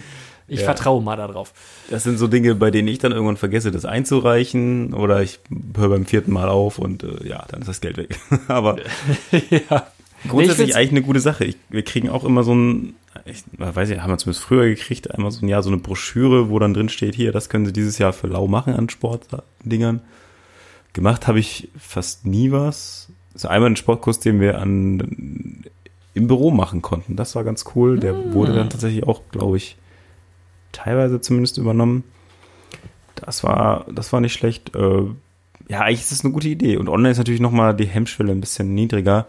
Ich 0.47 0.59
Ja. 0.59 0.65
vertraue 0.65 1.01
mal 1.01 1.15
darauf. 1.15 1.53
Das 1.89 2.03
sind 2.03 2.17
so 2.17 2.27
Dinge, 2.27 2.53
bei 2.55 2.69
denen 2.69 2.87
ich 2.89 2.97
dann 2.99 3.13
irgendwann 3.13 3.37
vergesse, 3.37 3.71
das 3.71 3.85
einzureichen 3.85 4.93
oder 4.93 5.21
ich 5.21 5.39
höre 5.75 5.89
beim 5.89 6.05
vierten 6.05 6.33
Mal 6.33 6.49
auf 6.49 6.79
und 6.79 7.03
äh, 7.03 7.27
ja, 7.27 7.45
dann 7.49 7.61
ist 7.61 7.67
das 7.69 7.79
Geld 7.81 7.97
weg. 7.97 8.19
Aber 8.49 8.77
ja. 9.69 9.87
Grundsätzlich 10.29 10.57
find's- 10.67 10.75
eigentlich 10.75 10.91
eine 10.91 11.01
gute 11.01 11.19
Sache. 11.19 11.45
Ich, 11.45 11.57
wir 11.69 11.83
kriegen 11.83 12.09
auch 12.09 12.23
immer 12.23 12.43
so 12.43 12.53
ein, 12.55 12.95
ich 13.25 13.43
weiß 13.57 13.89
nicht, 13.89 14.01
haben 14.01 14.09
wir 14.11 14.17
zumindest 14.17 14.43
früher 14.45 14.65
gekriegt, 14.65 15.11
einmal 15.11 15.31
so 15.31 15.45
ein 15.45 15.49
Jahr 15.49 15.63
so 15.63 15.69
eine 15.69 15.77
Broschüre, 15.77 16.49
wo 16.49 16.59
dann 16.59 16.73
drin 16.73 16.89
steht, 16.89 17.15
hier, 17.15 17.31
das 17.31 17.49
können 17.49 17.65
Sie 17.65 17.73
dieses 17.73 17.97
Jahr 17.97 18.13
für 18.13 18.27
lau 18.27 18.47
machen 18.47 18.73
an 18.73 18.89
Sportdingern. 18.89 20.01
Gemacht 20.93 21.27
habe 21.27 21.39
ich 21.39 21.69
fast 21.77 22.25
nie 22.25 22.51
was. 22.51 23.09
Also 23.33 23.47
einmal 23.47 23.67
einen 23.67 23.75
Sportkurs, 23.75 24.19
den 24.19 24.39
wir 24.39 24.59
an 24.59 25.63
im 26.13 26.27
Büro 26.27 26.51
machen 26.51 26.83
konnten. 26.83 27.15
Das 27.15 27.33
war 27.35 27.43
ganz 27.43 27.65
cool. 27.75 27.99
Der 27.99 28.33
wurde 28.33 28.53
dann 28.53 28.69
tatsächlich 28.69 29.03
auch, 29.03 29.21
glaube 29.31 29.57
ich, 29.57 29.75
teilweise 30.71 31.19
zumindest 31.19 31.57
übernommen. 31.57 32.03
Das 33.15 33.43
war, 33.43 33.85
das 33.91 34.13
war 34.13 34.21
nicht 34.21 34.33
schlecht. 34.33 34.75
Äh, 34.75 35.03
ja, 35.69 35.79
eigentlich 35.81 36.01
ist 36.01 36.11
das 36.11 36.23
eine 36.23 36.33
gute 36.33 36.49
Idee. 36.49 36.77
Und 36.77 36.89
online 36.89 37.09
ist 37.11 37.17
natürlich 37.17 37.41
nochmal 37.41 37.75
die 37.75 37.87
Hemmschwelle 37.87 38.31
ein 38.31 38.41
bisschen 38.41 38.75
niedriger. 38.75 39.25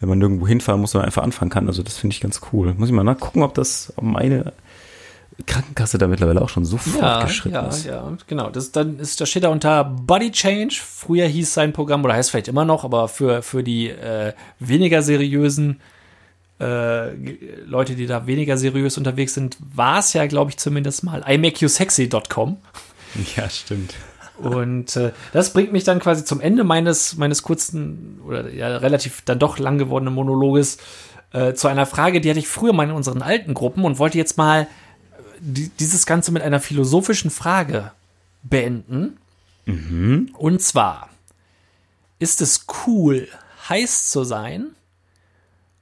Wenn 0.00 0.08
man 0.10 0.18
nirgendwo 0.18 0.46
hinfahren 0.46 0.80
muss, 0.80 0.90
sondern 0.90 1.06
einfach 1.06 1.22
anfangen 1.22 1.50
kann. 1.50 1.66
Also 1.68 1.82
das 1.82 1.96
finde 1.96 2.14
ich 2.14 2.20
ganz 2.20 2.40
cool. 2.52 2.74
Muss 2.74 2.88
ich 2.88 2.94
mal 2.94 3.02
nachgucken, 3.04 3.42
ob 3.42 3.54
das, 3.54 3.92
meine 4.00 4.52
Krankenkasse 5.46 5.98
da 5.98 6.06
mittlerweile 6.06 6.40
auch 6.42 6.48
schon 6.48 6.64
so 6.64 6.76
Ja, 6.76 7.18
fortgeschritten 7.20 7.54
ja, 7.54 7.66
ist. 7.66 7.84
ja, 7.86 8.16
genau. 8.26 8.50
Das, 8.50 8.72
dann 8.72 8.98
ist, 8.98 9.20
da 9.20 9.26
steht 9.26 9.44
da 9.44 9.48
unter 9.48 9.84
Body 9.84 10.30
Change. 10.30 10.74
Früher 10.82 11.26
hieß 11.26 11.52
sein 11.52 11.72
Programm, 11.72 12.04
oder 12.04 12.14
heißt 12.14 12.30
vielleicht 12.30 12.48
immer 12.48 12.64
noch, 12.64 12.84
aber 12.84 13.08
für, 13.08 13.42
für 13.42 13.62
die 13.62 13.88
äh, 13.88 14.32
weniger 14.60 15.02
seriösen 15.02 15.80
äh, 16.58 17.10
Leute, 17.66 17.96
die 17.96 18.06
da 18.06 18.26
weniger 18.26 18.56
seriös 18.56 18.96
unterwegs 18.96 19.34
sind, 19.34 19.58
war 19.74 19.98
es 19.98 20.14
ja, 20.14 20.26
glaube 20.26 20.50
ich, 20.50 20.56
zumindest 20.56 21.04
mal 21.04 21.22
imakeyousexy.com. 21.26 22.56
Ja, 23.36 23.48
stimmt. 23.50 23.94
Und 24.38 24.96
äh, 24.96 25.12
das 25.32 25.52
bringt 25.52 25.72
mich 25.72 25.84
dann 25.84 25.98
quasi 25.98 26.24
zum 26.24 26.40
Ende 26.40 26.62
meines, 26.62 27.16
meines 27.16 27.42
kurzen 27.42 28.20
oder 28.26 28.52
ja 28.52 28.76
relativ 28.76 29.22
dann 29.24 29.38
doch 29.38 29.58
lang 29.58 29.78
gewordenen 29.78 30.14
Monologes 30.14 30.78
äh, 31.32 31.54
zu 31.54 31.68
einer 31.68 31.86
Frage, 31.86 32.20
die 32.20 32.28
hatte 32.28 32.38
ich 32.38 32.48
früher 32.48 32.72
mal 32.72 32.84
in 32.84 32.90
unseren 32.90 33.22
alten 33.22 33.54
Gruppen 33.54 33.84
und 33.84 33.98
wollte 33.98 34.18
jetzt 34.18 34.36
mal 34.36 34.62
äh, 34.62 34.66
die, 35.40 35.68
dieses 35.70 36.06
Ganze 36.06 36.32
mit 36.32 36.42
einer 36.42 36.60
philosophischen 36.60 37.30
Frage 37.30 37.92
beenden. 38.42 39.18
Und 40.34 40.62
zwar, 40.62 41.10
ist 42.18 42.40
es 42.40 42.66
cool, 42.86 43.28
heiß 43.68 44.10
zu 44.10 44.24
sein 44.24 44.68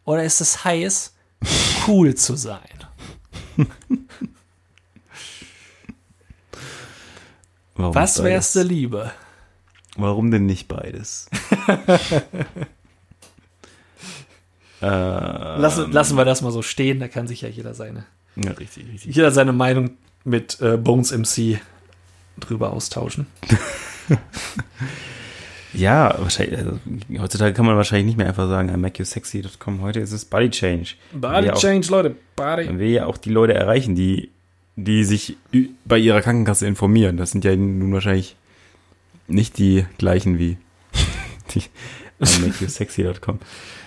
oder 0.05 0.24
ist 0.24 0.40
es 0.40 0.64
heiß, 0.64 1.14
cool 1.86 2.14
zu 2.14 2.36
sein? 2.36 2.61
Warum 7.77 7.95
Was 7.95 8.22
wär's 8.22 8.53
dir 8.53 8.64
lieber? 8.64 9.12
Warum 9.97 10.31
denn 10.31 10.47
nicht 10.47 10.68
beides? 10.68 11.29
Äh, 14.83 14.87
Lassen, 14.87 15.93
lassen 15.93 16.16
wir 16.18 16.25
das 16.27 16.43
mal 16.43 16.51
so 16.51 16.61
stehen, 16.61 17.01
da 17.01 17.09
kann 17.09 17.27
sich 17.27 17.41
ja 17.41 17.49
jeder 17.49 17.72
seine, 17.72 18.05
ja, 18.37 18.51
richtig, 18.53 18.87
richtig. 18.93 19.14
jeder 19.14 19.31
seine 19.31 19.53
Meinung 19.53 19.93
mit 20.25 20.61
äh, 20.61 20.77
Bones 20.77 21.11
MC 21.16 21.59
drüber 22.39 22.72
austauschen. 22.72 23.27
Ja, 25.77 26.14
wahrscheinlich, 26.20 26.57
also, 26.57 26.79
heutzutage 27.18 27.53
kann 27.53 27.66
man 27.66 27.75
wahrscheinlich 27.77 28.07
nicht 28.07 28.16
mehr 28.16 28.29
einfach 28.29 28.47
sagen, 28.49 28.68
I 28.68 28.77
make 28.77 28.97
you 29.01 29.05
sexy.com. 29.05 29.81
Heute 29.81 29.99
ist 29.99 30.12
es 30.12 30.25
Body 30.25 30.49
Change. 30.49 30.91
Body 31.12 31.49
Ja, 31.49 31.55
auch- 31.55 31.59
Change, 31.61 31.89
Leute, 31.91 32.14
Body. 32.37 32.66
Man 32.66 32.79
will 32.79 32.91
ja 32.91 33.07
auch 33.07 33.16
die 33.16 33.31
Leute 33.31 33.55
erreichen, 33.55 33.97
die, 33.97 34.31
die 34.77 35.05
sich 35.05 35.37
bei 35.85 35.99
ihrer 35.99 36.20
Krankenkasse 36.20 36.66
informieren. 36.66 37.16
Das 37.16 37.31
sind 37.31 37.45
ja 37.45 37.55
nun 37.57 37.93
wahrscheinlich 37.93 38.37
nicht 39.29 39.59
die 39.59 39.85
gleichen 39.99 40.39
wie 40.39 40.59
die 41.55 41.62
makeyousexy.com. 42.20 43.39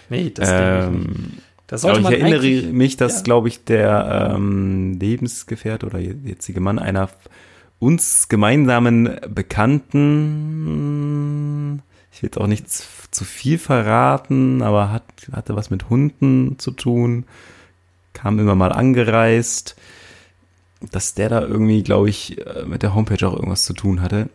Nee, 0.09 0.31
das 0.33 0.49
denke 0.49 0.79
ich 0.79 0.89
nicht. 0.99 1.09
Ähm, 1.09 1.31
Das 1.67 1.83
aber 1.85 1.95
sollte 1.95 2.15
ich 2.15 2.21
man 2.21 2.31
erinnere 2.31 2.73
mich, 2.73 2.95
dass, 2.97 3.17
ja. 3.17 3.23
glaube 3.23 3.47
ich, 3.49 3.63
der 3.65 4.33
ähm, 4.35 4.97
Lebensgefährte 4.99 5.85
oder 5.85 5.99
jetzige 5.99 6.59
Mann 6.61 6.79
einer 6.79 7.09
uns 7.79 8.27
gemeinsamen 8.29 9.17
Bekannten, 10.47 11.81
ich 12.11 12.21
will 12.23 12.27
jetzt 12.29 12.37
auch 12.39 12.47
nicht 12.47 12.69
zu- 12.71 12.83
zu 13.11 13.25
viel 13.25 13.57
verraten, 13.57 14.61
aber 14.61 14.91
hat, 14.91 15.03
hatte 15.31 15.55
was 15.55 15.69
mit 15.69 15.89
Hunden 15.89 16.57
zu 16.59 16.71
tun, 16.71 17.25
kam 18.13 18.39
immer 18.39 18.55
mal 18.55 18.71
angereist, 18.71 19.75
dass 20.91 21.13
der 21.13 21.29
da 21.29 21.41
irgendwie, 21.41 21.83
glaube 21.83 22.09
ich, 22.09 22.37
äh, 22.45 22.63
mit 22.65 22.83
der 22.83 22.93
Homepage 22.95 23.27
auch 23.27 23.33
irgendwas 23.33 23.63
zu 23.65 23.73
tun 23.73 24.01
hatte. 24.01 24.29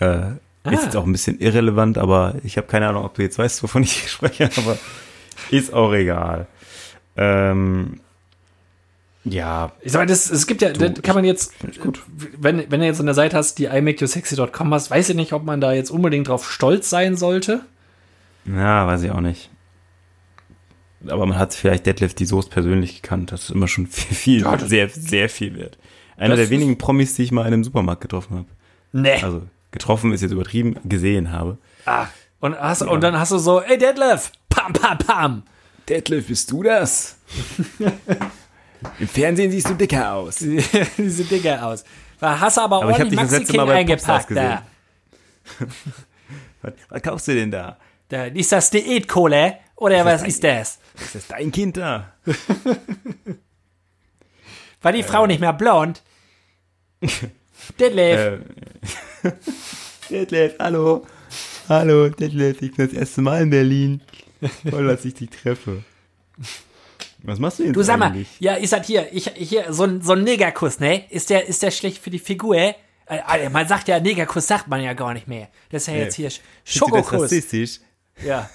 Äh, 0.00 0.18
Ist 0.18 0.34
Ah. 0.64 0.70
jetzt 0.84 0.96
auch 0.96 1.06
ein 1.06 1.12
bisschen 1.12 1.38
irrelevant, 1.40 1.96
aber 1.98 2.34
ich 2.44 2.56
habe 2.58 2.66
keine 2.66 2.88
Ahnung, 2.88 3.04
ob 3.04 3.14
du 3.14 3.22
jetzt 3.22 3.38
weißt, 3.38 3.62
wovon 3.62 3.82
ich 3.84 4.10
spreche, 4.10 4.50
aber 4.56 4.76
ist 5.50 5.72
auch 5.72 5.92
egal. 5.94 6.46
Ähm, 7.16 8.00
ja, 9.24 9.72
Ich 9.82 9.92
sag 9.92 10.00
mal, 10.00 10.06
das, 10.06 10.30
es 10.30 10.46
gibt 10.46 10.62
ja, 10.62 10.70
das 10.70 11.02
kann 11.02 11.14
man 11.14 11.24
jetzt, 11.24 11.52
wenn, 12.38 12.70
wenn 12.70 12.80
du 12.80 12.86
jetzt 12.86 13.00
eine 13.00 13.14
Seite 13.14 13.36
hast, 13.36 13.58
die 13.58 13.64
imakeyousexy.com 13.66 14.72
hast, 14.74 14.90
weiß 14.90 15.08
ich 15.10 15.16
nicht, 15.16 15.32
ob 15.32 15.44
man 15.44 15.60
da 15.60 15.72
jetzt 15.72 15.90
unbedingt 15.90 16.28
drauf 16.28 16.50
stolz 16.50 16.88
sein 16.90 17.16
sollte. 17.16 17.60
ja, 18.46 18.86
weiß 18.86 19.02
ich 19.02 19.10
auch 19.10 19.20
nicht. 19.20 19.50
Aber 21.06 21.26
man 21.26 21.38
hat 21.38 21.54
vielleicht 21.54 21.86
Deadlift 21.86 22.18
die 22.18 22.26
Soße 22.26 22.50
persönlich 22.50 23.02
gekannt. 23.02 23.32
Das 23.32 23.44
ist 23.44 23.50
immer 23.50 23.68
schon 23.68 23.86
viel, 23.88 24.16
viel 24.16 24.42
Ja, 24.42 24.58
sehr, 24.58 24.88
sehr 24.88 25.28
viel 25.28 25.56
wert. 25.56 25.78
Einer 26.16 26.34
der 26.36 26.50
wenigen 26.50 26.78
Promis, 26.78 27.14
die 27.14 27.22
ich 27.22 27.32
mal 27.32 27.42
in 27.42 27.54
einem 27.54 27.64
Supermarkt 27.64 28.00
getroffen 28.00 28.38
habe. 28.38 28.48
Nee. 28.92 29.22
Also 29.22 29.42
getroffen 29.70 30.12
ist 30.12 30.22
jetzt 30.22 30.32
übertrieben, 30.32 30.76
gesehen 30.84 31.30
habe. 31.30 31.58
ah. 31.86 32.06
und, 32.40 32.58
hast, 32.58 32.82
und 32.82 33.00
dann 33.02 33.18
hast 33.18 33.30
du 33.30 33.38
so, 33.38 33.60
ey 33.60 33.78
Detlef, 33.78 34.32
pam, 34.48 34.72
pam, 34.72 34.98
pam. 34.98 35.42
Deadlift, 35.88 36.28
bist 36.28 36.50
du 36.50 36.62
das? 36.64 37.18
Im 38.98 39.08
Fernsehen 39.08 39.50
siehst 39.50 39.68
du 39.68 39.74
dicker 39.74 40.12
aus. 40.14 40.38
Diese 40.98 41.24
Dinger 41.24 41.66
aus. 41.66 41.84
Da 42.20 42.38
hast 42.40 42.56
du 42.56 42.62
aber, 42.62 42.82
Aber 42.82 42.90
ich 42.90 42.94
hab 42.94 43.06
ordentlich 43.06 43.20
dich 43.20 43.20
das 43.20 43.30
Maxi 43.30 43.38
letzte 43.38 43.52
King 43.52 43.66
Mal 43.66 43.66
bei 43.66 43.84
Popstars 43.84 44.26
eingepackt 44.26 44.36
da. 44.36 45.66
Was, 46.62 46.72
was 46.88 47.02
kaufst 47.02 47.28
du 47.28 47.34
denn 47.34 47.50
da? 47.50 47.76
da. 48.08 48.24
Ist 48.24 48.52
das 48.52 48.70
Diätkohle 48.70 49.58
oder 49.78 50.04
was 50.04 50.22
ist 50.22 50.42
das? 50.44 50.78
Ist 51.00 51.14
das 51.14 51.26
dein 51.28 51.50
Kind 51.52 51.76
da? 51.76 52.12
War 54.82 54.92
die 54.92 55.02
Frau 55.02 55.26
nicht 55.26 55.40
mehr 55.40 55.52
blond? 55.52 56.02
Detlef. 57.80 58.40
Äh, 59.22 59.30
Detlef, 60.10 60.54
hallo. 60.58 61.06
Hallo, 61.68 62.08
Detlef, 62.08 62.62
ich 62.62 62.74
bin 62.74 62.86
das 62.88 62.94
erste 62.96 63.20
Mal 63.20 63.42
in 63.42 63.50
Berlin. 63.50 64.00
Voll, 64.70 64.86
dass 64.86 65.04
ich 65.04 65.14
dich 65.14 65.30
treffe. 65.30 65.82
Was 67.24 67.38
machst 67.40 67.58
du 67.58 67.64
denn 67.64 67.72
Du 67.72 67.82
sag 67.82 67.98
mal, 67.98 68.06
eigentlich? 68.06 68.28
ja, 68.38 68.54
ist 68.54 68.72
das 68.72 68.86
hier, 68.86 69.08
ich, 69.12 69.28
hier, 69.34 69.72
so 69.72 69.82
ein, 69.84 70.00
so 70.00 70.12
ein 70.12 70.22
Negerkuss, 70.22 70.78
ne? 70.78 71.04
Ist 71.10 71.30
der, 71.30 71.46
ist 71.48 71.62
der 71.62 71.72
schlecht 71.72 72.00
für 72.02 72.10
die 72.10 72.20
Figur? 72.20 72.54
Äh, 72.56 72.74
Alter, 73.06 73.50
man 73.50 73.66
sagt 73.66 73.88
ja, 73.88 73.98
Negerkuss 73.98 74.46
sagt 74.46 74.68
man 74.68 74.80
ja 74.80 74.92
gar 74.92 75.12
nicht 75.14 75.26
mehr. 75.26 75.48
Das 75.70 75.82
ist 75.82 75.88
ja 75.88 75.94
jetzt 75.94 76.14
hier 76.14 76.30
Sch- 76.30 76.40
Findest 76.64 76.80
du 76.80 76.86
das 76.86 77.04
Schokokuss. 77.04 77.22
rassistisch? 77.24 77.80
Ja. 78.24 78.48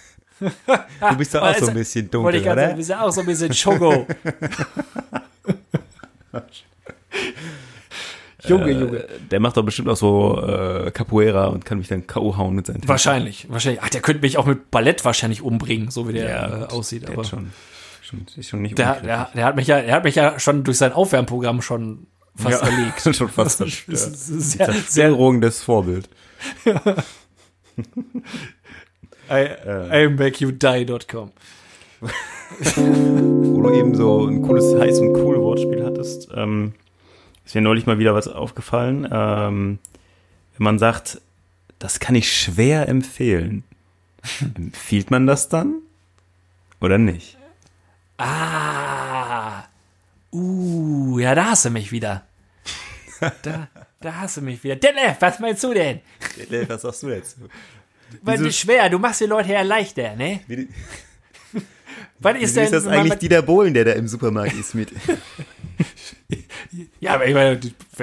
Du 1.10 1.18
bist 1.18 1.34
doch 1.36 1.42
auch 1.42 1.56
so 1.58 1.68
ein 1.68 1.74
bisschen 1.74 2.06
Also, 2.08 2.24
Wollte 2.24 2.38
dunkel, 2.40 2.42
ich 2.42 2.48
oder? 2.50 2.68
du 2.70 2.76
bist 2.76 2.90
ja 2.90 3.02
auch 3.02 3.12
so 3.12 3.22
ein 3.22 3.28
bisschen 3.28 3.54
Schoko. 3.54 4.08
Junge, 8.46 8.72
Junge. 8.72 9.06
Der 9.32 9.40
macht 9.40 9.56
doch 9.56 9.64
bestimmt 9.64 9.88
auch 9.90 9.96
so 9.96 10.42
äh, 10.42 10.92
Capoeira 10.92 11.48
und 11.48 11.64
kann 11.64 11.78
mich 11.78 11.88
dann 11.88 12.06
K.O. 12.08 12.36
hauen 12.38 12.56
mit 12.56 12.66
seinen 12.68 12.76
Tänzen. 12.76 12.90
Wahrscheinlich, 12.90 13.48
wahrscheinlich. 13.50 13.82
Ach, 13.82 13.90
der 13.90 14.02
könnte 14.02 14.22
mich 14.22 14.38
auch 14.38 14.46
mit 14.46 14.70
Ballett 14.70 15.06
wahrscheinlich 15.06 15.42
umbringen, 15.42 15.92
so 15.92 16.08
wie 16.10 16.14
der 16.14 16.44
äh, 16.46 16.60
gut, 16.60 16.72
aussieht. 16.74 17.04
der 17.04 17.12
Aber 17.12 17.24
hat 17.24 17.30
schon, 17.30 17.52
schon, 18.02 18.26
ist 18.36 18.50
schon 18.50 18.62
nicht 18.62 18.78
der, 18.78 19.00
der, 19.02 19.30
der 19.34 19.46
hat 19.46 19.56
mich 19.56 19.68
ja, 19.68 19.82
der 19.82 19.96
hat 19.96 20.04
mich 20.04 20.16
ja 20.16 20.40
schon 20.40 20.64
durch 20.66 20.78
sein 20.78 20.92
Aufwärmprogramm 20.92 21.62
schon 21.62 22.08
fast 22.36 22.62
ja, 22.62 22.68
erlegt. 22.70 23.02
schon 23.16 23.30
fast 23.30 23.62
Das 23.62 23.68
ist 23.70 23.86
zerstört. 23.86 24.16
sehr, 24.18 24.42
sehr, 24.42 24.66
Zerstörungendes 24.68 25.62
Vorbild. 25.64 26.10
I, 29.34 30.06
IMakeYouDie.com. 30.06 31.32
wo 33.54 33.62
du 33.62 33.74
eben 33.74 33.96
so 33.96 34.28
ein 34.28 34.42
cooles, 34.44 34.80
heiß 34.80 35.00
und 35.00 35.16
cool 35.16 35.42
Wortspiel 35.42 35.84
hattest, 35.84 36.30
ähm, 36.36 36.74
ist 37.46 37.56
mir 37.56 37.62
neulich 37.62 37.88
mal 37.88 37.98
wieder 37.98 38.14
was 38.14 38.28
aufgefallen. 38.28 39.08
Ähm, 39.12 39.80
wenn 40.58 40.64
man 40.64 40.78
sagt, 40.78 41.20
das 41.80 42.00
kann 42.00 42.16
ich 42.16 42.32
schwer 42.32 42.88
empfehlen, 42.88 43.64
empfiehlt 44.56 45.10
man 45.10 45.26
das 45.26 45.50
dann 45.50 45.82
oder 46.80 46.98
nicht? 46.98 47.38
Ah. 48.18 49.64
Uh, 50.32 51.20
ja, 51.20 51.34
da 51.34 51.52
hast 51.52 51.66
du 51.66 51.70
mich 51.70 51.92
wieder. 51.92 52.26
Da, 53.42 53.70
da 54.02 54.16
hast 54.16 54.36
du 54.36 54.42
mich 54.42 54.62
wieder. 54.66 54.76
Detlef, 54.76 55.16
was 55.22 55.40
meinst 55.40 55.64
du 55.64 55.74
denn? 55.74 56.02
Was 56.68 56.82
sagst 56.82 57.04
du 57.04 57.10
jetzt? 57.10 57.38
Weil 58.22 58.38
das 58.38 58.48
ist 58.48 58.58
schwer, 58.60 58.90
du 58.90 59.00
machst 59.00 59.22
die 59.22 59.26
Leute 59.26 59.52
ja 59.52 59.62
leichter, 59.62 60.16
ne? 60.16 60.42
Wie, 60.48 60.68
Was 62.20 62.36
ist 62.38 62.44
ist 62.44 62.56
denn, 62.58 62.72
das 62.72 62.84
wenn 62.86 62.92
man 62.92 63.00
eigentlich 63.00 63.10
mit- 63.14 63.22
Dieter 63.24 63.42
Bohlen, 63.42 63.74
der 63.74 63.86
da 63.86 63.92
im 63.94 64.08
Supermarkt 64.08 64.54
ist 64.54 64.76
mit 64.76 64.90
Ja, 67.00 67.16
aber 67.16 67.28
ich 67.28 67.34
meine, 67.34 67.60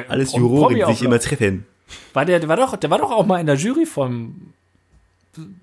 alles 0.08 0.32
Juroren, 0.34 0.74
die 0.76 0.84
sich 0.84 1.02
immer 1.02 1.18
treffen? 1.18 1.66
War 2.12 2.24
der, 2.24 2.46
war 2.48 2.56
doch, 2.56 2.76
der 2.76 2.90
war 2.90 2.98
doch 2.98 3.10
auch 3.10 3.26
mal 3.26 3.40
in 3.40 3.46
der 3.46 3.56
Jury 3.56 3.86
vom 3.86 4.52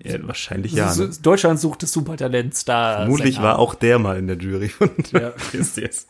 Ja, 0.02 0.16
wahrscheinlich 0.26 0.72
ja. 0.72 0.94
Ne? 0.94 1.10
Deutschland 1.22 1.58
sucht 1.60 1.82
des 1.82 1.92
Supertalents 1.92 2.64
da. 2.64 2.96
Vermutlich 2.98 3.40
war 3.40 3.58
auch 3.58 3.74
der 3.74 3.98
mal 3.98 4.18
in 4.18 4.26
der 4.26 4.36
Jury 4.36 4.68
von 4.68 4.90
Ja. 5.12 5.30
Christias. 5.30 6.06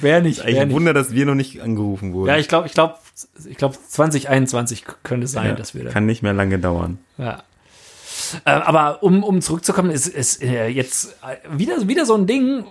Wer 0.00 0.20
nicht, 0.22 0.42
Eigentlich 0.42 0.60
ein. 0.60 0.70
Wunder, 0.70 0.94
dass 0.94 1.12
wir 1.12 1.26
noch 1.26 1.34
nicht 1.34 1.60
angerufen 1.60 2.12
wurden. 2.12 2.28
Ja, 2.28 2.36
ich 2.38 2.48
glaube, 2.48 2.66
ich 2.66 2.72
glaube, 2.74 2.94
ich 3.48 3.56
glaube 3.56 3.76
2021 3.88 4.84
könnte 5.02 5.26
sein, 5.26 5.48
Ja, 5.48 5.54
dass 5.54 5.74
wir 5.74 5.84
da. 5.84 5.90
kann 5.90 6.06
nicht 6.06 6.22
mehr 6.22 6.32
lange 6.32 6.58
dauern. 6.58 6.98
Ja. 7.18 7.42
Äh, 8.44 8.50
aber 8.50 9.02
um, 9.02 9.22
um 9.22 9.40
zurückzukommen, 9.40 9.90
ist, 9.90 10.06
ist 10.06 10.42
äh, 10.42 10.68
jetzt 10.68 11.16
äh, 11.22 11.36
wieder, 11.58 11.86
wieder 11.88 12.06
so 12.06 12.14
ein 12.14 12.26
Ding, 12.26 12.64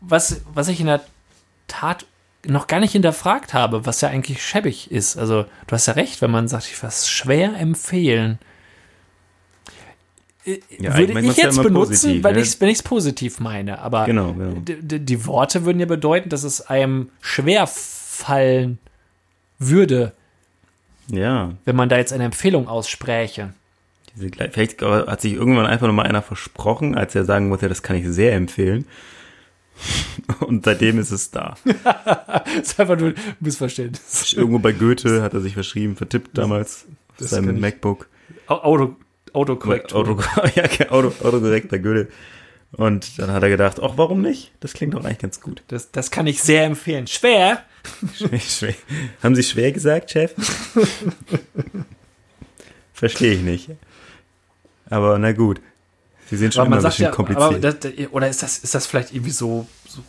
was, 0.00 0.42
was 0.52 0.68
ich 0.68 0.80
in 0.80 0.86
der 0.86 1.00
Tat 1.68 2.06
noch 2.46 2.66
gar 2.66 2.80
nicht 2.80 2.92
hinterfragt 2.92 3.52
habe, 3.54 3.84
was 3.86 4.00
ja 4.00 4.08
eigentlich 4.08 4.42
schäbig 4.42 4.90
ist. 4.90 5.16
Also, 5.16 5.44
du 5.66 5.72
hast 5.72 5.86
ja 5.86 5.92
recht, 5.94 6.22
wenn 6.22 6.30
man 6.30 6.48
sagt, 6.48 6.66
ich 6.66 6.82
was 6.82 7.08
schwer 7.08 7.54
empfehlen. 7.58 8.38
Äh, 10.44 10.60
Ja, 10.78 10.96
würde 10.96 11.12
ich 11.20 11.36
ja 11.36 11.44
jetzt 11.44 11.54
immer 11.54 11.64
benutzen, 11.64 11.90
positiv, 11.90 12.24
wenn 12.24 12.34
ne? 12.34 12.40
ich 12.40 12.48
es 12.48 12.60
wenn 12.60 12.68
ich's 12.68 12.82
positiv 12.82 13.40
meine. 13.40 13.78
Aber 13.80 14.06
Genau, 14.06 14.32
genau. 14.32 14.54
die 14.64 15.26
Worte 15.26 15.64
würden 15.64 15.80
ja 15.80 15.86
bedeuten, 15.86 16.30
dass 16.30 16.42
es 16.44 16.62
einem 16.62 17.10
schwer 17.20 17.66
fallen 17.66 18.78
würde, 19.58 20.12
Ja, 21.08 21.52
wenn 21.64 21.76
man 21.76 21.88
da 21.88 21.98
jetzt 21.98 22.12
eine 22.12 22.24
Empfehlung 22.24 22.68
ausspräche. 22.68 23.52
Diese, 24.16 24.28
vielleicht 24.28 24.80
hat 24.82 25.20
sich 25.20 25.34
irgendwann 25.34 25.66
einfach 25.66 25.86
noch 25.86 25.94
mal 25.94 26.06
einer 26.06 26.22
versprochen, 26.22 26.96
als 26.96 27.14
er 27.14 27.24
sagen 27.24 27.50
wollte, 27.50 27.68
das 27.68 27.82
kann 27.82 27.96
ich 27.96 28.06
sehr 28.08 28.32
empfehlen. 28.34 28.86
Und 30.40 30.64
seitdem 30.64 30.98
ist 30.98 31.10
es 31.10 31.30
da. 31.30 31.54
Das 32.44 32.72
ist 32.72 32.80
einfach 32.80 32.98
nur 32.98 33.10
ein 33.10 33.14
Missverständnis. 33.40 34.32
Irgendwo 34.32 34.58
bei 34.58 34.72
Goethe 34.72 35.22
hat 35.22 35.34
er 35.34 35.40
sich 35.40 35.54
verschrieben, 35.54 35.96
vertippt 35.96 36.36
damals 36.36 36.86
auf 37.10 37.16
das 37.18 37.30
kann 37.30 37.44
seinem 37.44 37.60
MacBook. 37.60 38.08
Au- 38.46 38.62
Auto, 38.62 38.96
Autokorrekt. 39.32 39.92
Auto, 39.94 40.18
ja, 40.54 40.90
Auto, 40.90 41.08
Autokorrekt 41.22 41.68
bei 41.68 41.78
Goethe. 41.78 42.08
Und 42.72 43.18
dann 43.18 43.32
hat 43.32 43.42
er 43.42 43.48
gedacht, 43.48 43.78
ach, 43.82 43.92
warum 43.96 44.20
nicht? 44.20 44.52
Das 44.60 44.72
klingt 44.74 44.94
doch 44.94 45.04
eigentlich 45.04 45.18
ganz 45.18 45.40
gut. 45.40 45.62
Das, 45.68 45.90
das 45.92 46.10
kann 46.10 46.26
ich 46.26 46.42
sehr 46.42 46.64
empfehlen. 46.64 47.06
Schwer. 47.06 47.62
Schwer, 48.14 48.38
schwer. 48.40 48.74
Haben 49.22 49.34
Sie 49.34 49.42
schwer 49.42 49.72
gesagt, 49.72 50.10
Chef? 50.10 50.34
Verstehe 52.92 53.32
ich 53.32 53.40
nicht. 53.42 53.70
Aber 54.90 55.18
na 55.18 55.32
gut. 55.32 55.60
Sie 56.28 56.36
sind 56.36 56.54
schon 56.54 56.66
Aber 56.66 56.76
immer 56.76 56.76
ein 56.76 56.90
bisschen 56.90 57.06
ja, 57.06 57.10
kompliziert. 57.10 57.64
das, 57.64 58.10
oder 58.12 58.28
ist 58.28 58.42
das, 58.42 58.58
ist 58.58 58.74
das 58.74 58.86
vielleicht 58.86 59.12
irgendwie 59.12 59.32
so, 59.32 59.66
so 59.88 60.02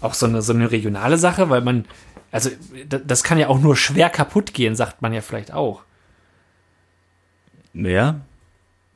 auch 0.00 0.14
so 0.14 0.26
eine, 0.26 0.42
so 0.42 0.52
eine 0.52 0.70
regionale 0.70 1.18
Sache, 1.18 1.50
weil 1.50 1.60
man, 1.60 1.84
also 2.32 2.50
das, 2.88 3.22
kann 3.22 3.38
ja 3.38 3.48
auch 3.48 3.60
nur 3.60 3.76
schwer 3.76 4.08
kaputt 4.08 4.54
gehen, 4.54 4.74
sagt 4.74 5.02
man 5.02 5.12
ja 5.12 5.20
vielleicht 5.20 5.52
auch. 5.52 5.82
ja, 7.74 8.20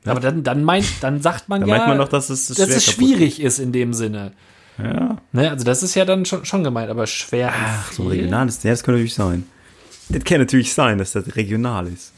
Aber 0.05 0.19
dann, 0.19 0.43
dann, 0.43 0.63
meint, 0.63 0.87
dann 1.01 1.21
sagt 1.21 1.49
man 1.49 1.61
Da 1.61 1.67
ja, 1.67 1.77
meint 1.77 1.87
man 1.87 1.97
doch, 1.99 2.09
dass 2.09 2.29
es 2.29 2.47
dass 2.47 2.69
es 2.69 2.85
schwierig 2.85 3.41
ist 3.41 3.59
in 3.59 3.71
dem 3.71 3.93
Sinne. 3.93 4.31
Ja. 4.77 5.17
Ne? 5.31 5.51
Also 5.51 5.63
das 5.63 5.83
ist 5.83 5.95
ja 5.95 6.05
dann 6.05 6.25
schon, 6.25 6.45
schon 6.45 6.63
gemeint, 6.63 6.89
aber 6.89 7.07
schwer. 7.07 7.53
Ach, 7.53 7.91
so 7.91 8.03
ein 8.03 8.09
regionales, 8.09 8.61
ja, 8.63 8.71
das 8.71 8.83
könnte 8.83 8.97
natürlich 8.97 9.13
sein. 9.13 9.45
Das 10.09 10.23
kann 10.23 10.39
natürlich 10.39 10.73
sein, 10.73 10.97
dass 10.97 11.13
das 11.13 11.35
regional 11.35 11.87
ist. 11.87 12.13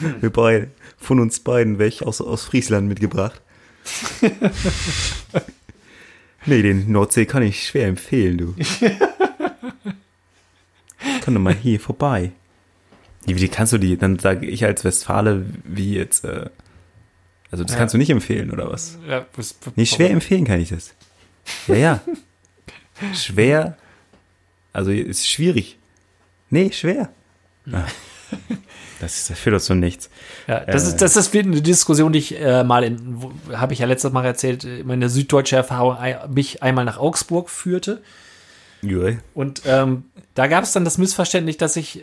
Wir 0.20 0.30
beide, 0.30 0.70
von 0.98 1.20
uns 1.20 1.40
beiden 1.40 1.78
weg 1.78 2.02
aus, 2.02 2.20
aus 2.20 2.44
Friesland 2.44 2.88
mitgebracht. 2.88 3.40
nee, 6.46 6.62
den 6.62 6.90
Nordsee 6.92 7.26
kann 7.26 7.42
ich 7.42 7.66
schwer 7.66 7.86
empfehlen, 7.88 8.38
du. 8.38 8.54
Komm 11.24 11.34
doch 11.34 11.40
mal 11.40 11.54
hier 11.54 11.80
vorbei. 11.80 12.32
Wie, 13.26 13.36
wie 13.40 13.48
kannst 13.48 13.72
du 13.72 13.78
die, 13.78 13.96
dann 13.96 14.18
sage 14.18 14.46
ich 14.46 14.64
als 14.64 14.84
Westfale, 14.84 15.44
wie 15.64 15.94
jetzt, 15.94 16.24
äh, 16.24 16.48
also 17.50 17.64
das 17.64 17.72
Ja. 17.72 17.78
kannst 17.78 17.94
du 17.94 17.98
nicht 17.98 18.10
empfehlen, 18.10 18.50
oder 18.50 18.70
was? 18.70 18.98
Ja, 19.06 19.26
was- 19.36 19.56
Nee, 19.76 19.86
schwer 19.86 20.10
empfehlen 20.10 20.44
kann 20.44 20.60
ich 20.60 20.70
das. 20.70 20.94
Ja, 21.66 21.74
ja. 21.74 22.00
schwer. 23.14 23.76
Also 24.72 24.90
ist 24.92 25.28
schwierig. 25.28 25.78
Nee, 26.48 26.70
schwer. 26.72 27.10
Ah. 27.70 27.84
Das, 29.00 29.16
ist, 29.16 29.30
das 29.30 29.38
führt 29.38 29.54
uns 29.54 29.64
zu 29.64 29.74
nichts. 29.74 30.10
Ja, 30.46 30.60
das, 30.60 30.84
Äh. 30.84 30.88
ist, 30.88 30.96
das 31.02 31.16
ist 31.16 31.34
eine 31.34 31.62
Diskussion, 31.62 32.12
die 32.12 32.18
ich 32.20 32.38
äh, 32.40 32.62
mal 32.62 32.84
in, 32.84 33.18
habe 33.52 33.72
ich 33.72 33.80
ja 33.80 33.86
letztes 33.86 34.12
Mal 34.12 34.24
erzählt, 34.24 34.64
äh, 34.64 34.84
meine 34.84 35.08
süddeutsche 35.08 35.56
Erfahrung 35.56 35.96
mich 36.32 36.62
einmal 36.62 36.84
nach 36.84 36.98
Augsburg 36.98 37.50
führte. 37.50 38.02
Jui. 38.82 39.18
Und 39.34 39.62
ähm, 39.66 40.04
da 40.34 40.46
gab 40.46 40.64
es 40.64 40.72
dann 40.72 40.84
das 40.84 40.98
Missverständnis, 40.98 41.56
dass 41.56 41.76
ich 41.76 42.02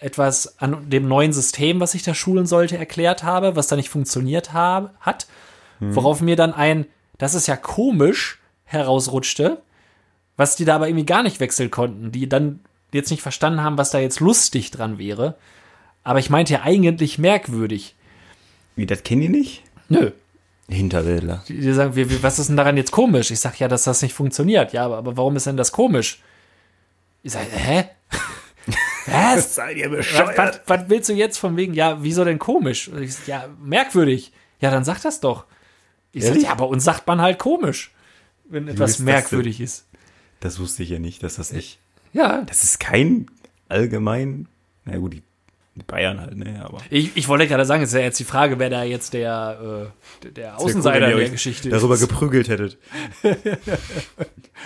etwas 0.00 0.58
an 0.60 0.88
dem 0.90 1.08
neuen 1.08 1.32
System, 1.32 1.80
was 1.80 1.94
ich 1.94 2.02
da 2.02 2.14
schulen 2.14 2.46
sollte, 2.46 2.76
erklärt 2.78 3.22
habe, 3.22 3.56
was 3.56 3.66
da 3.66 3.76
nicht 3.76 3.88
funktioniert 3.88 4.52
habe, 4.52 4.90
hat. 5.00 5.26
Worauf 5.80 6.20
mir 6.22 6.36
dann 6.36 6.54
ein, 6.54 6.86
das 7.18 7.34
ist 7.34 7.46
ja 7.46 7.56
komisch, 7.56 8.38
herausrutschte, 8.64 9.58
was 10.36 10.56
die 10.56 10.64
da 10.64 10.76
aber 10.76 10.88
irgendwie 10.88 11.04
gar 11.04 11.22
nicht 11.22 11.40
wechseln 11.40 11.70
konnten, 11.70 12.10
die 12.10 12.28
dann 12.28 12.60
jetzt 12.92 13.10
nicht 13.10 13.22
verstanden 13.22 13.62
haben, 13.62 13.76
was 13.76 13.90
da 13.90 13.98
jetzt 13.98 14.20
lustig 14.20 14.70
dran 14.70 14.98
wäre. 14.98 15.34
Aber 16.04 16.18
ich 16.18 16.30
meinte 16.30 16.52
ja 16.52 16.62
eigentlich 16.62 17.18
merkwürdig. 17.18 17.94
Wie, 18.76 18.86
das 18.86 19.02
kennen 19.02 19.22
die 19.22 19.28
nicht? 19.28 19.62
Nö. 19.88 20.10
Hinterwäldler. 20.68 21.44
Die 21.48 21.60
die 21.60 21.72
sagen, 21.72 21.96
wie, 21.96 22.08
wie, 22.10 22.22
was 22.22 22.38
ist 22.38 22.48
denn 22.48 22.56
daran 22.56 22.76
jetzt 22.76 22.90
komisch? 22.92 23.30
Ich 23.30 23.40
sag 23.40 23.58
ja, 23.58 23.68
dass 23.68 23.84
das 23.84 24.02
nicht 24.02 24.14
funktioniert. 24.14 24.72
Ja, 24.72 24.84
aber, 24.86 24.98
aber 24.98 25.16
warum 25.16 25.36
ist 25.36 25.46
denn 25.46 25.56
das 25.56 25.72
komisch? 25.72 26.22
Ich 27.22 27.32
sage, 27.32 27.46
hä? 27.50 27.88
Was? 29.06 29.56
Seid 29.56 29.76
ihr 29.76 29.92
was, 29.92 30.06
was, 30.14 30.60
was 30.66 30.88
willst 30.88 31.10
du 31.10 31.12
jetzt 31.12 31.36
von 31.36 31.58
wegen, 31.58 31.74
ja, 31.74 32.02
wieso 32.02 32.24
denn 32.24 32.38
komisch? 32.38 32.88
Ich 33.00 33.14
sag, 33.16 33.26
ja, 33.28 33.48
merkwürdig. 33.62 34.32
Ja, 34.60 34.70
dann 34.70 34.84
sag 34.84 35.02
das 35.02 35.20
doch. 35.20 35.44
Ich 36.12 36.24
sag, 36.24 36.36
ja, 36.36 36.54
bei 36.54 36.64
uns 36.64 36.84
sagt 36.84 37.06
man 37.06 37.20
halt 37.20 37.38
komisch, 37.38 37.92
wenn 38.48 38.66
etwas 38.66 38.92
das 38.92 38.98
merkwürdig 39.00 39.60
ist. 39.60 39.86
Das 40.40 40.58
wusste 40.58 40.82
ich 40.84 40.88
ja 40.88 40.98
nicht, 40.98 41.22
dass 41.22 41.34
das 41.36 41.52
nicht. 41.52 41.78
Ja, 42.14 42.42
Das 42.42 42.64
ist 42.64 42.80
kein 42.80 43.26
allgemein. 43.68 44.48
Na 44.86 44.96
gut, 44.96 45.12
die 45.12 45.22
Bayern 45.86 46.20
halt, 46.20 46.36
ne, 46.36 46.62
aber. 46.64 46.78
ich, 46.90 47.16
ich 47.16 47.26
wollte 47.28 47.48
gerade 47.48 47.64
sagen, 47.64 47.82
es 47.82 47.88
ist 47.90 47.94
ja 47.96 48.00
jetzt 48.02 48.18
die 48.20 48.24
Frage, 48.24 48.58
wer 48.60 48.70
da 48.70 48.84
jetzt 48.84 49.12
der, 49.12 49.90
äh, 50.24 50.28
der- 50.30 50.58
Außenseiter 50.58 51.10
ihr 51.10 51.16
der 51.16 51.30
Geschichte 51.30 51.68
Darüber 51.68 51.94
ist. 51.94 52.00
geprügelt 52.00 52.48
hättet. 52.48 52.78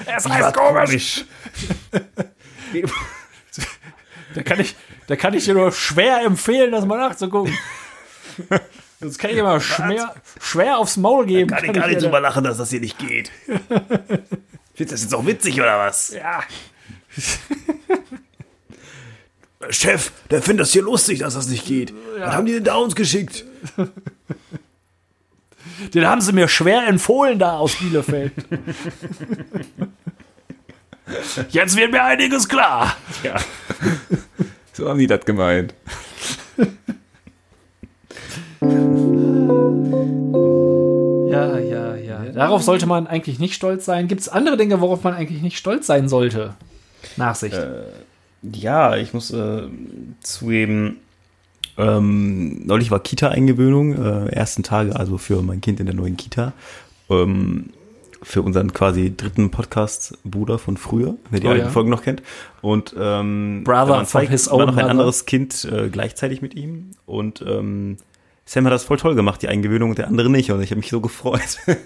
Es 0.06 0.28
heißt 0.28 0.54
komisch. 0.54 1.24
Da 4.34 4.42
kann 4.42 4.60
ich, 4.60 4.76
da 5.06 5.16
kann 5.16 5.32
ich 5.32 5.46
dir 5.46 5.54
nur 5.54 5.72
schwer 5.72 6.20
empfehlen, 6.22 6.70
das 6.70 6.84
mal 6.84 6.98
nachzugucken. 6.98 7.56
Das 9.00 9.16
kann 9.16 9.30
ich 9.30 9.38
immer 9.38 9.58
schwer, 9.58 10.14
schwer 10.40 10.76
aufs 10.78 10.98
Maul 10.98 11.24
geben. 11.24 11.48
Kann 11.48 11.64
ich 11.64 11.72
gar 11.72 11.88
nicht 11.88 12.02
drüber 12.02 12.20
lachen, 12.20 12.44
dass 12.44 12.58
das 12.58 12.68
hier 12.70 12.80
nicht 12.80 12.98
geht. 12.98 13.32
Findest 13.46 14.78
du 14.78 14.84
das 14.84 15.02
jetzt 15.02 15.14
auch 15.14 15.24
witzig 15.26 15.58
oder 15.60 15.78
was? 15.78 16.10
da- 16.10 16.18
Ja, 16.18 16.42
Chef, 19.70 20.12
der 20.30 20.40
findet 20.40 20.62
das 20.66 20.72
hier 20.72 20.82
lustig, 20.82 21.18
dass 21.20 21.34
das 21.34 21.48
nicht 21.48 21.66
geht. 21.66 21.92
Was 22.18 22.32
haben 22.32 22.46
die 22.46 22.52
denn 22.52 22.64
da 22.64 22.76
uns 22.76 22.94
geschickt? 22.94 23.44
den 25.94 26.06
haben 26.06 26.20
sie 26.20 26.32
mir 26.32 26.48
schwer 26.48 26.86
empfohlen 26.86 27.38
da 27.38 27.58
aus 27.58 27.74
Bielefeld. 27.76 28.32
Jetzt 31.50 31.76
wird 31.76 31.90
mir 31.90 32.04
einiges 32.04 32.48
klar. 32.48 32.96
Ja. 33.22 33.36
So 34.74 34.88
haben 34.88 35.00
die 35.00 35.08
das 35.08 35.24
gemeint. 35.24 35.74
Ja, 41.30 41.58
ja, 41.58 41.96
ja. 41.96 42.24
Darauf 42.32 42.62
sollte 42.62 42.86
man 42.86 43.08
eigentlich 43.08 43.40
nicht 43.40 43.54
stolz 43.54 43.84
sein. 43.84 44.06
Gibt 44.06 44.20
es 44.20 44.28
andere 44.28 44.56
Dinge, 44.56 44.80
worauf 44.80 45.02
man 45.02 45.14
eigentlich 45.14 45.42
nicht 45.42 45.58
stolz 45.58 45.88
sein 45.88 46.08
sollte? 46.08 46.54
Nachsicht. 47.16 47.58
Ja, 48.42 48.96
ich 48.96 49.14
muss 49.14 49.30
äh, 49.32 49.62
zugeben, 50.20 50.98
ähm, 51.76 52.66
neulich 52.66 52.90
war 52.90 53.00
Kita-Eingewöhnung, 53.00 53.94
äh, 53.94 54.26
ersten 54.30 54.62
Tage, 54.62 54.94
also 54.96 55.18
für 55.18 55.42
mein 55.42 55.60
Kind 55.60 55.80
in 55.80 55.86
der 55.86 55.94
neuen 55.94 56.16
Kita. 56.16 56.52
Ähm, 57.10 57.70
für 58.20 58.42
unseren 58.42 58.72
quasi 58.72 59.14
dritten 59.16 59.50
Podcast-Bruder 59.52 60.58
von 60.58 60.76
früher, 60.76 61.14
wer 61.30 61.38
die 61.38 61.46
Oh, 61.46 61.50
alten 61.50 61.66
ja. 61.66 61.70
Folgen 61.70 61.90
noch 61.90 62.02
kennt. 62.02 62.20
Und 62.62 62.94
ähm, 62.98 63.62
Brother 63.64 63.88
waren 63.90 64.06
from 64.06 64.26
his 64.26 64.48
own 64.48 64.58
war 64.58 64.66
noch 64.66 64.72
ein 64.72 64.76
mother. 64.76 64.90
anderes 64.90 65.24
Kind 65.24 65.64
äh, 65.70 65.88
gleichzeitig 65.88 66.42
mit 66.42 66.54
ihm. 66.54 66.90
Und 67.06 67.44
ähm, 67.46 67.96
Sam 68.44 68.64
hat 68.64 68.72
das 68.72 68.82
voll 68.82 68.96
toll 68.96 69.14
gemacht, 69.14 69.42
die 69.42 69.48
Eingewöhnung, 69.48 69.90
und 69.90 69.98
der 69.98 70.08
andere 70.08 70.30
nicht. 70.30 70.50
Und 70.50 70.60
ich 70.62 70.70
habe 70.70 70.80
mich 70.80 70.90
so 70.90 71.00
gefreut. 71.00 71.58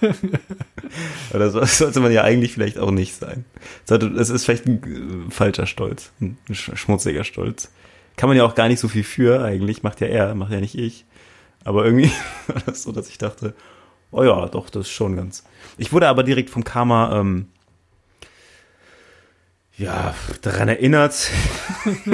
Das 1.32 1.52
das 1.52 1.78
sollte 1.78 2.00
man 2.00 2.10
ja 2.12 2.22
eigentlich 2.22 2.52
vielleicht 2.52 2.78
auch 2.78 2.90
nicht 2.90 3.14
sein. 3.14 3.44
Es 3.88 4.28
ist 4.30 4.44
vielleicht 4.44 4.66
ein 4.66 5.28
äh, 5.28 5.30
falscher 5.30 5.66
Stolz, 5.66 6.10
ein 6.20 6.36
sch- 6.50 6.76
schmutziger 6.76 7.22
Stolz. 7.24 7.70
Kann 8.16 8.28
man 8.28 8.36
ja 8.36 8.44
auch 8.44 8.54
gar 8.56 8.68
nicht 8.68 8.80
so 8.80 8.88
viel 8.88 9.04
für, 9.04 9.42
eigentlich 9.44 9.82
macht 9.84 10.00
ja 10.00 10.08
er, 10.08 10.34
macht 10.34 10.50
ja 10.52 10.60
nicht 10.60 10.76
ich. 10.76 11.04
Aber 11.64 11.84
irgendwie 11.84 12.10
war 12.48 12.62
das 12.66 12.82
so, 12.82 12.90
dass 12.92 13.08
ich 13.08 13.18
dachte, 13.18 13.54
oh 14.10 14.24
ja, 14.24 14.48
doch, 14.48 14.68
das 14.70 14.86
ist 14.86 14.92
schon 14.92 15.14
ganz. 15.16 15.44
Ich 15.78 15.92
wurde 15.92 16.08
aber 16.08 16.24
direkt 16.24 16.50
vom 16.50 16.64
Karma, 16.64 17.18
ähm, 17.20 17.46
ja, 19.78 20.14
daran 20.42 20.68
erinnert, 20.68 21.30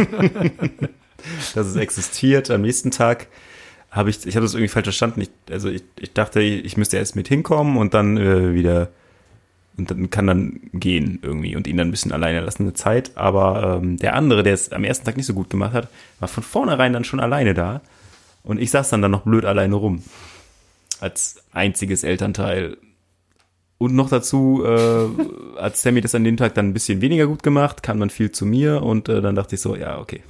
dass 1.54 1.66
es 1.66 1.76
existiert. 1.76 2.50
Am 2.50 2.60
nächsten 2.62 2.90
Tag 2.90 3.26
habe 3.96 4.10
ich, 4.10 4.26
ich 4.26 4.36
habe 4.36 4.44
das 4.44 4.54
irgendwie 4.54 4.68
falsch 4.68 4.84
verstanden. 4.84 5.22
Ich, 5.22 5.30
also 5.50 5.68
ich, 5.68 5.82
ich 5.98 6.12
dachte, 6.12 6.40
ich 6.40 6.76
müsste 6.76 6.98
erst 6.98 7.16
mit 7.16 7.28
hinkommen 7.28 7.76
und 7.76 7.94
dann 7.94 8.16
äh, 8.16 8.54
wieder 8.54 8.90
und 9.76 9.90
dann 9.90 10.08
kann 10.08 10.26
dann 10.26 10.60
gehen 10.72 11.18
irgendwie 11.22 11.54
und 11.54 11.66
ihn 11.66 11.76
dann 11.76 11.88
ein 11.88 11.90
bisschen 11.90 12.12
alleine 12.12 12.40
lassen 12.40 12.62
eine 12.62 12.72
Zeit. 12.72 13.16
Aber 13.16 13.80
ähm, 13.82 13.98
der 13.98 14.14
andere, 14.14 14.42
der 14.42 14.54
es 14.54 14.72
am 14.72 14.84
ersten 14.84 15.04
Tag 15.04 15.16
nicht 15.16 15.26
so 15.26 15.34
gut 15.34 15.50
gemacht 15.50 15.74
hat, 15.74 15.88
war 16.18 16.28
von 16.28 16.42
vornherein 16.42 16.92
dann 16.92 17.04
schon 17.04 17.20
alleine 17.20 17.52
da. 17.52 17.82
Und 18.42 18.60
ich 18.60 18.70
saß 18.70 18.90
dann 18.90 19.02
dann 19.02 19.10
noch 19.10 19.22
blöd 19.22 19.44
alleine 19.44 19.74
rum. 19.74 20.02
Als 21.00 21.42
einziges 21.52 22.04
Elternteil. 22.04 22.78
Und 23.78 23.94
noch 23.94 24.08
dazu 24.08 24.64
äh, 24.64 25.60
hat 25.60 25.76
Sammy 25.76 26.00
das 26.00 26.14
an 26.14 26.24
dem 26.24 26.38
Tag 26.38 26.54
dann 26.54 26.68
ein 26.68 26.74
bisschen 26.74 27.02
weniger 27.02 27.26
gut 27.26 27.42
gemacht, 27.42 27.82
kam 27.82 28.00
dann 28.00 28.08
viel 28.08 28.32
zu 28.32 28.46
mir 28.46 28.82
und 28.82 29.10
äh, 29.10 29.20
dann 29.20 29.34
dachte 29.34 29.56
ich 29.56 29.60
so, 29.60 29.76
ja, 29.76 29.98
okay. 29.98 30.22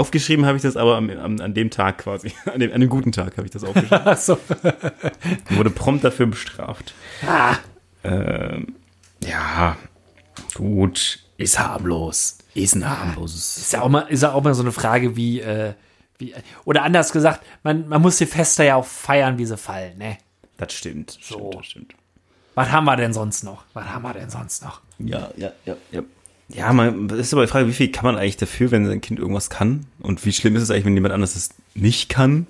Aufgeschrieben 0.00 0.46
habe 0.46 0.56
ich 0.56 0.62
das 0.62 0.78
aber 0.78 0.96
am, 0.96 1.10
am, 1.10 1.40
an 1.40 1.52
dem 1.52 1.70
Tag 1.70 1.98
quasi, 1.98 2.32
an 2.46 2.58
dem, 2.58 2.72
an 2.72 2.80
dem 2.80 2.88
guten 2.88 3.12
Tag 3.12 3.36
habe 3.36 3.46
ich 3.46 3.52
das 3.52 3.64
aufgeschrieben. 3.64 3.98
Achso. 4.06 4.38
und 4.62 5.50
wurde 5.56 5.70
prompt 5.70 6.04
dafür 6.04 6.26
bestraft. 6.26 6.94
Ähm, 8.02 8.74
ja, 9.22 9.76
gut, 10.54 11.20
ist 11.36 11.58
harmlos. 11.58 12.38
Ist 12.54 12.74
ein 12.74 12.88
harmloses. 12.88 13.58
Ist 13.58 13.72
ja 13.74 13.82
auch 13.82 13.88
mal, 13.88 14.00
ist 14.08 14.22
ja 14.22 14.32
auch 14.32 14.42
mal 14.42 14.54
so 14.54 14.62
eine 14.62 14.72
Frage 14.72 15.16
wie, 15.16 15.40
äh, 15.40 15.74
wie 16.18 16.34
oder 16.64 16.82
anders 16.82 17.12
gesagt, 17.12 17.44
man, 17.62 17.86
man 17.88 18.00
muss 18.00 18.16
die 18.16 18.26
Feste 18.26 18.64
ja 18.64 18.76
auch 18.76 18.86
feiern, 18.86 19.38
wie 19.38 19.46
sie 19.46 19.56
fallen, 19.56 19.98
ne? 19.98 20.18
Das 20.56 20.72
stimmt. 20.72 21.18
So. 21.22 21.36
Stimmt, 21.38 21.54
das 21.54 21.66
stimmt. 21.66 21.94
Was 22.54 22.72
haben 22.72 22.84
wir 22.84 22.96
denn 22.96 23.12
sonst 23.12 23.44
noch? 23.44 23.64
Was 23.74 23.84
haben 23.84 24.02
wir 24.02 24.14
denn 24.14 24.30
sonst 24.30 24.64
noch? 24.64 24.80
Ja, 24.98 25.30
ja, 25.36 25.52
ja, 25.64 25.76
ja. 25.92 26.02
Ja, 26.52 26.72
man, 26.72 27.06
das 27.08 27.18
ist 27.20 27.32
aber 27.32 27.42
die 27.42 27.48
Frage, 27.50 27.68
wie 27.68 27.72
viel 27.72 27.92
kann 27.92 28.04
man 28.04 28.16
eigentlich 28.16 28.36
dafür, 28.36 28.70
wenn 28.70 28.86
sein 28.86 29.00
Kind 29.00 29.20
irgendwas 29.20 29.50
kann? 29.50 29.86
Und 30.00 30.24
wie 30.24 30.32
schlimm 30.32 30.56
ist 30.56 30.62
es 30.62 30.70
eigentlich, 30.70 30.84
wenn 30.84 30.94
jemand 30.94 31.14
anderes 31.14 31.36
es 31.36 31.50
nicht 31.74 32.08
kann? 32.08 32.46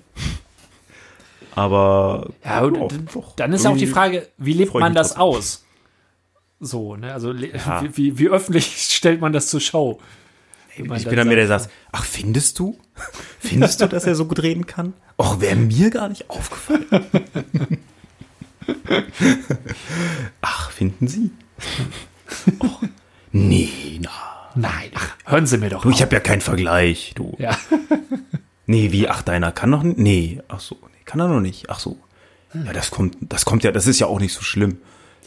Aber 1.55 2.29
Ja, 2.43 2.67
d- 2.67 2.99
doch, 3.13 3.35
dann 3.35 3.53
ist 3.53 3.63
ja 3.65 3.71
auch 3.71 3.77
die 3.77 3.87
Frage, 3.87 4.27
wie 4.37 4.53
lebt 4.53 4.73
man 4.73 4.93
das 4.95 5.09
trotzdem. 5.15 5.21
aus? 5.21 5.65
So, 6.59 6.95
ne? 6.95 7.13
Also 7.13 7.31
Ja. 7.33 7.83
wie, 7.83 7.97
wie, 7.97 8.17
wie 8.19 8.29
öffentlich 8.29 8.65
stellt 8.89 9.21
man 9.21 9.33
das 9.33 9.47
zur 9.49 9.59
Schau? 9.61 9.99
Man 10.77 10.97
Ich 10.97 11.05
bin 11.05 11.17
dann 11.17 11.27
mehr 11.27 11.35
der 11.35 11.47
sagt, 11.47 11.69
ach, 11.91 12.05
findest 12.05 12.57
du? 12.57 12.79
Findest 13.39 13.81
du, 13.81 13.87
dass 13.87 14.05
er 14.05 14.15
so 14.15 14.25
gut 14.25 14.41
reden 14.41 14.65
kann? 14.65 14.93
Och, 15.17 15.41
wäre 15.41 15.55
mir 15.57 15.89
gar 15.89 16.07
nicht 16.07 16.29
aufgefallen. 16.29 16.85
ach, 20.41 20.71
finden 20.71 21.07
Sie? 21.07 21.31
Och, 22.59 22.81
nee, 23.31 23.99
na. 24.01 24.09
Nein, 24.55 24.91
ach, 24.95 25.15
hören 25.25 25.45
Sie 25.47 25.57
mir 25.57 25.69
doch 25.69 25.81
Du, 25.83 25.89
ich 25.89 25.95
auf. 25.95 26.01
habe 26.01 26.15
ja 26.15 26.19
keinen 26.19 26.41
Vergleich, 26.41 27.13
du. 27.15 27.35
Ja. 27.39 27.57
Nee, 28.67 28.91
wie, 28.93 29.09
ach, 29.09 29.21
deiner 29.21 29.51
kann 29.51 29.69
noch 29.69 29.83
nicht? 29.83 29.97
Nee, 29.97 30.39
ach 30.47 30.61
so, 30.61 30.75
nee, 30.83 31.01
kann 31.03 31.19
er 31.19 31.27
noch 31.27 31.41
nicht. 31.41 31.69
Ach 31.69 31.79
so. 31.79 31.97
Ja, 32.53 32.71
das 32.71 32.89
kommt, 32.89 33.17
das 33.19 33.43
kommt 33.43 33.63
ja, 33.65 33.71
das 33.73 33.85
ist 33.85 33.99
ja 33.99 34.07
auch 34.07 34.19
nicht 34.19 34.33
so 34.33 34.43
schlimm. 34.43 34.77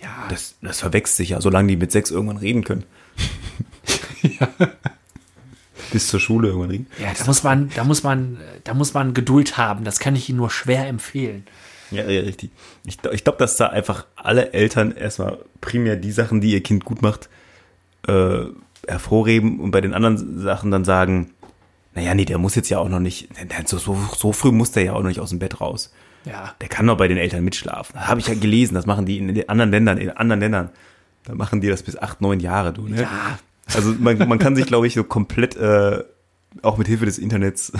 Ja, 0.03 0.09
Das, 0.31 0.55
das 0.63 0.81
verwechselt 0.81 1.17
sich 1.17 1.29
ja, 1.31 1.41
solange 1.43 1.69
die 1.69 1.77
mit 1.77 1.93
sechs 1.93 2.11
irgendwann 2.11 2.39
reden 2.39 2.65
können. 2.65 2.85
Bis 5.93 6.09
zur 6.09 6.21
Schule 6.21 6.49
irgendwann 6.49 6.71
reden. 6.71 6.87
ja, 6.99 7.13
da 7.17 7.25
muss 7.27 7.43
man, 7.43 7.71
da 7.75 7.85
muss 7.85 8.03
man, 8.03 8.39
da 8.65 8.73
muss 8.75 8.95
man 8.95 9.13
Geduld 9.15 9.57
haben. 9.59 9.85
Das 9.85 9.99
kann 9.99 10.17
ich 10.17 10.29
Ihnen 10.29 10.39
nur 10.39 10.51
schwer 10.51 10.87
empfehlen. 10.89 11.45
Ja, 11.91 12.05
ja, 12.09 12.23
richtig. 12.23 12.51
Ich, 12.87 12.99
ich 13.13 13.25
glaube, 13.25 13.39
dass 13.39 13.57
da 13.57 13.67
einfach 13.69 14.07
alle 14.17 14.53
Eltern 14.53 14.93
erstmal 14.97 15.39
primär 15.61 15.97
die 15.97 16.13
Sachen, 16.13 16.41
die 16.41 16.53
ihr 16.53 16.63
Kind 16.63 16.85
gut 16.85 17.03
macht, 17.03 17.29
äh, 18.07 18.47
hervorheben 18.87 19.61
und 19.61 19.71
bei 19.71 19.81
den 19.81 19.95
anderen 19.95 20.41
Sachen 20.41 20.71
dann 20.71 20.85
sagen, 20.85 21.31
naja, 21.95 22.15
nee, 22.15 22.25
der 22.25 22.39
muss 22.39 22.55
jetzt 22.55 22.69
ja 22.71 22.79
auch 22.79 22.89
noch 22.89 23.01
nicht, 23.01 23.29
so, 23.67 23.79
so, 23.79 23.97
so 24.17 24.33
früh 24.33 24.51
muss 24.51 24.73
der 24.73 24.83
ja 24.85 24.93
auch 24.95 25.01
noch 25.03 25.09
nicht 25.09 25.21
aus 25.21 25.31
dem 25.31 25.39
Bett 25.39 25.61
raus. 25.61 25.93
Ja. 26.25 26.55
Der 26.61 26.69
kann 26.69 26.87
doch 26.87 26.97
bei 26.97 27.07
den 27.09 27.19
Eltern 27.19 27.45
mitschlafen. 27.45 28.01
Habe 28.09 28.19
ich 28.21 28.27
ja 28.27 28.35
gelesen, 28.35 28.75
das 28.75 28.87
machen 28.87 29.07
die 29.07 29.19
in 29.19 29.35
den 29.35 29.49
anderen 29.49 29.71
Ländern, 29.71 29.99
in 29.99 30.11
anderen 30.11 30.41
Ländern. 30.41 30.71
Da 31.25 31.35
machen 31.35 31.61
die 31.61 31.69
das 31.69 31.83
bis 31.83 31.97
acht, 31.97 32.21
neun 32.21 32.41
Jahre, 32.41 32.73
du, 32.73 32.89
ne? 32.89 33.03
Ja. 33.03 33.39
Also 33.75 33.95
man, 33.99 34.19
man 34.29 34.39
kann 34.39 34.57
sich, 34.57 34.67
glaube 34.67 34.87
ich, 34.87 34.95
so 34.95 35.05
komplett, 35.05 35.57
äh, 35.57 36.03
auch 36.63 36.77
mit 36.79 36.87
Hilfe 36.87 37.07
des 37.07 37.19
Internets, 37.19 37.73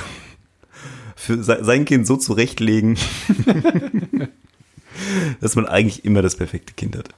für 1.17 1.43
se- 1.43 1.65
sein 1.65 1.85
Kind 1.85 2.07
so 2.07 2.17
zurechtlegen, 2.17 2.97
dass 5.41 5.57
man 5.57 5.67
eigentlich 5.67 6.05
immer 6.05 6.23
das 6.23 6.37
perfekte 6.37 6.73
Kind 6.75 6.97
hat. 6.97 7.09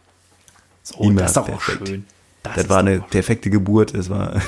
So, 0.83 1.03
Immer 1.03 1.23
das 1.23 1.31
ist 1.33 1.37
doch 1.37 1.49
auch 1.49 1.61
schön. 1.61 2.05
Das, 2.49 2.55
Das 2.57 2.68
war 2.68 2.78
eine 2.78 3.01
perfekte 3.01 3.51
Geburt, 3.51 3.94
das 3.94 4.11
war. 4.11 4.40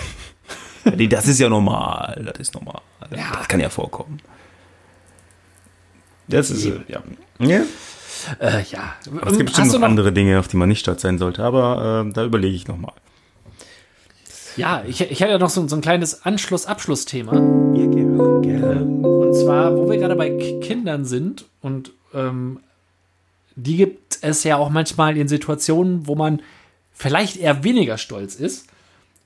Nee, 0.96 1.07
das 1.07 1.26
ist 1.26 1.38
ja 1.38 1.49
normal, 1.49 2.22
das 2.24 2.38
ist 2.38 2.55
normal. 2.55 2.80
Ja. 3.11 3.32
Das 3.36 3.49
kann 3.49 3.61
ja 3.61 3.68
vorkommen. 3.68 4.20
Das 6.28 6.51
ist, 6.51 6.64
äh, 6.66 6.80
ja. 6.88 7.03
ja. 7.40 7.62
Äh, 8.38 8.62
ja. 8.70 8.94
Es 9.26 9.36
gibt 9.36 9.46
bestimmt 9.46 9.72
du 9.72 9.78
noch 9.78 9.86
andere 9.86 10.12
Dinge, 10.12 10.38
auf 10.38 10.49
die 10.49 10.57
man 10.57 10.68
nicht 10.68 10.80
stolz 10.80 11.03
sein 11.03 11.18
sollte, 11.18 11.42
aber 11.42 12.07
äh, 12.07 12.12
da 12.12 12.24
überlege 12.24 12.55
ich 12.55 12.68
nochmal. 12.68 12.92
Ja, 14.57 14.82
ich, 14.86 15.01
ich 15.01 15.20
hätte 15.20 15.32
ja 15.32 15.38
noch 15.38 15.51
so, 15.51 15.66
so 15.68 15.76
ein 15.76 15.82
kleines 15.82 16.24
Anschluss-Abschluss-Thema. 16.24 17.34
Ja, 17.34 17.86
gerne. 17.86 18.40
gerne. 18.42 18.82
Und 18.82 19.34
zwar, 19.34 19.76
wo 19.76 19.88
wir 19.88 19.99
gerade 19.99 20.16
bei 20.16 20.30
Kindern 20.61 21.05
sind 21.05 21.44
und 21.61 21.92
ähm, 22.14 22.61
die 23.55 23.76
gibt 23.76 24.18
es 24.20 24.44
ja 24.44 24.57
auch 24.57 24.70
manchmal 24.70 25.16
in 25.16 25.28
Situationen, 25.28 26.07
wo 26.07 26.14
man 26.14 26.42
vielleicht 26.99 27.36
eher 27.36 27.64
weniger 27.64 27.96
stolz 27.96 28.34
ist. 28.34 28.68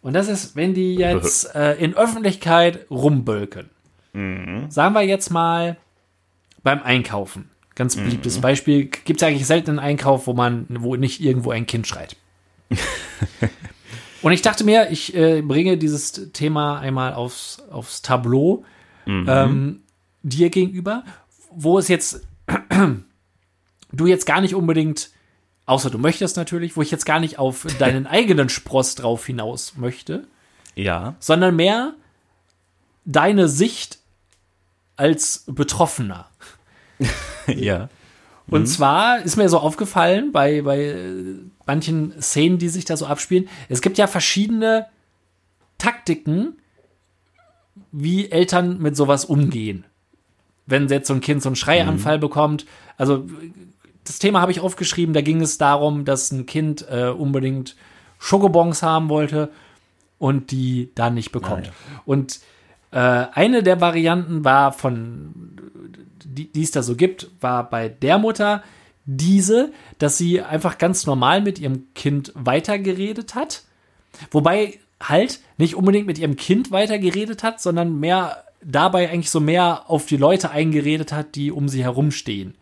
Und 0.03 0.15
das 0.15 0.29
ist, 0.29 0.57
wenn 0.57 0.75
die 0.75 0.95
jetzt 0.95 1.55
äh, 1.55 1.75
in 1.75 1.95
Öffentlichkeit 1.95 2.87
rumbölken. 2.91 3.71
Sagen 4.69 4.95
wir 4.95 5.03
jetzt 5.03 5.31
mal 5.31 5.79
beim 6.63 6.83
Einkaufen. 6.83 7.49
Ganz 7.75 7.97
beliebtes 7.97 8.41
Beispiel. 8.41 8.85
Gibt 8.85 9.23
es 9.23 9.27
eigentlich 9.27 9.47
selten 9.47 9.71
einen 9.71 9.79
Einkauf, 9.79 10.27
wo 10.27 10.35
man, 10.35 10.67
wo 10.69 10.97
nicht 10.97 11.23
irgendwo 11.23 11.51
ein 11.51 11.67
Kind 11.67 11.87
schreit. 11.87 12.17
Und 14.23 14.33
ich 14.33 14.43
dachte 14.43 14.65
mir, 14.65 14.91
ich 14.91 15.17
äh, 15.17 15.41
bringe 15.41 15.79
dieses 15.79 16.31
Thema 16.33 16.79
einmal 16.79 17.15
aufs, 17.15 17.63
aufs 17.71 18.03
Tableau 18.03 18.65
ähm, 19.07 19.83
dir 20.23 20.51
gegenüber, 20.51 21.05
wo 21.51 21.79
es 21.79 21.89
jetzt 21.89 22.21
du 23.93 24.07
jetzt 24.07 24.27
gar 24.27 24.41
nicht 24.41 24.55
unbedingt, 24.55 25.11
außer 25.67 25.91
du 25.91 25.99
möchtest 25.99 26.37
natürlich, 26.37 26.77
wo 26.77 26.83
ich 26.83 26.91
jetzt 26.91 27.07
gar 27.07 27.21
nicht 27.21 27.39
auf 27.39 27.67
deinen 27.79 28.07
eigenen 28.07 28.49
Spross 28.49 28.95
drauf 28.95 29.27
hinaus 29.27 29.75
möchte, 29.77 30.27
Ja. 30.75 31.15
sondern 31.21 31.57
mehr 31.57 31.95
deine 33.05 33.49
Sicht 33.49 33.99
als 34.97 35.45
Betroffener. 35.47 36.29
Ja. 37.49 37.89
Und 38.47 38.67
zwar 38.67 39.21
ist 39.23 39.37
mir 39.37 39.49
so 39.49 39.59
aufgefallen 39.59 40.31
bei, 40.31 40.63
bei 40.63 40.79
äh, 40.85 41.35
manchen 41.67 42.21
Szenen, 42.23 42.59
die 42.59 42.69
sich 42.69 42.85
da 42.85 42.97
so 42.97 43.07
abspielen, 43.07 43.49
es 43.69 43.81
gibt 43.83 43.99
ja 43.99 44.07
verschiedene 44.07 44.87
Taktiken, 45.79 46.59
wie 47.91 48.31
Eltern 48.31 48.79
mit 48.79 48.97
sowas 48.97 49.25
umgehen. 49.25 49.85
Wenn 50.67 50.87
jetzt 50.89 51.09
so 51.09 51.15
ein 51.15 51.21
Kind 51.21 51.43
so 51.43 51.49
einen 51.49 51.57
Schreianfall 51.57 52.19
bekommt. 52.19 52.67
Also 52.97 53.27
das 54.05 54.19
Thema 54.19 54.41
habe 54.41 54.53
ich 54.53 54.61
aufgeschrieben, 54.61 55.15
da 55.15 55.21
ging 55.21 55.41
es 55.41 55.59
darum, 55.59 56.05
dass 56.05 56.31
ein 56.33 56.47
Kind 56.47 56.87
äh, 56.91 57.09
unbedingt 57.09 57.77
Schokobons 58.19 58.83
haben 58.83 59.09
wollte 59.09 59.51
und 60.19 60.51
die 60.51 60.91
dann 60.95 61.15
nicht 61.15 61.33
bekommt. 61.33 61.73
Und 62.05 62.41
äh, 62.93 62.99
eine 62.99 63.63
der 63.63 63.81
Varianten 63.81 64.45
war 64.45 64.73
von 64.73 65.33
die, 66.25 66.53
die 66.53 66.63
es 66.63 66.71
da 66.71 66.83
so 66.83 66.97
gibt, 66.97 67.31
war 67.41 67.69
bei 67.69 67.89
der 67.89 68.19
Mutter 68.19 68.63
diese, 69.05 69.73
dass 69.99 70.19
sie 70.19 70.41
einfach 70.41 70.79
ganz 70.79 71.07
normal 71.07 71.41
mit 71.41 71.59
ihrem 71.59 71.93
Kind 71.95 72.33
weitergeredet 72.35 73.35
hat. 73.35 73.65
Wobei 74.31 74.79
halt 75.03 75.41
nicht 75.59 75.75
unbedingt 75.75 76.07
mit 76.07 76.19
ihrem 76.19 76.37
Kind 76.37 76.71
weitergeredet 76.71 77.43
hat, 77.43 77.61
sondern 77.61 77.99
mehr 77.99 78.45
dabei 78.65 79.11
eigentlich 79.11 79.31
so 79.31 79.41
mehr 79.41 79.91
auf 79.91 80.07
die 80.07 80.17
Leute 80.17 80.51
eingeredet 80.51 81.13
hat, 81.13 81.35
die 81.35 81.51
um 81.51 81.69
sie 81.69 81.83
herumstehen. 81.83 82.55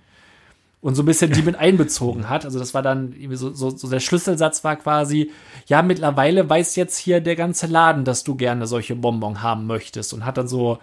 Und 0.83 0.95
so 0.95 1.03
ein 1.03 1.07
bisschen 1.07 1.31
die 1.31 1.43
mit 1.43 1.57
einbezogen 1.57 2.31
hat. 2.31 2.47
Also 2.47 2.59
das 2.59 2.73
war 2.73 2.81
dann 2.81 3.15
so, 3.33 3.53
so, 3.53 3.69
so 3.69 3.91
der 3.91 4.01
Schlüsselsatz 4.01 4.65
war 4.65 4.77
quasi, 4.77 5.31
ja, 5.67 5.83
mittlerweile 5.83 6.49
weiß 6.49 6.75
jetzt 6.77 6.97
hier 6.97 7.21
der 7.21 7.37
ganze 7.37 7.67
Laden, 7.67 8.05
dass 8.05 8.25
du 8.25 8.35
gerne 8.35 8.67
solche 8.67 8.97
Bonbon 8.97 9.43
haben 9.43 9.67
möchtest 9.67 10.15
und 10.15 10.25
hat 10.25 10.39
dann 10.39 10.49
so 10.49 10.79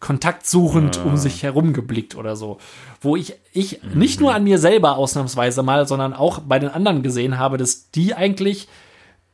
kontaktsuchend 0.00 1.02
um 1.04 1.16
sich 1.16 1.42
herum 1.44 1.72
geblickt 1.72 2.16
oder 2.16 2.36
so. 2.36 2.58
Wo 3.00 3.16
ich, 3.16 3.34
ich 3.52 3.80
nicht 3.94 4.20
nur 4.20 4.34
an 4.34 4.44
mir 4.44 4.58
selber 4.58 4.96
ausnahmsweise 4.98 5.62
mal, 5.62 5.86
sondern 5.86 6.12
auch 6.12 6.40
bei 6.40 6.58
den 6.58 6.68
anderen 6.70 7.02
gesehen 7.02 7.38
habe, 7.38 7.56
dass 7.56 7.90
die 7.90 8.12
eigentlich 8.14 8.68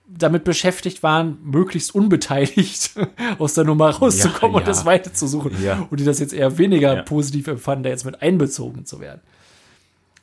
damit 0.07 0.45
beschäftigt 0.45 1.03
waren, 1.03 1.39
möglichst 1.43 1.95
unbeteiligt 1.95 2.93
aus 3.39 3.55
der 3.55 3.65
Nummer 3.65 3.91
rauszukommen 3.91 4.55
Ja, 4.55 4.59
und 4.61 4.69
das 4.69 4.81
ja. 4.81 4.87
weiterzusuchen. 4.87 5.53
Ja. 5.63 5.87
Und 5.91 6.01
die 6.01 6.05
das 6.05 6.19
jetzt 6.21 6.33
eher 6.33 6.57
weniger 6.57 6.97
Ja. 6.97 7.03
positiv 7.03 7.47
empfanden, 7.49 7.83
da 7.85 7.91
jetzt 7.91 8.05
mit 8.05 8.23
einbezogen 8.23 8.87
zu 8.87 9.01
werden. 9.01 9.21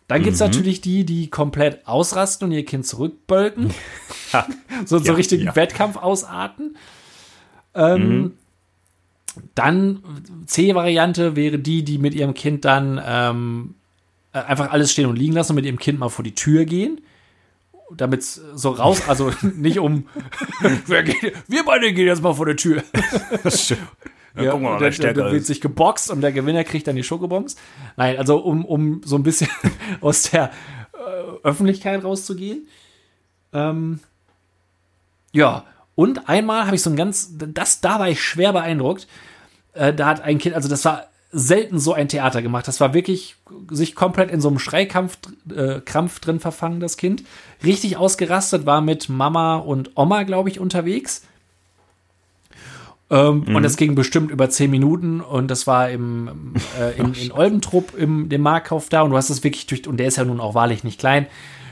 Dann 0.08 0.22
gibt's 0.22 0.40
natürlich 0.40 0.82
die, 0.82 1.04
die 1.04 1.30
komplett 1.30 1.88
ausrasten 1.88 2.48
und 2.48 2.52
ihr 2.52 2.64
Kind 2.64 2.86
zurückbölken. 2.86 3.74
so, 4.86 5.00
so 5.00 5.06
Ja, 5.06 5.14
richtigen 5.14 5.46
ja. 5.46 5.56
Wettkampf 5.56 5.98
ausarten. 5.98 6.78
Ähm, 7.74 8.34
Dann 9.56 10.04
C-Variante 10.46 11.36
wäre 11.36 11.58
die, 11.58 11.84
die 11.84 11.98
mit 11.98 12.14
ihrem 12.14 12.36
Kind 12.36 12.66
dann 12.66 13.02
ähm, 13.04 13.76
äh, 14.32 14.40
einfach 14.40 14.72
alles 14.72 14.92
stehen 14.92 15.08
und 15.08 15.16
liegen 15.16 15.34
lassen 15.34 15.54
und 15.54 15.56
mit 15.56 15.66
ihrem 15.66 15.80
Kind 15.80 16.00
mal 16.00 16.10
vor 16.10 16.24
die 16.24 16.36
Tür 16.36 16.66
gehen. 16.66 17.02
Damit 17.92 18.24
so 18.24 18.72
raus, 18.72 19.08
also 19.08 19.32
nicht 19.42 19.80
um, 19.80 20.08
wer 20.88 21.04
geht, 21.04 21.34
wir 21.48 21.66
beide 21.66 21.94
gehen 21.94 22.08
jetzt 22.08 22.22
mal 22.22 22.34
vor 22.34 22.46
die 22.46 22.56
Tür. 22.56 22.84
Ja, 24.38 24.52
gucken 24.52 24.66
wir 24.66 24.72
mal, 24.72 24.80
wer 24.80 24.92
stärker 24.92 25.24
dann 25.24 25.32
wird 25.32 25.46
sich 25.46 25.62
geboxt 25.62 26.12
und 26.12 26.22
der 26.22 26.32
Gewinner 26.32 26.64
kriegt 26.64 26.88
dann 26.88 26.96
die 26.96 27.04
Schokobons. 27.04 27.56
Nein, 27.96 28.18
also 28.18 28.38
um, 28.38 28.66
um 28.66 29.02
so 29.04 29.16
ein 29.16 29.24
bisschen 29.24 29.50
aus 30.02 30.24
der 30.24 30.52
äh, 30.94 31.48
Öffentlichkeit 31.48 32.04
rauszugehen. 32.04 32.68
Ähm, 33.54 34.00
ja, 35.32 35.66
und 35.96 36.28
einmal 36.28 36.66
habe 36.66 36.76
ich 36.76 36.82
so 36.82 36.90
ein 36.90 36.96
ganz, 36.96 37.32
das, 37.38 37.82
da 37.82 38.00
war 38.00 38.10
ich 38.10 38.22
schwer 38.22 38.54
beeindruckt. 38.54 39.08
Äh, 39.74 39.94
da 39.94 40.08
hat 40.08 40.22
ein 40.22 40.38
Kind, 40.38 40.56
also 40.56 40.68
das 40.68 40.84
war 40.86 41.08
selten 41.32 41.80
so 41.80 41.94
ein 41.94 42.08
Theater 42.08 42.42
gemacht. 42.42 42.68
Das 42.68 42.80
war 42.80 42.94
wirklich 42.94 43.36
sich 43.70 43.96
komplett 43.96 44.32
in 44.32 44.40
so 44.40 44.48
einem 44.48 44.60
Schreikampf 44.60 45.18
äh, 45.54 45.82
Krampf 45.82 46.20
drin 46.20 46.40
verfangen, 46.40 46.80
das 46.80 46.98
Kind. 46.98 47.24
Richtig 47.64 47.98
ausgerastet, 47.98 48.66
war 48.66 48.82
mit 48.82 49.10
Mama 49.10 49.58
und 49.58 49.92
Oma, 49.96 50.24
glaube 50.24 50.50
ich, 50.50 50.60
unterwegs. 50.60 51.24
Ähm, 53.10 53.44
Und 53.56 53.64
das 53.64 53.78
ging 53.78 53.94
bestimmt 53.94 54.32
über 54.32 54.50
zehn 54.50 54.72
Minuten 54.72 55.22
und 55.22 55.52
das 55.52 55.68
war 55.68 55.90
im, 55.90 56.54
äh, 56.80 57.00
in, 57.00 57.14
in 57.14 57.32
Olbentrupp 57.32 57.96
im 57.96 58.30
dem 58.30 58.42
Marktkauf 58.42 58.90
da 58.90 59.02
und 59.04 59.12
du 59.12 59.18
hast 59.18 59.30
es 59.30 59.44
wirklich 59.44 59.68
durch, 59.68 59.88
und 59.88 59.98
der 59.98 60.08
ist 60.08 60.18
ja 60.18 60.26
nun 60.26 60.40
auch 60.40 60.56
wahrlich 60.56 60.84
nicht 60.84 61.00
klein, 61.00 61.28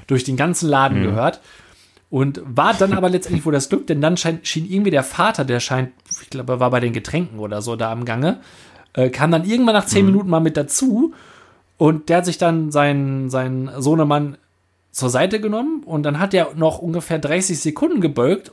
durch 0.06 0.24
den 0.24 0.38
ganzen 0.38 0.70
Laden 0.70 1.02
gehört. 1.02 1.42
Und 2.12 2.44
war 2.46 2.76
dann 2.76 2.94
aber 2.94 3.10
letztendlich 3.10 3.44
wohl 3.44 3.54
das 3.54 3.70
Glück, 3.70 3.88
denn 3.88 4.00
dann 4.00 4.18
scheint, 4.18 4.46
schien 4.48 4.70
irgendwie 4.70 4.92
der 4.92 5.04
Vater, 5.04 5.46
der 5.46 5.60
scheint, 5.60 5.90
ich 6.22 6.30
glaube, 6.30 6.54
er 6.54 6.60
war 6.60 6.70
bei 6.70 6.80
den 6.80 6.94
Getränken 6.94 7.40
oder 7.40 7.64
so 7.64 7.76
da 7.76 7.92
am 7.92 8.06
Gange, 8.06 8.40
äh, 8.94 9.10
kam 9.10 9.32
dann 9.32 9.46
irgendwann 9.46 9.74
nach 9.74 9.88
zehn 9.88 10.06
Minuten 10.06 10.30
mal 10.30 10.40
mit 10.40 10.56
dazu 10.56 11.14
und 11.78 12.10
der 12.10 12.18
hat 12.18 12.26
sich 12.26 12.38
dann 12.38 12.70
seinen, 12.70 13.32
seinen 13.32 13.72
Sohnemann 13.82 14.38
zur 14.92 15.10
Seite 15.10 15.42
genommen 15.42 15.82
und 15.84 16.04
dann 16.04 16.20
hat 16.20 16.36
er 16.36 16.50
noch 16.56 16.78
ungefähr 16.78 17.18
30 17.18 17.60
Sekunden 17.60 18.00
gebeugt, 18.00 18.52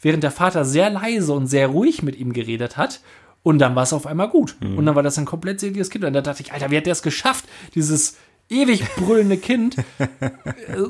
während 0.00 0.22
der 0.22 0.30
Vater 0.30 0.64
sehr 0.64 0.90
leise 0.90 1.32
und 1.32 1.46
sehr 1.46 1.68
ruhig 1.68 2.02
mit 2.02 2.16
ihm 2.16 2.32
geredet 2.32 2.76
hat. 2.76 3.00
Und 3.42 3.58
dann 3.58 3.74
war 3.74 3.84
es 3.84 3.92
auf 3.92 4.06
einmal 4.06 4.28
gut. 4.28 4.56
Und 4.60 4.84
dann 4.84 4.94
war 4.94 5.02
das 5.02 5.18
ein 5.18 5.24
komplett 5.24 5.60
seliges 5.60 5.88
Kind. 5.88 6.04
Und 6.04 6.12
da 6.12 6.20
dachte 6.20 6.42
ich, 6.42 6.52
Alter, 6.52 6.70
wie 6.70 6.76
hat 6.76 6.84
der 6.84 6.92
es 6.92 7.02
geschafft, 7.02 7.46
dieses 7.74 8.16
ewig 8.50 8.84
brüllende 8.96 9.38
Kind 9.38 9.78
äh, 9.98 10.30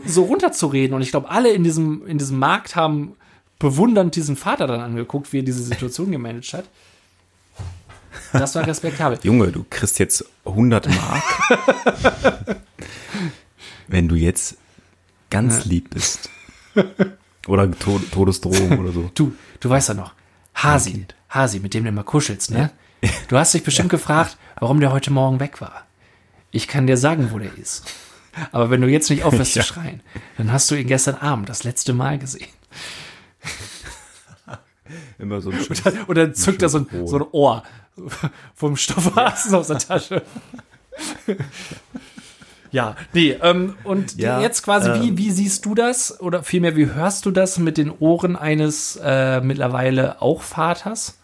so 0.04 0.24
runterzureden? 0.24 0.94
Und 0.94 1.02
ich 1.02 1.12
glaube, 1.12 1.30
alle 1.30 1.50
in 1.50 1.62
diesem, 1.62 2.04
in 2.06 2.18
diesem 2.18 2.38
Markt 2.38 2.74
haben 2.74 3.14
bewundernd 3.61 4.16
diesen 4.16 4.36
Vater 4.36 4.66
dann 4.66 4.80
angeguckt, 4.80 5.32
wie 5.32 5.38
er 5.38 5.44
diese 5.44 5.62
Situation 5.62 6.11
gemanagt 6.11 6.52
hat. 6.54 6.64
Das 8.32 8.54
war 8.56 8.66
respektabel. 8.66 9.18
Junge, 9.22 9.52
du 9.52 9.64
kriegst 9.68 10.00
jetzt 10.00 10.24
100 10.44 10.88
Mark, 10.88 11.22
wenn 13.88 14.08
du 14.08 14.16
jetzt 14.16 14.56
ganz 15.30 15.64
lieb 15.64 15.90
bist. 15.90 16.30
Oder 17.47 17.70
Tod 17.70 18.11
Todesdrohung 18.12 18.78
oder 18.78 18.93
so. 18.93 19.11
Du, 19.14 19.32
du 19.61 19.70
weißt 19.70 19.88
ja 19.91 19.95
noch, 19.95 20.12
Hasi, 20.55 21.07
Hasi, 21.30 21.61
mit 21.61 21.74
dem 21.74 21.84
du 21.84 21.88
immer 21.88 22.05
kuschelst, 22.05 22.51
ne? 22.51 22.70
Du 23.28 23.36
hast 23.38 23.55
dich 23.55 23.62
bestimmt 23.64 23.88
gefragt, 23.88 24.36
warum 24.59 24.80
der 24.80 24.93
heute 24.93 25.11
Morgen 25.11 25.41
weg 25.41 25.61
war. 25.61 25.86
Ich 26.51 26.68
kann 26.68 26.86
dir 26.86 26.97
sagen, 26.97 27.30
wo 27.32 27.38
der 27.38 27.57
ist. 27.57 27.84
Aber 28.53 28.70
wenn 28.70 28.80
du 28.80 28.88
jetzt 28.88 29.09
nicht 29.11 29.24
aufhörst 29.24 29.55
Ja. 29.57 29.62
zu 29.62 29.68
schreien, 29.68 30.01
dann 30.36 30.53
hast 30.53 30.70
du 30.70 30.74
ihn 30.74 30.86
gestern 30.86 31.14
Abend 31.16 31.49
das 31.49 31.64
letzte 31.64 31.93
Mal 31.95 32.18
gesehen. 32.18 32.49
Immer 35.18 35.41
so 35.41 35.51
ein 35.51 35.59
schönes- 35.62 35.82
Und 36.07 36.16
dann 36.16 36.34
zückt 36.34 36.62
er 36.62 36.68
so 36.68 36.78
ein, 36.78 36.86
Ohr. 36.93 37.09
so 37.09 37.16
ein 37.18 37.26
Ohr 37.32 37.62
vom 38.55 38.76
Stoffhasen 38.76 39.55
aus 39.55 39.68
der 39.68 39.78
Tasche. 39.78 40.22
Ja, 42.72 42.96
nee, 43.12 43.36
ähm, 43.42 43.74
und 43.84 44.16
Ja, 44.16 44.40
jetzt 44.40 44.62
quasi, 44.62 44.90
wie, 45.02 45.08
ähm. 45.08 45.18
wie 45.18 45.30
siehst 45.30 45.64
du 45.64 45.74
das? 45.74 46.20
Oder 46.20 46.42
vielmehr, 46.42 46.76
wie 46.76 46.86
hörst 46.86 47.26
du 47.26 47.30
das 47.30 47.58
mit 47.58 47.76
den 47.78 47.90
Ohren 47.90 48.36
eines 48.36 48.98
äh, 49.02 49.40
mittlerweile 49.40 50.22
auch 50.22 50.42
Vaters? 50.42 51.18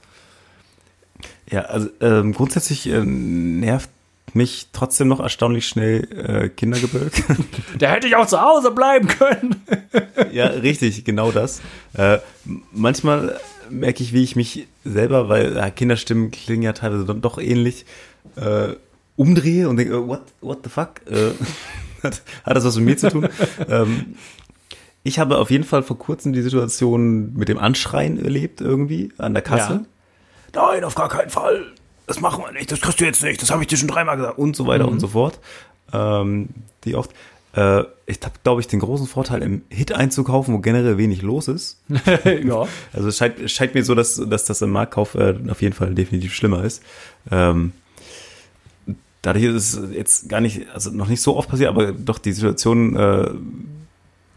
Ja, 1.51 1.63
also 1.63 1.89
ähm, 2.01 2.33
grundsätzlich 2.33 2.89
ähm, 2.89 3.61
nervt 3.61 3.91
mich 4.35 4.69
trotzdem 4.73 5.09
noch 5.09 5.21
erstaunlich 5.21 5.67
schnell 5.67 6.09
äh, 6.13 6.49
Kindergebölk. 6.49 7.13
Der 7.81 7.91
hätte 7.93 8.07
ich 8.09 8.17
auch 8.17 8.27
zu 8.27 8.41
Hause 8.41 8.71
bleiben 8.73 9.07
können. 9.09 9.57
ja, 10.33 10.47
richtig, 10.47 11.05
genau 11.05 11.31
das. 11.31 11.63
Äh, 11.95 12.19
manchmal 12.73 13.39
merke 13.71 14.03
ich, 14.03 14.13
wie 14.13 14.23
ich 14.25 14.37
mich 14.37 14.67
selber, 14.85 15.29
weil 15.29 15.57
äh, 15.57 15.71
Kinderstimmen 15.71 16.31
klingen 16.31 16.63
ja 16.63 16.73
teilweise 16.73 17.05
doch 17.15 17.39
ähnlich, 17.39 17.87
äh, 18.37 18.75
umdrehe 19.17 19.69
und 19.69 19.77
denke, 19.77 19.95
äh, 19.95 20.07
what, 20.07 20.23
what 20.41 20.59
the 20.65 20.71
fuck? 20.71 21.01
Äh, 21.11 21.33
hat, 22.03 22.23
hat 22.45 22.57
das 22.57 22.65
was 22.65 22.77
mit 22.77 22.85
mir 22.85 22.97
zu 22.97 23.11
tun? 23.11 23.29
ähm, 23.69 24.17
ich 25.03 25.19
habe 25.19 25.39
auf 25.39 25.51
jeden 25.51 25.65
Fall 25.65 25.83
vor 25.83 25.99
kurzem 25.99 26.33
die 26.33 26.43
Situation 26.43 27.33
mit 27.35 27.49
dem 27.49 27.59
Anschreien 27.59 28.23
erlebt 28.23 28.61
irgendwie 28.61 29.13
an 29.19 29.35
der 29.35 29.43
Kasse. 29.43 29.87
Nein, 30.53 30.85
auf 30.85 30.95
gar 30.95 31.09
keinen 31.09 31.31
Fall. 31.31 31.73
Das 32.07 32.21
machen 32.21 32.43
wir 32.45 32.53
nicht. 32.53 32.71
Das 32.73 32.81
kriegst 32.81 33.01
du 33.01 33.05
jetzt 33.05 33.23
nicht. 33.23 33.41
Das 33.41 33.51
habe 33.51 33.63
ich 33.63 33.69
dir 33.69 33.77
schon 33.77 33.89
dreimal 33.89 34.17
gesagt. 34.17 34.39
Und 34.39 34.57
so 34.57 34.67
weiter 34.67 34.89
und 34.89 35.01
so 35.01 35.09
fort. 35.09 35.39
Ähm, 35.93 36.49
die 36.85 36.95
oft. 36.95 37.11
Äh, 37.55 37.85
ich 38.07 38.21
habe, 38.23 38.35
glaube 38.43 38.61
ich, 38.61 38.69
den 38.69 38.81
großen 38.81 39.07
Vorteil, 39.07 39.43
im 39.43 39.63
Hit 39.69 39.93
einzukaufen, 39.93 40.55
wo 40.55 40.59
generell 40.59 40.99
wenig 40.99 41.23
los 41.23 41.49
ist. 41.49 41.81
ja. 42.25 42.67
Also 42.93 43.09
es 43.09 43.17
scheint, 43.17 43.51
scheint 43.51 43.75
mir 43.75 43.85
so, 43.85 43.95
dass, 43.95 44.17
dass 44.29 44.45
das 44.45 44.63
im 44.63 44.71
Marktkauf 44.71 45.15
äh, 45.15 45.37
auf 45.49 45.63
jeden 45.63 45.75
Fall 45.75 45.95
definitiv 45.95 46.35
schlimmer 46.35 46.65
ist. 46.65 46.83
Ähm, 47.31 47.73
dadurch 49.27 49.45
ist 49.45 49.75
es 49.75 49.91
jetzt 49.93 50.29
gar 50.29 50.41
nicht, 50.41 50.69
also 50.73 50.91
noch 50.91 51.09
nicht 51.09 51.21
so 51.21 51.37
oft 51.37 51.49
passiert, 51.49 51.69
aber 51.69 51.93
doch 51.93 52.19
die 52.19 52.33
Situation, 52.33 52.95
äh, 52.97 53.31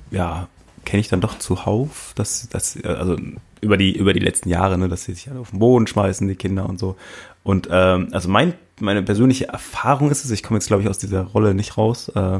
ja, 0.09 0.47
kenne 0.83 1.01
ich 1.01 1.09
dann 1.09 1.21
doch 1.21 1.37
zuhauf, 1.37 2.13
dass, 2.15 2.49
dass, 2.49 2.81
also 2.83 3.15
über 3.61 3.77
die, 3.77 3.95
über 3.95 4.13
die 4.13 4.19
letzten 4.19 4.49
Jahre, 4.49 4.79
ne, 4.79 4.89
dass 4.89 5.03
sie 5.03 5.13
sich 5.13 5.29
alle 5.29 5.39
auf 5.39 5.51
den 5.51 5.59
Boden 5.59 5.85
schmeißen, 5.85 6.27
die 6.27 6.35
Kinder 6.35 6.67
und 6.67 6.79
so. 6.79 6.95
Und 7.43 7.67
ähm, 7.71 8.07
also 8.11 8.29
mein, 8.29 8.55
meine 8.79 9.03
persönliche 9.03 9.49
Erfahrung 9.49 10.09
ist 10.09 10.25
es, 10.25 10.31
ich 10.31 10.41
komme 10.41 10.57
jetzt, 10.57 10.67
glaube 10.67 10.81
ich, 10.81 10.89
aus 10.89 10.97
dieser 10.97 11.21
Rolle 11.21 11.53
nicht 11.53 11.77
raus, 11.77 12.09
äh, 12.09 12.39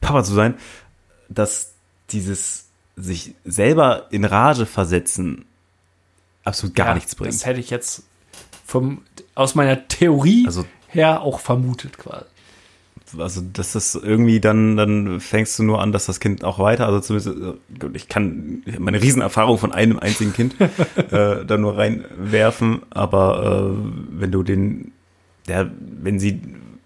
Papa 0.00 0.24
zu 0.24 0.34
sein, 0.34 0.54
dass 1.28 1.74
dieses 2.10 2.66
sich 2.96 3.34
selber 3.44 4.08
in 4.10 4.24
Rage 4.24 4.66
versetzen 4.66 5.44
absolut 6.42 6.74
gar 6.74 6.88
ja, 6.88 6.94
nichts 6.94 7.14
bringt. 7.14 7.32
Das 7.32 7.46
hätte 7.46 7.60
ich 7.60 7.70
jetzt 7.70 8.02
vom, 8.66 9.02
aus 9.36 9.54
meiner 9.54 9.86
Theorie 9.86 10.44
Also- 10.46 10.64
her 10.92 11.22
auch 11.22 11.40
vermutet 11.40 11.98
quasi. 11.98 12.24
also 13.18 13.42
das 13.52 13.74
ist 13.74 13.94
irgendwie 13.94 14.40
dann 14.40 14.76
dann 14.76 15.20
fängst 15.20 15.58
du 15.58 15.62
nur 15.62 15.80
an, 15.80 15.92
dass 15.92 16.06
das 16.06 16.20
Kind 16.20 16.44
auch 16.44 16.58
weiter, 16.58 16.86
also 16.86 17.00
zumindest 17.00 17.58
äh, 17.82 17.88
ich 17.94 18.08
kann 18.08 18.62
meine 18.78 19.02
Riesenerfahrung 19.02 19.58
von 19.58 19.72
einem 19.72 19.98
einzigen 19.98 20.32
Kind 20.32 20.56
äh, 20.96 21.44
da 21.44 21.56
nur 21.56 21.76
reinwerfen, 21.76 22.82
aber 22.90 23.74
äh, 23.74 24.20
wenn 24.20 24.30
du 24.30 24.42
den, 24.42 24.92
der, 25.48 25.70
wenn 25.78 26.18
sie 26.18 26.40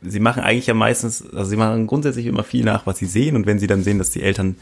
sie 0.07 0.20
machen 0.20 0.42
eigentlich 0.42 0.66
ja 0.66 0.74
meistens, 0.74 1.24
also 1.32 1.50
sie 1.50 1.57
machen 1.57 1.86
grundsätzlich 1.86 2.26
immer 2.26 2.44
viel 2.44 2.64
nach, 2.64 2.86
was 2.86 2.98
sie 2.98 3.07
sehen 3.07 3.36
und 3.36 3.46
wenn 3.46 3.59
sie 3.59 3.66
dann 3.66 3.82
sehen, 3.82 3.98
dass 3.98 4.11
die 4.11 4.22
Eltern 4.22 4.57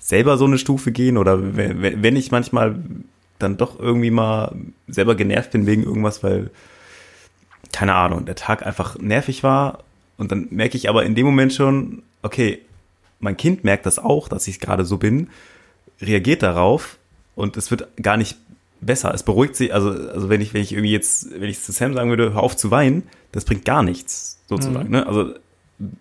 selber 0.00 0.38
so 0.38 0.46
eine 0.46 0.58
Stufe 0.58 0.92
gehen 0.92 1.18
oder 1.18 1.56
wenn, 1.56 2.02
wenn 2.02 2.16
ich 2.16 2.30
manchmal 2.30 2.76
dann 3.38 3.56
doch 3.56 3.78
irgendwie 3.78 4.10
mal 4.10 4.54
selber 4.88 5.14
genervt 5.14 5.50
bin 5.50 5.66
wegen 5.66 5.82
irgendwas, 5.82 6.22
weil 6.22 6.50
keine 7.72 7.94
Ahnung, 7.94 8.26
der 8.26 8.34
Tag 8.34 8.66
einfach 8.66 8.98
nervig 8.98 9.42
war 9.42 9.84
und 10.16 10.32
dann 10.32 10.48
merke 10.50 10.76
ich 10.76 10.88
aber 10.88 11.04
in 11.04 11.14
dem 11.14 11.26
Moment 11.26 11.52
schon, 11.52 12.02
okay, 12.22 12.60
mein 13.20 13.36
Kind 13.36 13.64
merkt 13.64 13.86
das 13.86 13.98
auch, 13.98 14.28
dass 14.28 14.46
ich 14.48 14.60
gerade 14.60 14.84
so 14.84 14.96
bin, 14.98 15.28
reagiert 16.00 16.42
darauf 16.42 16.98
und 17.34 17.56
es 17.56 17.70
wird 17.70 17.88
gar 18.02 18.16
nicht 18.16 18.36
besser. 18.80 19.12
Es 19.14 19.22
beruhigt 19.22 19.56
sich, 19.56 19.74
also, 19.74 19.90
also 19.90 20.28
wenn 20.28 20.40
ich, 20.40 20.54
wenn 20.54 20.62
ich 20.62 20.72
irgendwie 20.72 20.92
jetzt, 20.92 21.30
wenn 21.32 21.48
ich 21.48 21.60
zu 21.60 21.72
Sam 21.72 21.94
sagen 21.94 22.10
würde, 22.10 22.32
hör 22.32 22.42
auf 22.42 22.56
zu 22.56 22.70
weinen, 22.70 23.04
das 23.32 23.44
bringt 23.44 23.64
gar 23.64 23.82
nichts, 23.82 24.40
sozusagen. 24.48 24.90
Ne? 24.90 25.06
Also 25.06 25.34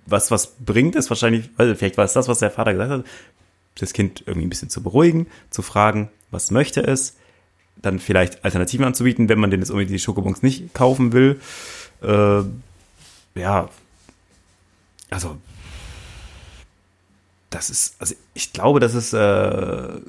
was, 0.06 0.32
was 0.32 0.56
bringt 0.60 0.96
es 0.96 1.10
wahrscheinlich, 1.10 1.50
also 1.58 1.76
vielleicht 1.76 1.98
war 1.98 2.06
es 2.06 2.14
das, 2.14 2.28
was 2.28 2.40
der 2.40 2.52
Vater 2.52 2.74
gesagt 2.74 2.92
hat, 2.92 3.06
das 3.76 3.94
Kind 3.94 4.24
irgendwie 4.26 4.48
ein 4.48 4.50
bisschen 4.50 4.70
zu 4.70 4.84
beruhigen, 4.84 5.28
zu 5.50 5.62
fragen, 5.62 6.10
was 6.32 6.52
möchte 6.52 6.82
es, 6.82 7.16
dann 7.82 8.00
vielleicht 8.00 8.44
Alternativen 8.44 8.86
anzubieten, 8.86 9.30
wenn 9.30 9.40
man 9.40 9.52
denn 9.52 9.60
jetzt 9.60 9.70
irgendwie 9.70 9.88
die 9.88 10.00
Schokobons 10.00 10.44
nicht 10.44 10.74
kaufen 10.74 11.14
will. 11.14 11.40
Äh, 12.02 12.42
ja, 13.40 13.70
also 15.10 15.38
das 17.50 17.70
ist, 17.70 17.96
also 18.00 18.16
ich 18.34 18.54
glaube, 18.54 18.80
dass 18.80 18.94
es 18.94 19.14
äh, 19.14 20.00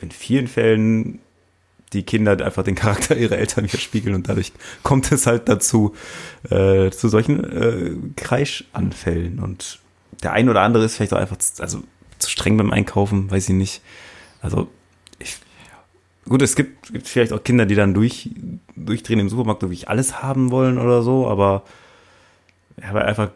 in 0.00 0.10
vielen 0.10 0.46
Fällen 0.46 1.18
die 1.92 2.02
Kinder 2.02 2.32
einfach 2.44 2.62
den 2.62 2.74
Charakter 2.74 3.16
ihrer 3.16 3.38
Eltern 3.38 3.64
widerspiegeln 3.72 4.14
und 4.14 4.28
dadurch 4.28 4.52
kommt 4.82 5.10
es 5.10 5.26
halt 5.26 5.48
dazu, 5.48 5.94
äh, 6.50 6.90
zu 6.90 7.08
solchen 7.08 7.44
äh, 7.44 7.96
Kreischanfällen 8.16 9.38
und 9.40 9.80
der 10.22 10.32
ein 10.32 10.48
oder 10.48 10.62
andere 10.62 10.84
ist 10.84 10.96
vielleicht 10.96 11.14
auch 11.14 11.18
einfach 11.18 11.38
zu, 11.38 11.62
also 11.62 11.82
zu 12.18 12.30
streng 12.30 12.56
beim 12.56 12.72
Einkaufen, 12.72 13.30
weiß 13.30 13.48
ich 13.48 13.54
nicht. 13.54 13.82
Also 14.40 14.68
gut, 16.28 16.42
es 16.42 16.54
gibt, 16.56 16.92
gibt 16.92 17.08
vielleicht 17.08 17.32
auch 17.32 17.42
Kinder, 17.42 17.66
die 17.66 17.74
dann 17.74 17.94
durch, 17.94 18.30
durchdrehen 18.76 19.20
im 19.20 19.28
Supermarkt 19.28 19.62
wirklich 19.62 19.88
alles 19.88 20.22
haben 20.22 20.50
wollen 20.50 20.78
oder 20.78 21.02
so, 21.02 21.28
aber, 21.28 21.64
aber 22.82 23.04
einfach, 23.04 23.30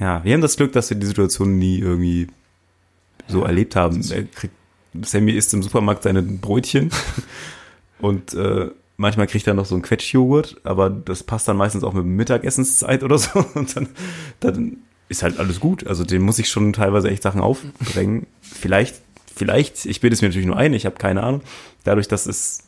ja, 0.00 0.22
wir 0.24 0.34
haben 0.34 0.40
das 0.40 0.56
Glück, 0.56 0.72
dass 0.72 0.90
wir 0.90 0.96
die 0.96 1.06
Situation 1.06 1.58
nie 1.58 1.78
irgendwie 1.78 2.28
so 3.28 3.42
erlebt 3.42 3.76
haben. 3.76 4.02
Er 4.10 4.24
kriegt, 4.24 4.54
Sammy 5.02 5.32
isst 5.32 5.52
im 5.54 5.62
Supermarkt 5.62 6.02
seine 6.02 6.22
Brötchen 6.22 6.90
und 8.00 8.34
äh, 8.34 8.70
manchmal 8.96 9.26
kriegt 9.26 9.46
er 9.46 9.54
noch 9.54 9.66
so 9.66 9.74
einen 9.74 9.82
Quetschjoghurt, 9.82 10.60
aber 10.64 10.90
das 10.90 11.22
passt 11.22 11.48
dann 11.48 11.56
meistens 11.56 11.84
auch 11.84 11.92
mit 11.92 12.04
Mittagessenszeit 12.04 13.02
oder 13.02 13.18
so 13.18 13.44
und 13.54 13.76
dann, 13.76 13.88
dann 14.40 14.76
ist 15.08 15.22
halt 15.22 15.38
alles 15.38 15.60
gut. 15.60 15.86
Also 15.86 16.04
den 16.04 16.22
muss 16.22 16.38
ich 16.38 16.48
schon 16.48 16.72
teilweise 16.72 17.10
echt 17.10 17.22
Sachen 17.22 17.40
aufdrängen. 17.40 18.26
Vielleicht, 18.40 18.96
vielleicht, 19.36 19.84
ich 19.84 20.00
bilde 20.00 20.14
es 20.14 20.22
mir 20.22 20.28
natürlich 20.28 20.46
nur 20.46 20.56
ein, 20.56 20.72
ich 20.72 20.86
habe 20.86 20.96
keine 20.96 21.22
Ahnung. 21.22 21.42
Dadurch, 21.84 22.08
dass 22.08 22.26
es 22.26 22.64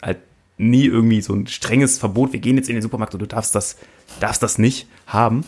halt 0.00 0.18
nie 0.56 0.86
irgendwie 0.86 1.20
so 1.20 1.34
ein 1.34 1.48
strenges 1.48 1.98
Verbot, 1.98 2.32
wir 2.32 2.40
gehen 2.40 2.56
jetzt 2.56 2.68
in 2.68 2.76
den 2.76 2.82
Supermarkt 2.82 3.12
und 3.14 3.20
du 3.20 3.26
darfst 3.26 3.54
das, 3.54 3.76
darfst 4.20 4.42
das 4.42 4.56
nicht 4.56 4.86
haben. 5.06 5.44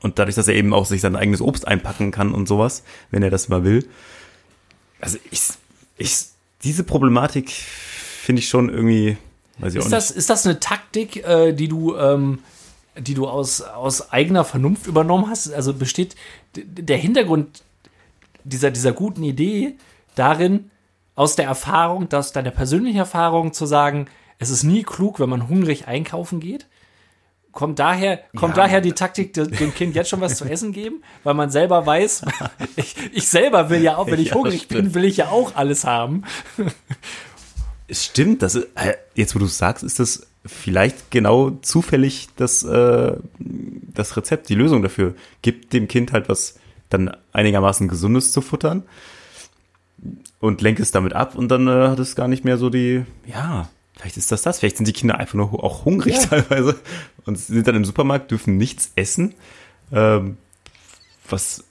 Und 0.00 0.18
dadurch, 0.18 0.34
dass 0.34 0.48
er 0.48 0.54
eben 0.54 0.74
auch 0.74 0.84
sich 0.84 1.00
sein 1.00 1.16
eigenes 1.16 1.40
Obst 1.40 1.66
einpacken 1.66 2.10
kann 2.10 2.32
und 2.32 2.46
sowas, 2.46 2.82
wenn 3.10 3.22
er 3.22 3.30
das 3.30 3.48
mal 3.48 3.64
will. 3.64 3.88
Also 5.00 5.18
ich, 5.30 5.42
ich, 5.96 6.26
diese 6.64 6.84
Problematik 6.84 7.50
finde 7.50 8.40
ich 8.40 8.48
schon 8.48 8.68
irgendwie, 8.68 9.16
weiß 9.58 9.74
ich 9.74 9.80
auch 9.80 9.84
Ist 9.84 9.92
das, 9.92 10.10
ist 10.10 10.30
das 10.30 10.46
eine 10.46 10.60
Taktik, 10.60 11.24
äh, 11.24 11.52
die 11.52 11.68
du, 11.68 11.96
ähm, 11.96 12.40
die 12.96 13.14
du 13.14 13.28
aus, 13.28 13.60
aus 13.62 14.12
eigener 14.12 14.44
Vernunft 14.44 14.86
übernommen 14.86 15.28
hast? 15.28 15.52
Also 15.52 15.72
besteht 15.72 16.16
der 16.54 16.96
Hintergrund 16.96 17.62
dieser, 18.44 18.70
dieser 18.70 18.92
guten 18.92 19.22
Idee 19.22 19.76
darin, 20.14 20.70
aus 21.14 21.34
der 21.36 21.46
Erfahrung, 21.46 22.12
aus 22.12 22.32
deiner 22.32 22.50
persönlichen 22.52 22.98
Erfahrung 22.98 23.52
zu 23.52 23.66
sagen, 23.66 24.06
es 24.38 24.50
ist 24.50 24.62
nie 24.62 24.84
klug, 24.84 25.18
wenn 25.18 25.28
man 25.28 25.48
hungrig 25.48 25.88
einkaufen 25.88 26.38
geht? 26.40 26.66
Kommt 27.50 27.78
daher, 27.80 28.20
kommt 28.36 28.56
Ja. 28.56 28.62
daher 28.64 28.80
die 28.80 28.92
Taktik, 28.92 29.32
de- 29.32 29.48
dem 29.48 29.74
Kind 29.74 29.96
jetzt 29.96 30.10
schon 30.10 30.20
was 30.20 30.36
zu 30.36 30.44
essen 30.44 30.70
geben, 30.72 31.02
weil 31.24 31.34
man 31.34 31.50
selber 31.50 31.84
weiß, 31.84 32.22
ich, 32.76 32.94
ich 33.12 33.28
selber 33.28 33.68
will 33.68 33.82
ja 33.82 33.96
auch, 33.96 34.06
wenn 34.06 34.20
ich 34.20 34.28
Ja, 34.28 34.34
hungrig 34.34 34.68
bin, 34.68 34.78
stimmt. 34.78 34.94
will 34.94 35.04
ich 35.06 35.16
ja 35.16 35.28
auch 35.30 35.56
alles 35.56 35.84
haben. 35.84 36.22
Es 37.88 38.04
stimmt, 38.04 38.42
das 38.42 38.54
ist, 38.54 38.68
äh, 38.74 38.94
jetzt 39.14 39.34
wo 39.34 39.38
du 39.38 39.46
es 39.46 39.56
sagst, 39.58 39.82
ist 39.82 39.98
das 39.98 40.26
vielleicht 40.44 41.10
genau 41.10 41.50
zufällig 41.62 42.28
das, 42.36 42.62
äh, 42.62 43.16
das 43.38 44.16
Rezept, 44.16 44.48
die 44.50 44.54
Lösung 44.54 44.82
dafür. 44.82 45.14
Gibt 45.42 45.72
dem 45.72 45.88
Kind 45.88 46.12
halt 46.12 46.28
was 46.28 46.58
dann 46.90 47.14
einigermaßen 47.32 47.88
Gesundes 47.88 48.32
zu 48.32 48.40
futtern. 48.40 48.82
und 50.40 50.60
lenke 50.60 50.82
es 50.82 50.90
damit 50.92 51.12
ab 51.12 51.34
und 51.34 51.48
dann 51.48 51.66
äh, 51.66 51.88
hat 51.88 51.98
es 51.98 52.14
gar 52.14 52.28
nicht 52.28 52.44
mehr 52.44 52.56
so 52.58 52.70
die, 52.70 53.04
ja, 53.26 53.68
vielleicht 53.96 54.16
ist 54.16 54.30
das 54.30 54.42
das, 54.42 54.60
vielleicht 54.60 54.76
sind 54.76 54.86
die 54.86 54.92
Kinder 54.92 55.18
einfach 55.18 55.34
nur 55.34 55.64
auch 55.64 55.84
hungrig 55.84 56.14
Ja. 56.14 56.22
teilweise 56.26 56.76
und 57.26 57.36
sind 57.38 57.66
dann 57.66 57.74
im 57.74 57.84
Supermarkt, 57.84 58.30
dürfen 58.30 58.56
nichts 58.56 58.92
essen, 58.94 59.34
ähm, 59.92 60.36
was, 61.28 61.64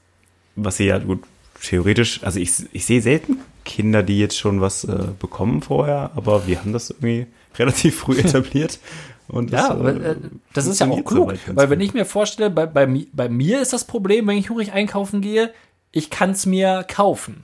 was 0.55 0.77
sie 0.77 0.85
ja 0.85 0.97
gut, 0.99 1.23
theoretisch, 1.63 2.21
also 2.23 2.39
ich, 2.39 2.51
ich 2.73 2.85
sehe 2.85 3.01
selten 3.01 3.37
Kinder, 3.63 4.03
die 4.03 4.19
jetzt 4.19 4.37
schon 4.37 4.59
was 4.61 4.83
äh, 4.83 5.05
bekommen 5.19 5.61
vorher, 5.61 6.11
aber 6.15 6.47
wir 6.47 6.59
haben 6.59 6.73
das 6.73 6.89
irgendwie 6.89 7.27
relativ 7.57 7.97
früh 7.99 8.17
etabliert. 8.19 8.79
Und 9.27 9.51
Ja, 9.51 9.69
das, 9.69 9.71
aber, 9.71 9.89
äh, 9.95 10.15
das 10.53 10.67
ist 10.67 10.79
ja 10.79 10.87
auch 10.87 11.03
klug, 11.03 11.33
weil 11.53 11.69
wenn 11.69 11.81
ich 11.81 11.93
mir 11.93 12.05
vorstelle, 12.05 12.49
bei, 12.49 12.65
bei, 12.65 12.87
bei 13.11 13.29
mir 13.29 13.61
ist 13.61 13.73
das 13.73 13.85
Problem, 13.85 14.27
wenn 14.27 14.37
ich 14.37 14.49
hungrig 14.49 14.71
einkaufen 14.71 15.21
gehe, 15.21 15.51
ich 15.91 16.09
kann 16.09 16.31
es 16.31 16.45
mir 16.45 16.85
kaufen. 16.87 17.43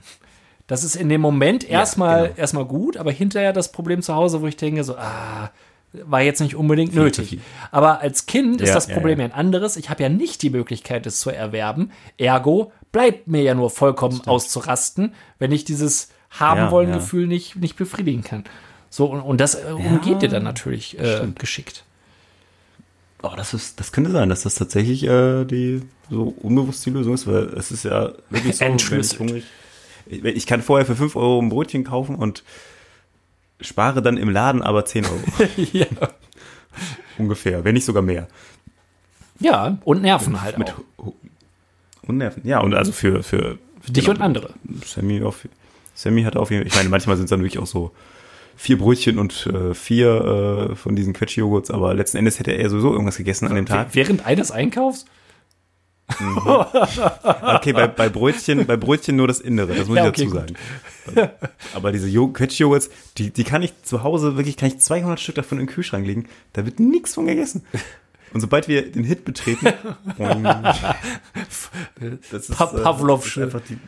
Das 0.66 0.82
ist 0.82 0.96
in 0.96 1.10
dem 1.10 1.20
Moment 1.20 1.68
erstmal 1.68 2.28
genau. 2.28 2.38
erstmal 2.38 2.64
gut, 2.64 2.96
aber 2.96 3.12
hinterher 3.12 3.52
das 3.52 3.70
Problem 3.70 4.00
zu 4.00 4.14
Hause, 4.14 4.40
wo 4.40 4.46
ich 4.46 4.56
denke, 4.56 4.82
so, 4.82 4.96
ah, 4.96 5.50
war 5.92 6.22
jetzt 6.22 6.40
nicht 6.40 6.56
unbedingt 6.56 6.92
Viel 6.92 7.02
nötig. 7.02 7.38
Aber 7.70 8.00
als 8.00 8.26
Kind 8.26 8.60
ist 8.60 8.70
Ja, 8.70 8.74
das 8.74 8.88
ja, 8.88 8.94
Problem 8.94 9.18
ja. 9.20 9.26
ja 9.26 9.32
ein 9.32 9.38
anderes. 9.38 9.76
Ich 9.76 9.90
habe 9.90 10.02
ja 10.02 10.08
nicht 10.08 10.42
die 10.42 10.50
Möglichkeit, 10.50 11.06
es 11.06 11.20
zu 11.20 11.30
erwerben. 11.30 11.92
Ergo 12.16 12.72
bleibt 12.92 13.28
mir 13.28 13.42
ja 13.42 13.54
nur 13.54 13.70
vollkommen 13.70 14.20
auszurasten, 14.26 15.14
wenn 15.38 15.52
ich 15.52 15.64
dieses 15.64 16.08
haben 16.30 16.60
Ja, 16.60 16.70
wollen 16.70 16.88
ja. 16.88 16.96
Gefühl 16.96 17.26
nicht, 17.26 17.56
nicht 17.56 17.76
befriedigen 17.76 18.24
kann. 18.24 18.44
So, 18.94 19.06
und, 19.06 19.22
und 19.22 19.40
das 19.40 19.56
äh, 19.56 19.72
umgeht 19.72 20.22
dir 20.22 20.28
dann 20.28 20.44
natürlich 20.44 20.96
äh, 21.00 21.26
geschickt. 21.36 21.82
Oh, 23.24 23.32
das 23.36 23.52
ist, 23.52 23.80
das 23.80 23.90
könnte 23.90 24.12
sein, 24.12 24.28
dass 24.28 24.44
das 24.44 24.54
tatsächlich 24.54 25.02
äh, 25.02 25.44
die 25.44 25.82
so 26.10 26.32
unbewusst 26.40 26.86
die 26.86 26.90
Lösung 26.90 27.14
ist, 27.14 27.26
weil 27.26 27.48
es 27.58 27.72
ist 27.72 27.84
ja 27.84 28.12
wirklich 28.30 28.54
so, 28.54 28.60
wenn 28.60 28.68
ich 28.68 28.82
Entschlüsselt. 28.84 29.18
hungrig, 29.20 29.44
ich, 30.06 30.46
kann 30.46 30.62
vorher 30.62 30.86
für 30.86 30.94
5 30.94 31.16
Euro 31.16 31.42
ein 31.42 31.48
Brötchen 31.48 31.82
kaufen 31.82 32.14
und 32.14 32.44
spare 33.60 34.00
dann 34.00 34.16
im 34.16 34.30
Laden 34.30 34.62
aber 34.62 34.84
10 34.84 35.06
Euro 35.06 35.18
ja. 35.72 35.86
ungefähr, 37.18 37.64
wenn 37.64 37.74
nicht 37.74 37.86
sogar 37.86 38.02
mehr. 38.04 38.28
Ja, 39.40 39.78
und 39.84 40.02
Nerven 40.02 40.40
halt 40.40 40.56
Mit 40.56 40.70
auch. 40.70 41.12
Und 42.02 42.18
Nerven. 42.18 42.46
Ja, 42.46 42.60
und 42.60 42.74
also 42.74 42.92
für, 42.92 43.24
für, 43.24 43.58
Für 43.80 43.90
dich 43.90 44.08
und 44.08 44.20
andere. 44.20 44.54
Sammy 44.86 45.20
auf, 45.24 45.48
Sammy 45.96 46.22
hat 46.22 46.36
auf 46.36 46.52
jeden 46.52 46.62
Fall, 46.62 46.68
ich 46.68 46.76
meine, 46.76 46.90
manchmal 46.90 47.16
sind 47.16 47.24
es 47.24 47.30
dann 47.30 47.40
wirklich 47.40 47.58
auch 47.58 47.66
so 47.66 47.90
vier 48.56 48.78
Brötchen 48.78 49.18
und 49.18 49.46
äh, 49.46 49.74
vier 49.74 50.68
äh, 50.70 50.74
von 50.76 50.94
diesen 50.96 51.12
Quetsch-Joghurts, 51.12 51.70
aber 51.70 51.94
letzten 51.94 52.18
Endes 52.18 52.38
hätte 52.38 52.52
er 52.52 52.68
sowieso 52.70 52.92
irgendwas 52.92 53.16
gegessen 53.16 53.48
an 53.48 53.54
dem 53.56 53.66
Tag. 53.66 53.88
Während 53.92 54.24
eines 54.26 54.50
Einkaufs? 54.50 55.06
Okay, 56.08 57.72
bei, 57.72 57.86
bei 57.88 58.08
Brötchen, 58.08 58.66
bei 58.66 58.76
Brötchen 58.76 59.16
nur 59.16 59.26
das 59.26 59.40
Innere, 59.40 59.74
das 59.74 59.88
muss 59.88 59.96
Ja, 59.96 60.04
ich 60.04 60.10
okay, 60.10 60.24
dazu 60.24 60.34
sagen. 60.36 61.30
Aber 61.74 61.92
diese 61.92 62.08
Jo- 62.08 62.28
Quetsch-Joghurts, 62.28 62.90
die, 63.18 63.30
die 63.30 63.44
kann 63.44 63.62
ich 63.62 63.72
zu 63.82 64.02
Hause 64.02 64.36
wirklich, 64.36 64.56
kann 64.56 64.68
ich 64.68 64.78
200 64.78 65.18
Stück 65.18 65.34
davon 65.36 65.58
in 65.58 65.66
den 65.66 65.72
Kühlschrank 65.74 66.06
legen, 66.06 66.26
da 66.52 66.66
wird 66.66 66.78
nichts 66.78 67.14
von 67.14 67.26
gegessen. 67.26 67.64
Und 68.34 68.40
sobald 68.40 68.68
wir 68.68 68.90
den 68.90 69.04
Hit 69.04 69.24
betreten, 69.24 69.68
boing, 70.18 70.42
das 71.42 71.70
ist, 72.32 72.50
Pa- 72.56 72.66
Pavlovsche. 72.66 73.40
das 73.40 73.48
ist 73.48 73.54
einfach 73.54 73.68
die, 73.68 73.78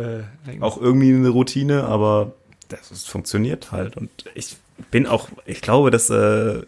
Äh, 0.00 0.60
auch 0.60 0.80
irgendwie 0.80 1.14
eine 1.14 1.28
Routine, 1.28 1.84
aber 1.84 2.34
das 2.76 3.04
funktioniert 3.04 3.72
halt. 3.72 3.96
Und 3.96 4.10
ich 4.34 4.56
bin 4.90 5.06
auch, 5.06 5.28
ich 5.46 5.60
glaube, 5.60 5.90
dass 5.90 6.10
äh, 6.10 6.62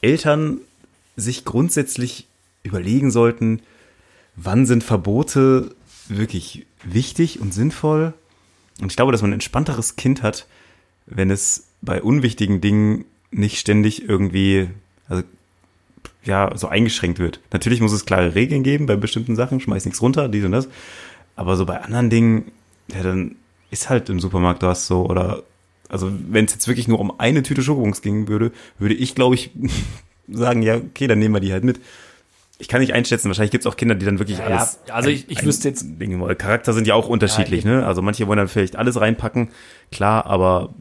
Eltern 0.00 0.58
sich 1.16 1.44
grundsätzlich 1.44 2.26
überlegen 2.62 3.10
sollten, 3.10 3.60
wann 4.36 4.66
sind 4.66 4.82
Verbote 4.82 5.74
wirklich 6.08 6.66
wichtig 6.82 7.40
und 7.40 7.54
sinnvoll. 7.54 8.14
Und 8.80 8.90
ich 8.90 8.96
glaube, 8.96 9.12
dass 9.12 9.22
man 9.22 9.30
ein 9.30 9.34
entspannteres 9.34 9.96
Kind 9.96 10.22
hat, 10.22 10.46
wenn 11.06 11.30
es 11.30 11.68
bei 11.82 12.02
unwichtigen 12.02 12.60
Dingen 12.60 13.04
nicht 13.30 13.58
ständig 13.58 14.08
irgendwie, 14.08 14.68
also 15.08 15.22
ja, 16.24 16.56
so 16.56 16.68
eingeschränkt 16.68 17.18
wird. 17.18 17.40
Natürlich 17.52 17.80
muss 17.80 17.92
es 17.92 18.06
klare 18.06 18.34
Regeln 18.34 18.62
geben 18.62 18.86
bei 18.86 18.96
bestimmten 18.96 19.36
Sachen, 19.36 19.60
schmeiß 19.60 19.84
nichts 19.84 20.00
runter, 20.00 20.28
dies 20.28 20.44
und 20.44 20.52
das. 20.52 20.68
Aber 21.36 21.56
so 21.56 21.66
bei 21.66 21.80
anderen 21.80 22.10
Dingen, 22.10 22.52
ja, 22.88 23.02
dann 23.02 23.36
ist 23.74 23.90
halt 23.90 24.08
im 24.08 24.20
Supermarkt 24.20 24.62
was 24.62 24.86
so 24.86 25.04
oder 25.06 25.42
also 25.88 26.10
wenn 26.30 26.46
es 26.46 26.52
jetzt 26.52 26.66
wirklich 26.66 26.88
nur 26.88 26.98
um 27.00 27.18
eine 27.20 27.42
Tüte 27.42 27.62
Schokobons 27.62 28.00
gehen 28.02 28.26
würde, 28.28 28.52
würde 28.78 28.94
ich 28.94 29.14
glaube 29.14 29.34
ich 29.34 29.50
sagen, 30.28 30.62
ja, 30.62 30.76
okay, 30.76 31.06
dann 31.06 31.18
nehmen 31.18 31.34
wir 31.34 31.40
die 31.40 31.52
halt 31.52 31.64
mit. 31.64 31.80
Ich 32.58 32.68
kann 32.68 32.80
nicht 32.80 32.92
einschätzen, 32.94 33.28
wahrscheinlich 33.28 33.50
gibt 33.50 33.66
es 33.66 33.70
auch 33.70 33.76
Kinder, 33.76 33.94
die 33.96 34.06
dann 34.06 34.18
wirklich 34.20 34.38
Ja, 34.38 34.44
alles. 34.46 34.78
also 34.88 35.10
ich- 35.10 35.28
ich 35.28 35.44
wüsste 35.44 35.68
jetzt- 35.68 35.84
wollen. 35.98 36.38
Charakter 36.38 36.72
sind 36.72 36.86
ja 36.86 36.94
auch 36.94 37.08
unterschiedlich, 37.08 37.64
Ja, 37.64 37.70
ne? 37.80 37.86
Also 37.86 38.00
manche 38.00 38.26
wollen 38.28 38.38
dann 38.38 38.48
vielleicht 38.48 38.76
alles 38.76 38.98
reinpacken, 39.00 39.48
klar, 39.90 40.24
aber 40.26 40.72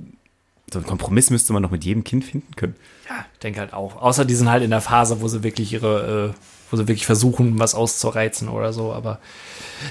so 0.72 0.80
einen 0.80 0.88
Kompromiss 0.88 1.30
müsste 1.32 1.52
man 1.52 1.64
doch 1.64 1.72
mit 1.72 1.84
jedem 1.84 2.04
Kind 2.04 2.24
finden 2.26 2.56
können. 2.56 2.76
ja, 3.10 3.26
ich 3.34 3.40
denke 3.40 3.60
halt 3.60 3.74
auch. 3.74 3.96
Außer 4.02 4.24
die 4.24 4.36
sind 4.36 4.50
halt 4.50 4.64
in 4.64 4.70
der 4.70 4.82
Phase, 4.82 5.20
wo 5.22 5.28
sie 5.28 5.44
wirklich 5.44 5.74
ihre, 5.74 6.34
äh, 6.36 6.40
sie 6.78 6.88
wirklich 6.88 7.06
versuchen, 7.06 7.60
was 7.60 7.76
auszureizen 7.76 8.50
oder 8.50 8.74
so. 8.74 8.94
Aber 8.94 9.20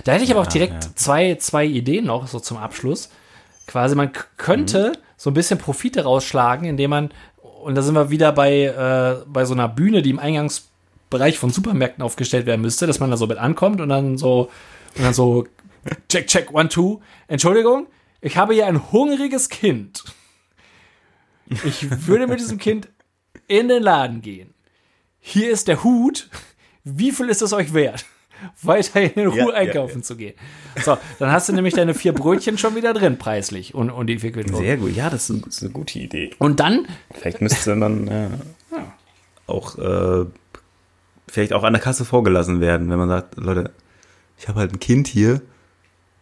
da 0.04 0.12
hätte 0.12 0.24
ich 0.24 0.30
aber 0.30 0.40
auch 0.40 0.46
direkt 0.46 0.84
ja. 0.84 0.90
zwei, 0.94 1.34
zwei 1.36 1.64
Ideen 1.64 2.06
noch, 2.06 2.26
so 2.26 2.40
zum 2.40 2.56
Abschluss. 2.56 3.10
Quasi, 3.66 3.94
man 3.94 4.10
könnte 4.36 4.92
so 5.16 5.30
ein 5.30 5.34
bisschen 5.34 5.58
Profite 5.58 6.02
rausschlagen, 6.04 6.66
indem 6.66 6.90
man, 6.90 7.10
und 7.62 7.74
da 7.74 7.82
sind 7.82 7.94
wir 7.94 8.10
wieder 8.10 8.32
bei, 8.32 8.64
äh, 8.64 9.24
bei 9.26 9.44
so 9.44 9.54
einer 9.54 9.68
Bühne, 9.68 10.02
die 10.02 10.10
im 10.10 10.18
Eingangsbereich 10.18 11.38
von 11.38 11.50
Supermärkten 11.50 12.02
aufgestellt 12.02 12.46
werden 12.46 12.60
müsste, 12.60 12.86
dass 12.86 13.00
man 13.00 13.10
da 13.10 13.16
so 13.16 13.26
mit 13.26 13.38
ankommt 13.38 13.80
und 13.80 13.88
dann 13.88 14.18
so, 14.18 14.50
und 14.96 15.04
dann 15.04 15.14
so, 15.14 15.46
check, 16.08 16.26
check, 16.26 16.52
one, 16.52 16.68
two. 16.68 17.00
Entschuldigung, 17.28 17.86
ich 18.20 18.36
habe 18.36 18.54
hier 18.54 18.66
ein 18.66 18.92
hungriges 18.92 19.48
Kind. 19.48 20.04
Ich 21.64 22.06
würde 22.06 22.26
mit 22.26 22.40
diesem 22.40 22.58
Kind 22.58 22.88
in 23.46 23.68
den 23.68 23.82
Laden 23.82 24.22
gehen. 24.22 24.54
Hier 25.20 25.50
ist 25.50 25.68
der 25.68 25.84
Hut. 25.84 26.28
Wie 26.84 27.12
viel 27.12 27.28
ist 27.28 27.42
es 27.42 27.52
euch 27.52 27.74
wert? 27.74 28.04
Weiterhin 28.62 29.12
in 29.14 29.28
Ruhe 29.28 29.38
Ja, 29.38 29.46
ja, 29.48 29.54
einkaufen 29.54 30.02
zu 30.02 30.16
gehen. 30.16 30.34
So, 30.84 30.98
dann 31.18 31.30
hast 31.30 31.48
du 31.48 31.52
nämlich 31.52 31.74
deine 31.74 31.94
vier 31.94 32.12
Brötchen 32.12 32.58
schon 32.58 32.74
wieder 32.74 32.92
drin, 32.92 33.18
preislich. 33.18 33.74
Und, 33.74 33.90
und 33.90 34.08
die 34.08 34.18
vier 34.18 34.32
Quid. 34.32 34.54
Sehr 34.54 34.76
gut, 34.76 34.96
ja, 34.96 35.10
das 35.10 35.30
ist, 35.30 35.62
eine 35.62 35.70
gute 35.70 35.98
Idee. 35.98 36.32
Und 36.38 36.60
dann, 36.60 36.86
Vielleicht 37.12 37.40
müsste 37.40 37.76
man 37.76 38.06
ja, 38.08 38.30
auch 39.46 39.78
äh, 39.78 40.26
vielleicht 41.28 41.52
auch 41.52 41.62
an 41.62 41.72
der 41.72 41.82
Kasse 41.82 42.04
vorgelassen 42.04 42.60
werden, 42.60 42.90
wenn 42.90 42.98
man 42.98 43.08
sagt, 43.08 43.36
Leute, 43.36 43.70
ich 44.38 44.48
habe 44.48 44.60
halt 44.60 44.72
ein 44.72 44.80
Kind 44.80 45.06
hier, 45.06 45.40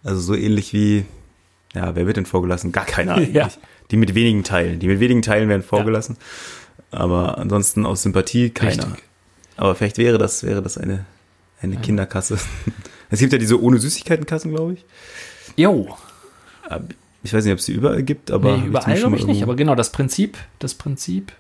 also 0.02 0.20
so 0.20 0.34
ähnlich 0.34 0.72
wie, 0.72 1.04
ja, 1.74 1.94
wer 1.94 2.06
wird 2.06 2.16
denn 2.16 2.26
vorgelassen? 2.26 2.72
Gar 2.72 2.84
keiner 2.84 3.14
eigentlich. 3.16 3.34
Ja. 3.34 3.48
Die 3.90 3.96
mit 3.96 4.14
wenigen 4.14 4.44
Teilen, 4.44 4.78
die 4.78 4.86
mit 4.88 5.00
wenigen 5.00 5.22
Teilen 5.22 5.48
werden 5.48 5.62
vorgelassen, 5.62 6.16
aber 6.90 7.38
ansonsten 7.38 7.86
aus 7.86 8.02
Sympathie 8.02 8.50
keiner. 8.50 8.84
Richtig. 8.84 9.09
Aber 9.60 9.74
vielleicht 9.74 9.98
wäre 9.98 10.16
das 10.18 10.42
wäre 10.42 10.62
das 10.62 10.78
eine 10.78 11.04
eine 11.60 11.76
Kinderkasse. 11.76 12.38
Es 13.12 13.18
gibt 13.18 13.32
ja 13.32 13.40
diese 13.40 13.60
ohne 13.60 13.78
Süßigkeitenkassen, 13.78 14.52
glaube 14.52 14.74
ich. 14.74 14.84
jo, 15.56 15.96
Aber 16.68 16.84
Ich 17.24 17.34
weiß 17.34 17.42
nicht, 17.44 17.52
ob 17.52 17.58
es 17.58 17.66
die 17.66 17.72
überall 17.72 18.04
gibt, 18.04 18.30
aber 18.30 18.56
nee, 18.56 18.66
überall 18.68 18.96
glaube 18.96 19.16
ich 19.16 19.26
nicht. 19.26 19.42
Aber 19.42 19.56
genau, 19.56 19.74
das 19.74 19.90
Prinzip, 19.90 20.38
das 20.60 20.74
Prinzip 20.74 21.32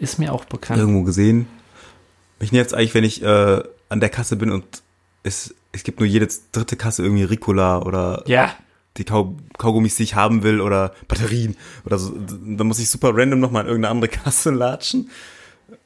ist 0.00 0.18
mir 0.18 0.32
auch 0.32 0.44
bekannt. 0.46 0.80
irgendwo 0.80 1.04
gesehen. 1.04 1.46
Mich 2.40 2.50
nervt's 2.50 2.74
eigentlich, 2.74 2.94
wenn 2.94 3.04
ich 3.04 3.22
äh, 3.22 3.62
an 3.88 4.00
der 4.00 4.08
Kasse 4.08 4.34
bin 4.34 4.50
und 4.50 4.64
es, 5.22 5.54
es 5.70 5.84
gibt 5.84 6.00
nur 6.00 6.08
jede 6.08 6.26
dritte 6.50 6.74
Kasse 6.76 7.04
irgendwie 7.04 7.22
Ricola 7.22 7.82
oder 7.82 8.24
Ja, 8.26 8.52
die 8.96 9.04
Kau 9.04 9.36
Kaugummis, 9.58 9.94
die 9.94 10.02
ich 10.02 10.16
haben 10.16 10.42
will 10.42 10.60
oder 10.60 10.92
Batterien 11.06 11.56
oder 11.86 11.98
so. 11.98 12.12
Da 12.18 12.64
muss 12.64 12.80
ich 12.80 12.90
super 12.90 13.12
random 13.14 13.38
nochmal 13.38 13.62
in 13.62 13.68
irgendeine 13.68 13.92
andere 13.92 14.08
Kasse 14.24 14.50
latschen, 14.50 15.08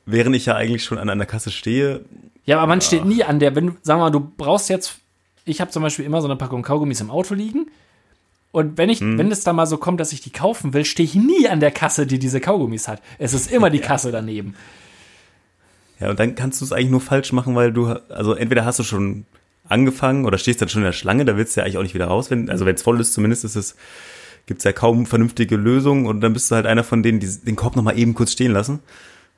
während 0.06 0.36
ich 0.36 0.46
ja 0.46 0.54
eigentlich 0.54 0.84
schon 0.84 0.98
an 0.98 1.08
einer 1.08 1.26
Kasse 1.26 1.50
stehe. 1.50 2.04
Ja, 2.46 2.58
aber 2.58 2.66
man 2.66 2.80
steht 2.80 3.04
nie 3.04 3.24
an 3.24 3.38
der, 3.38 3.54
wenn 3.54 3.66
du, 3.68 3.72
sagen 3.82 4.00
wir 4.00 4.04
mal, 4.04 4.10
du 4.10 4.20
brauchst 4.20 4.68
jetzt, 4.68 4.96
ich 5.44 5.60
habe 5.60 5.70
zum 5.70 5.82
Beispiel 5.82 6.04
immer 6.04 6.20
so 6.20 6.28
eine 6.28 6.36
Packung 6.36 6.62
Kaugummis 6.62 7.00
im 7.00 7.10
Auto 7.10 7.34
liegen. 7.34 7.66
Und 8.52 8.78
wenn 8.78 8.88
ich, 8.90 9.00
Hm. 9.00 9.18
wenn 9.18 9.32
es 9.32 9.42
dann 9.42 9.56
mal 9.56 9.66
so 9.66 9.78
kommt, 9.78 9.98
dass 9.98 10.12
ich 10.12 10.20
die 10.20 10.30
kaufen 10.30 10.74
will, 10.74 10.84
stehe 10.84 11.04
ich 11.04 11.14
nie 11.14 11.48
an 11.48 11.58
der 11.60 11.70
Kasse, 11.72 12.06
die 12.06 12.18
diese 12.18 12.40
Kaugummis 12.40 12.86
hat. 12.86 13.02
Es 13.18 13.34
ist 13.34 13.50
immer 13.50 13.70
die 13.70 13.78
Kasse 13.80 14.12
daneben. 14.12 14.54
Ja, 16.00 16.10
und 16.10 16.18
dann 16.20 16.34
kannst 16.34 16.60
du 16.60 16.64
es 16.64 16.72
eigentlich 16.72 16.90
nur 16.90 17.00
falsch 17.00 17.32
machen, 17.32 17.54
weil 17.54 17.72
du, 17.72 17.86
also 18.08 18.34
entweder 18.34 18.64
hast 18.64 18.78
du 18.78 18.82
schon 18.82 19.24
angefangen 19.68 20.26
oder 20.26 20.38
stehst 20.38 20.60
dann 20.60 20.68
schon 20.68 20.82
in 20.82 20.86
der 20.86 20.92
Schlange, 20.92 21.24
da 21.24 21.36
willst 21.36 21.56
du 21.56 21.60
ja 21.60 21.64
eigentlich 21.64 21.78
auch 21.78 21.82
nicht 21.82 21.94
wieder 21.94 22.06
raus, 22.08 22.30
wenn, 22.30 22.50
also 22.50 22.66
wenn 22.66 22.74
es 22.74 22.82
voll 22.82 23.00
ist, 23.00 23.14
zumindest 23.14 23.44
ist 23.44 23.56
es, 23.56 23.76
gibt's 24.46 24.64
ja 24.64 24.72
kaum 24.72 25.06
vernünftige 25.06 25.56
Lösungen 25.56 26.06
und 26.06 26.20
dann 26.20 26.34
bist 26.34 26.50
du 26.50 26.56
halt 26.56 26.66
einer 26.66 26.84
von 26.84 27.02
denen, 27.02 27.18
die 27.20 27.28
den 27.28 27.56
Korb 27.56 27.74
nochmal 27.76 27.98
eben 27.98 28.12
kurz 28.14 28.32
stehen 28.32 28.52
lassen, 28.52 28.80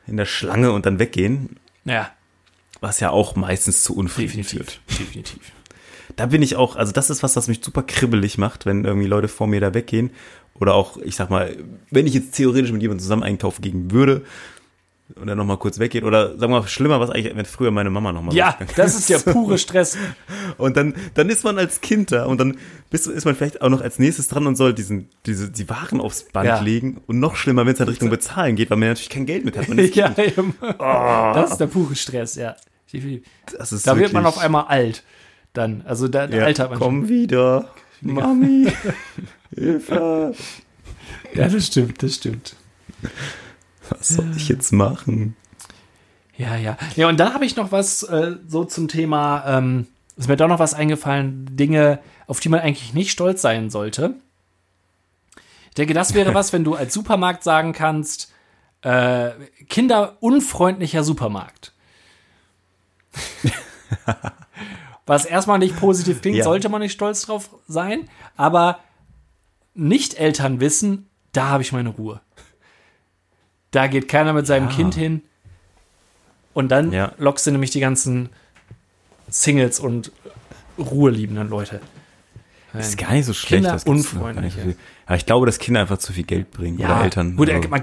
in 0.07 0.17
der 0.17 0.27
Schlange 0.27 0.73
und 0.73 0.87
dann 0.87 0.99
weggehen, 0.99 1.57
Ja, 1.85 2.11
was 2.81 3.01
ja 3.01 3.11
auch 3.11 3.37
meistens 3.37 3.83
zu 3.83 3.97
Unfrieden 3.97 4.45
führt. 4.45 4.81
Definitiv. 4.99 5.41
Da 6.17 6.27
bin 6.27 6.43
ich 6.43 6.57
auch, 6.57 6.77
also 6.77 6.93
das 6.93 7.11
ist 7.11 7.23
was, 7.23 7.37
was 7.37 7.49
mich 7.49 7.61
super 7.63 7.83
kribbelig 7.83 8.39
macht, 8.39 8.65
wenn 8.67 8.85
irgendwie 8.85 9.09
Leute 9.09 9.29
vor 9.29 9.47
mir 9.47 9.61
da 9.61 9.75
weggehen 9.75 10.11
oder 10.55 10.75
auch, 10.75 10.97
ich 10.99 11.17
sag 11.17 11.31
mal, 11.31 11.57
wenn 11.91 12.07
ich 12.07 12.15
jetzt 12.15 12.33
theoretisch 12.33 12.73
mit 12.73 12.83
jemandem 12.83 13.03
zusammen 13.03 13.23
einkaufen 13.23 13.63
gehen 13.63 13.91
würde, 13.91 14.25
und 15.15 15.27
dann 15.29 15.39
nochmal 15.39 15.57
kurz 15.57 15.79
weggeht. 15.79 16.03
Oder 16.05 16.31
sagen 16.31 16.53
wir 16.53 16.61
mal, 16.61 16.67
schlimmer 16.67 16.99
was 17.01 17.11
eigentlich, 17.11 17.35
wenn 17.37 17.45
früher 17.45 17.71
meine 17.71 17.91
Mama 17.91 18.13
nochmal 18.13 18.35
Ja, 18.35 18.59
das 18.75 18.97
ist 18.97 19.09
ja 19.09 19.19
pure 19.33 19.57
Stress. 19.59 19.97
Und 20.59 20.77
dann, 20.77 20.95
dann 21.15 21.31
ist 21.31 21.45
man 21.45 21.59
als 21.59 21.81
Kind 21.81 22.11
da 22.13 22.25
und 22.27 22.39
dann 22.39 22.59
bist, 22.91 23.07
ist 23.07 23.25
man 23.25 23.37
vielleicht 23.37 23.63
auch 23.63 23.69
noch 23.69 23.81
als 23.81 23.99
nächstes 23.99 24.29
dran 24.29 24.47
und 24.47 24.57
soll 24.57 24.75
diesen, 24.75 25.09
diese, 25.27 25.51
die 25.51 25.69
Waren 25.69 26.01
aufs 26.01 26.25
Band 26.25 26.47
Ja. 26.47 26.61
legen. 26.61 27.01
Und 27.07 27.21
noch 27.21 27.37
schlimmer, 27.37 27.65
wenn 27.67 27.75
es 27.75 27.79
halt 27.81 27.91
Richtung 27.91 28.11
Bezahlen 28.11 28.57
geht, 28.57 28.71
weil 28.71 28.79
man 28.79 28.89
natürlich 28.89 29.11
kein 29.11 29.27
Geld 29.27 29.45
mit 29.45 29.57
hat. 29.57 29.67
Ja, 29.95 30.15
eben. 30.19 30.55
Das 30.79 31.53
ist 31.53 31.59
der 31.59 31.67
pure 31.69 31.95
Stress, 31.95 32.35
ja. 32.35 32.57
Das 33.59 33.73
ist 33.73 33.87
Da 33.87 33.97
wird 33.97 34.13
man 34.13 34.27
auf 34.27 34.39
einmal 34.39 34.65
alt. 34.65 35.03
Dann, 35.53 35.83
also 35.87 36.09
da, 36.09 36.27
da 36.27 36.37
ja, 36.37 36.45
altert 36.45 36.71
man 36.71 36.79
Komm 36.79 37.09
wieder. 37.09 37.71
Mami. 38.03 38.71
Hilfe. 39.55 40.35
Ja, 41.35 41.49
das 41.49 41.67
stimmt, 41.67 42.03
das 42.03 42.17
stimmt. 42.17 42.57
Was 43.91 44.09
soll 44.09 44.37
ich 44.37 44.49
jetzt 44.49 44.73
machen? 44.73 45.37
Ja, 46.37 46.57
ja. 46.57 46.77
Ja, 46.97 47.09
und 47.09 47.19
dann 47.19 47.33
habe 47.35 47.47
ich 47.47 47.57
noch 47.57 47.73
was 47.73 48.03
äh, 48.03 48.37
so 48.47 48.65
zum 48.65 48.89
Thema, 48.89 49.45
ähm, 49.47 49.87
ist 50.17 50.29
mir 50.29 50.37
doch 50.37 50.49
noch 50.49 50.59
was 50.59 50.75
eingefallen, 50.75 51.47
Dinge, 51.57 51.99
auf 52.27 52.41
die 52.41 52.49
man 52.49 52.61
eigentlich 52.61 52.93
nicht 52.95 53.11
stolz 53.11 53.41
sein 53.43 53.71
sollte. 53.71 54.15
Ich 55.69 55.75
denke, 55.77 55.95
das 55.95 56.15
wäre 56.15 56.35
was, 56.35 56.53
wenn 56.53 56.65
du 56.65 56.75
als 56.75 56.93
Supermarkt 56.93 57.43
sagen 57.43 57.73
kannst, 57.73 58.33
äh, 58.83 59.31
kinderunfreundlicher 59.69 61.05
Supermarkt. 61.05 61.73
was 65.07 65.25
erstmal 65.25 65.59
nicht 65.59 65.77
positiv 65.79 66.21
klingt, 66.21 66.37
Ja. 66.39 66.45
sollte 66.45 66.69
man 66.69 66.81
nicht 66.83 66.93
stolz 66.93 67.23
drauf 67.23 67.51
sein, 67.69 68.09
aber 68.37 68.81
nicht 69.75 70.15
Eltern 70.15 70.61
wissen, 70.61 71.09
da 71.33 71.49
habe 71.49 71.63
ich 71.63 71.73
meine 71.73 71.91
Ruhe. 71.91 72.21
Da 73.77 73.89
geht 73.89 74.09
keiner 74.09 74.33
mit 74.33 74.47
seinem 74.47 74.71
Ja. 74.71 74.75
Kind 74.75 74.95
hin. 74.95 75.21
Und 76.55 76.71
dann 76.71 76.93
Ja. 76.93 77.13
lockst 77.19 77.47
du 77.47 77.51
nämlich 77.51 77.71
die 77.71 77.81
ganzen 77.81 78.31
Singles 79.29 79.79
und 79.81 80.13
ruheliebenden 80.79 81.51
Leute. 81.51 81.81
Das 82.73 82.89
ist 82.89 82.97
gar 82.99 83.13
nicht 83.13 83.27
so 83.27 83.35
schlecht. 83.35 83.65
Kinder 83.65 83.73
das 83.73 83.85
unfreundlich, 83.85 84.55
viel. 84.55 84.77
Aber 85.05 85.17
ich 85.17 85.27
glaube, 85.27 85.45
dass 85.45 85.59
Kinder 85.59 85.81
einfach 85.83 85.99
zu 85.99 86.15
viel 86.15 86.25
Geld 86.25 86.53
bringen. 86.53 86.79
Ja, 86.79 86.87
oder 86.97 87.05
Eltern. 87.05 87.37
Gut, 87.37 87.51
also, 87.51 87.69
man 87.69 87.83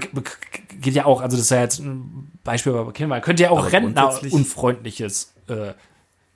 geht 0.80 0.94
ja 0.94 1.04
auch, 1.04 1.20
also 1.20 1.36
das 1.36 1.46
ist 1.46 1.50
ja 1.50 1.60
jetzt 1.60 1.78
ein 1.78 2.32
Beispiel 2.42 2.72
bei 2.72 2.82
Kindern, 2.90 3.10
man 3.10 3.22
könnte 3.22 3.44
ja 3.44 3.50
auch 3.50 3.70
Rentner 3.70 4.20
unfreundliches 4.32 5.32
äh, 5.48 5.74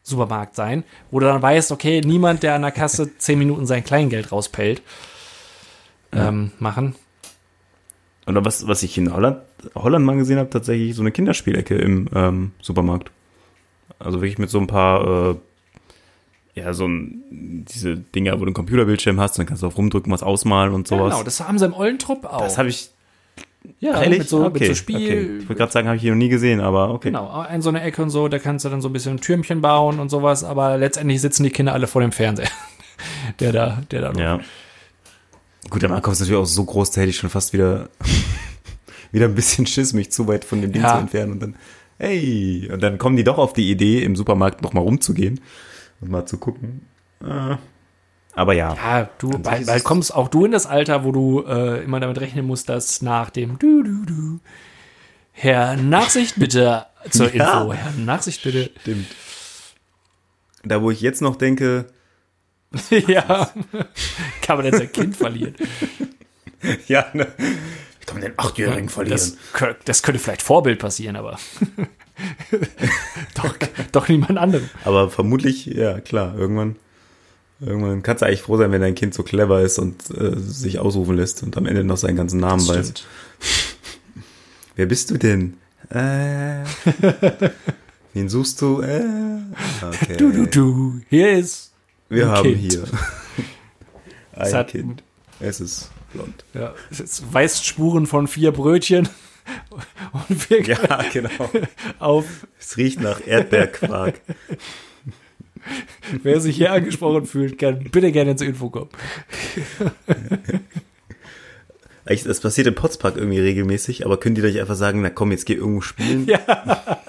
Supermarkt 0.05 0.55
sein, 0.55 0.85
wo 1.11 1.19
du 1.19 1.27
dann 1.27 1.43
weißt, 1.43 1.73
okay, 1.73 2.01
niemand, 2.01 2.45
der 2.45 2.55
an 2.55 2.63
der 2.63 2.71
Kasse 2.71 3.11
zehn 3.19 3.41
Minuten 3.41 3.67
sein 3.67 3.83
Kleingeld 3.83 4.31
rauspellt, 4.31 4.83
ähm, 6.13 6.53
machen. 6.61 6.95
Oder 8.27 8.45
was, 8.45 8.67
was 8.69 8.83
ich 8.83 8.97
in 8.99 9.13
Holland, 9.13 9.39
Holland 9.75 10.05
mal 10.05 10.17
gesehen 10.17 10.39
habe, 10.39 10.51
tatsächlich 10.51 10.95
so 10.95 11.03
eine 11.03 11.11
Kinderspielecke 11.13 11.75
im 11.77 12.09
ähm, 12.15 12.53
Supermarkt. 12.61 13.11
Also 13.99 14.21
wirklich 14.21 14.39
mit 14.39 14.51
so 14.51 14.59
ein 14.59 14.67
paar, 14.67 15.31
äh, 15.31 15.35
ja, 16.55 16.73
so 16.73 16.87
ein, 16.87 17.65
diese 17.69 17.97
Dinger, 17.97 18.35
wo 18.35 18.39
du 18.41 18.47
einen 18.47 18.55
Computerbildschirm 18.55 19.19
hast, 19.21 19.39
dann 19.39 19.47
kannst 19.47 19.63
du 19.63 19.67
auf 19.67 19.77
rumdrücken, 19.77 20.13
was 20.13 20.23
ausmalen 20.23 20.73
und 20.73 20.89
Ja, 20.91 20.97
sowas. 20.97 21.13
genau, 21.15 21.25
das 21.25 21.41
haben 21.41 21.59
sie 21.59 21.65
im 21.67 21.75
Ollentrupp 21.75 22.25
auch. 22.25 22.41
das 22.43 22.59
habe 22.59 22.69
ich 22.69 22.91
ja, 23.81 24.01
ehrlich? 24.01 24.21
mit 24.21 24.29
so, 24.29 24.45
okay, 24.45 24.59
mit 24.61 24.69
so 24.69 24.75
Spiel. 24.75 24.97
Okay. 24.97 25.37
Ich 25.41 25.49
wollte 25.49 25.55
gerade 25.57 25.73
sagen, 25.73 25.89
habe 25.89 25.97
ich 25.97 26.03
hier 26.03 26.13
noch 26.13 26.19
nie 26.19 26.29
gesehen, 26.29 26.61
aber 26.61 26.91
okay. 26.95 27.09
Genau, 27.09 27.45
in 27.53 27.61
so 27.61 27.69
eine 27.69 27.83
Ecke 27.83 28.03
und 28.03 28.11
so, 28.11 28.29
da 28.29 28.39
kannst 28.39 28.65
du 28.65 28.69
dann 28.69 28.81
so 28.81 28.89
ein 28.89 28.93
bisschen 28.93 29.21
Türmchen 29.21 29.61
bauen 29.61 29.99
und 29.99 30.09
sowas, 30.11 30.45
aber 30.45 30.77
letztendlich 30.79 31.21
sitzen 31.21 31.43
die 31.43 31.51
Kinder 31.51 31.73
alle 31.73 31.87
vor 31.87 32.01
dem 32.01 32.13
Fernseher. 32.13 32.49
Der 33.39 33.53
da, 33.53 33.83
der 33.93 34.11
da 34.11 34.21
Ja. 34.21 34.41
Gut, 35.71 35.83
der 35.83 35.89
Markov 35.89 36.15
ist 36.15 36.21
natürlich 36.21 36.41
auch 36.41 36.47
so 36.47 36.65
groß, 36.65 36.91
da 36.91 37.01
hätte 37.03 37.11
ich 37.11 37.17
schon 37.17 37.31
fast 37.31 37.53
wieder, 37.53 37.89
wieder 39.13 39.27
ein 39.27 39.35
bisschen 39.35 39.67
Schiss, 39.67 39.93
mich 39.93 40.11
zu 40.13 40.27
weit 40.29 40.45
von 40.45 40.61
dem 40.63 40.73
Ding 40.73 40.83
Ja. 40.83 40.95
zu 40.95 40.99
entfernen 41.01 41.33
und 41.33 41.41
dann, 41.43 41.57
hey, 41.99 42.69
und 42.73 42.83
dann 42.83 42.99
kommen 42.99 43.17
die 43.17 43.25
doch 43.25 43.39
auf 43.39 43.53
die 43.53 43.71
Idee, 43.71 44.03
im 44.03 44.17
Supermarkt 44.17 44.63
noch 44.63 44.73
mal 44.73 44.81
rumzugehen 44.81 45.41
und 46.01 46.11
mal 46.11 46.27
zu 46.27 46.39
gucken. 46.39 46.83
Äh, 47.23 47.57
aber 48.35 48.53
ja. 48.55 48.75
Ja, 48.75 49.11
du, 49.19 49.31
bald, 49.31 49.67
bald 49.67 49.85
kommst 49.85 50.15
auch 50.15 50.29
du 50.29 50.45
in 50.45 50.53
das 50.53 50.67
Alter, 50.67 51.05
wo 51.05 51.11
du 51.13 51.43
äh, 51.47 51.83
immer 51.83 51.99
damit 52.01 52.21
rechnen 52.21 52.47
musst, 52.47 52.69
dass 52.69 53.03
nach 53.03 53.31
dem 53.31 53.59
du, 53.59 53.83
du, 53.83 54.05
du, 54.05 54.41
Herr 55.33 55.77
Nachsicht 55.77 56.35
bitte 56.39 56.87
zur 57.11 57.33
Ja. 57.35 57.61
Info. 57.63 57.73
Herr 57.73 57.93
Nachsicht 57.93 58.43
bitte. 58.43 58.71
Stimmt. 58.83 59.07
Da, 60.65 60.83
wo 60.83 60.91
ich 60.91 61.01
jetzt 61.01 61.23
noch 61.23 61.37
denke, 61.37 61.87
ja. 62.91 63.51
Kann 64.43 64.57
man 64.59 64.67
jetzt 64.67 64.81
ein 64.81 64.93
Kind 64.93 65.17
verlieren? 65.17 65.55
ja, 66.89 67.07
ne, 67.15 67.27
kann 68.09 68.21
den 68.21 68.33
Achtjährigen 68.39 68.89
Das, 69.09 69.37
kö- 69.55 69.77
das 69.85 70.03
könnte 70.03 70.19
vielleicht 70.21 70.43
Vorbild 70.43 70.79
passieren, 70.79 71.17
aber 71.17 71.39
doch, 73.35 73.55
doch 73.93 74.09
niemand 74.09 74.39
anderem. 74.39 74.69
Aber 74.85 75.11
vermutlich, 75.11 75.67
ja, 75.67 76.01
klar, 76.01 76.37
irgendwann, 76.37 76.77
irgendwann 77.61 78.03
kannst 78.03 78.23
du 78.23 78.27
eigentlich 78.27 78.43
froh 78.43 78.57
sein, 78.57 78.73
wenn 78.73 78.81
dein 78.81 78.95
Kind 78.95 79.15
so 79.15 79.23
clever 79.23 79.63
ist 79.63 79.79
und 79.79 80.11
äh, 80.11 80.37
sich 80.37 80.79
ausrufen 80.79 81.17
lässt 81.17 81.43
und 81.43 81.57
am 81.57 81.67
Ende 81.67 81.85
noch 81.85 81.97
seinen 81.97 82.17
ganzen 82.17 82.41
Namen 82.41 82.67
weiß. 82.67 82.89
Stimmt. 82.89 83.07
Wer 84.77 84.87
bist 84.87 85.11
du 85.11 85.17
denn? 85.19 85.57
Äh, 85.91 86.65
wen 88.15 88.29
suchst 88.29 88.61
du? 88.61 88.81
Äh, 88.83 89.03
okay. 89.83 90.17
Du, 90.17 90.33
du, 90.33 90.47
du. 90.47 91.01
Hier 91.09 91.33
ist. 91.33 91.73
Wir 92.09 92.27
ein 92.27 92.31
haben 92.31 92.43
Kind. 92.55 92.73
hier 92.73 92.85
ein 94.33 94.55
Es 94.55 94.67
Kind. 94.67 95.03
Es 95.41 95.61
ist 95.61 95.91
blond. 96.13 96.45
Ja, 96.55 96.75
es 96.91 97.01
ist- 97.01 97.33
weist 97.33 97.67
Spuren 97.67 98.07
von 98.07 98.27
vier 98.29 98.53
Brötchen. 98.53 99.09
Und 100.29 100.51
wir 100.51 100.61
Ja, 100.63 101.03
genau. 101.13 101.51
auf, 101.99 102.47
Es 102.59 102.77
riecht 102.77 103.01
nach 103.01 103.21
Erdbeerquark. 103.27 104.21
wer 106.23 106.41
sich 106.41 106.57
hier 106.57 106.73
angesprochen 106.73 107.25
fühlt, 107.27 107.59
kann 107.59 107.79
bitte 107.91 108.13
gerne 108.13 108.37
zur 108.37 108.47
Info 108.47 108.69
kommen. 108.71 108.91
Eigentlich, 112.05 112.25
Das 112.25 112.41
passiert 112.41 112.67
im 112.67 112.75
Potspark 112.75 113.17
irgendwie 113.17 113.41
regelmäßig, 113.41 114.07
aber 114.07 114.19
könnt 114.19 114.39
ihr 114.39 114.45
euch 114.45 114.59
einfach 114.61 114.77
sagen, 114.77 115.03
na 115.03 115.11
komm, 115.11 115.31
jetzt 115.31 115.45
geh 115.45 115.55
irgendwo 115.55 115.83
spielen? 115.83 116.27
Ja. 116.27 117.03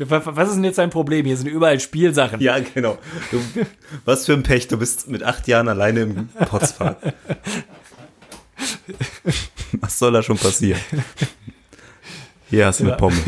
Was 0.00 0.48
ist 0.48 0.54
denn 0.56 0.64
jetzt 0.64 0.78
dein 0.78 0.90
Problem? 0.90 1.26
Hier 1.26 1.36
sind 1.36 1.46
überall 1.48 1.80
Spielsachen. 1.80 2.40
Ja, 2.40 2.58
genau. 2.60 2.98
Du, 3.30 3.40
was 4.04 4.26
für 4.26 4.32
ein 4.34 4.42
Pech, 4.42 4.68
du 4.68 4.76
bist 4.78 5.08
mit 5.08 5.22
acht 5.22 5.48
Jahren 5.48 5.68
alleine 5.68 6.00
im 6.02 6.28
Potspark. 6.28 6.98
Was 9.80 9.98
soll 9.98 10.12
da 10.12 10.22
schon 10.22 10.38
passieren? 10.38 10.80
Hier 12.50 12.66
hast 12.66 12.80
du 12.80 12.84
Ja. 12.84 12.90
eine 12.90 12.98
Pommes. 12.98 13.20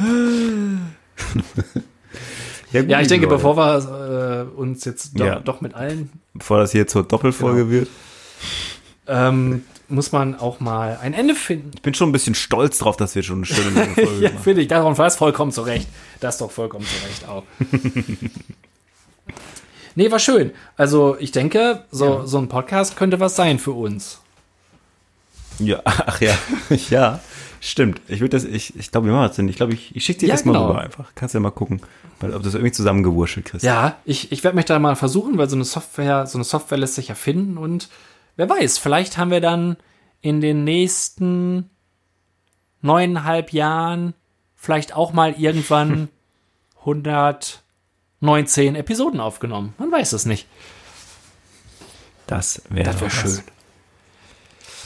ja, 2.72 2.80
gut, 2.82 2.90
Ja, 2.90 3.00
ich 3.00 3.08
denke, 3.08 3.26
Leute. 3.26 3.36
bevor 3.36 3.56
wir 3.56 4.46
äh, 4.50 4.56
uns 4.58 4.84
jetzt 4.84 5.18
doch, 5.18 5.26
Ja. 5.26 5.40
doch 5.40 5.60
mit 5.60 5.74
allen, 5.74 6.10
Bevor 6.34 6.58
das 6.58 6.72
hier 6.72 6.86
zur 6.86 7.02
Doppelfolge 7.02 7.60
Genau. 7.66 7.70
wird. 7.70 7.88
ähm, 9.08 9.64
muss 9.90 10.12
man 10.12 10.34
auch 10.38 10.60
mal 10.60 10.98
ein 11.02 11.12
Ende 11.14 11.34
finden. 11.34 11.70
Ich 11.74 11.82
bin 11.82 11.94
schon 11.94 12.08
ein 12.08 12.12
bisschen 12.12 12.34
stolz 12.34 12.78
drauf, 12.78 12.96
dass 12.96 13.14
wir 13.14 13.22
schon 13.22 13.36
eine 13.38 13.46
schöne 13.46 13.70
lange 13.70 13.94
Folge 13.94 14.22
Ja, 14.22 14.30
finde 14.30 14.62
ich. 14.62 14.68
Darum 14.68 14.96
war 14.96 15.06
es 15.06 15.16
vollkommen 15.16 15.52
zurecht. 15.52 15.88
Das 16.20 16.38
doch 16.38 16.50
vollkommen 16.50 16.86
zurecht 16.86 17.28
auch. 17.28 17.44
nee, 19.94 20.10
war 20.10 20.18
schön. 20.18 20.52
Also, 20.76 21.16
ich 21.18 21.32
denke, 21.32 21.84
so, 21.90 22.26
so 22.26 22.38
ein 22.38 22.48
Podcast 22.48 22.96
könnte 22.96 23.20
was 23.20 23.36
sein 23.36 23.58
für 23.58 23.72
uns. 23.72 24.20
Ja, 25.58 25.80
ach 25.84 26.20
ja, 26.20 26.34
ja, 26.90 27.20
stimmt. 27.60 28.00
Ich 28.08 28.20
würde 28.20 28.36
das, 28.36 28.44
ich, 28.44 28.76
ich 28.76 28.90
glaube, 28.90 29.08
wir 29.08 29.12
machen 29.14 29.28
das 29.28 29.36
denn. 29.36 29.48
Ich 29.48 29.56
glaube, 29.56 29.74
ich, 29.74 29.94
ich 29.94 30.04
schicke 30.04 30.20
dir 30.20 30.28
Ja, 30.28 30.34
das 30.34 30.44
mal 30.44 30.52
genau. 30.52 30.68
rüber 30.68 30.80
einfach. 30.80 31.12
Kannst 31.14 31.34
ja 31.34 31.40
mal 31.40 31.50
gucken, 31.50 31.80
weil, 32.20 32.30
ob 32.30 32.38
du 32.38 32.44
das 32.44 32.54
irgendwie 32.54 32.72
zusammengewurschtelt 32.72 33.46
kriegst. 33.46 33.64
Ja, 33.64 33.96
ich, 34.04 34.32
ich 34.32 34.42
werde 34.42 34.56
mich 34.56 34.64
da 34.64 34.78
mal 34.78 34.96
versuchen, 34.96 35.36
weil 35.36 35.48
so 35.50 35.56
eine 35.56 35.64
Software, 35.64 36.26
so 36.26 36.38
eine 36.38 36.44
Software 36.44 36.78
lässt 36.78 36.94
sich 36.94 37.08
ja 37.08 37.14
finden 37.14 37.58
und 37.58 37.88
wer 38.36 38.48
weiß, 38.48 38.78
vielleicht 38.78 39.18
haben 39.18 39.30
wir 39.30 39.40
dann 39.40 39.76
in 40.20 40.40
den 40.40 40.64
nächsten 40.64 41.70
neuneinhalb 42.82 43.52
Jahren 43.52 44.14
vielleicht 44.54 44.94
auch 44.94 45.12
mal 45.12 45.34
irgendwann 45.38 46.08
119 46.80 48.74
Episoden 48.74 49.20
aufgenommen. 49.20 49.74
Man 49.78 49.90
weiß 49.92 50.12
es 50.12 50.26
nicht. 50.26 50.46
Das 52.26 52.62
wäre 52.70 52.98
wäre 53.00 53.10
schön. 53.10 53.40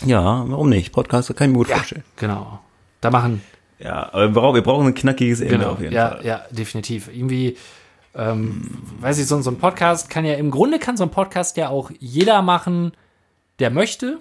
Ja, 0.07 0.45
warum 0.49 0.69
nicht? 0.71 0.93
Podcast 0.93 1.35
kann 1.37 1.51
ich 1.51 1.53
mir 1.53 1.59
gut 1.65 1.69
vorstellen. 1.69 2.05
Genau. 2.17 2.61
Da 3.01 3.11
machen, 3.11 3.43
Ja, 3.79 4.09
aber 4.13 4.23
wir 4.23 4.33
brauchen, 4.33 4.55
wir 4.55 4.63
brauchen 4.63 4.87
ein 4.87 4.95
knackiges 4.95 5.41
Ende 5.41 5.59
genau, 5.59 5.71
auf 5.73 5.81
jeden 5.81 5.93
ja, 5.93 6.11
Fall. 6.11 6.25
ja, 6.25 6.43
definitiv. 6.51 7.09
Irgendwie, 7.09 7.59
ähm, 8.15 8.79
weiß 9.01 9.19
ich, 9.19 9.27
so, 9.27 9.41
so 9.43 9.51
ein 9.51 9.59
Podcast 9.59 10.09
kann 10.09 10.25
ja, 10.25 10.35
im 10.35 10.51
Grunde 10.51 10.79
kann 10.79 10.97
so 10.97 11.05
ein 11.05 11.11
Podcast 11.11 11.57
ja 11.59 11.69
auch 11.69 11.91
jeder 11.99 12.41
machen, 12.41 12.93
der 13.59 13.71
möchte. 13.71 14.21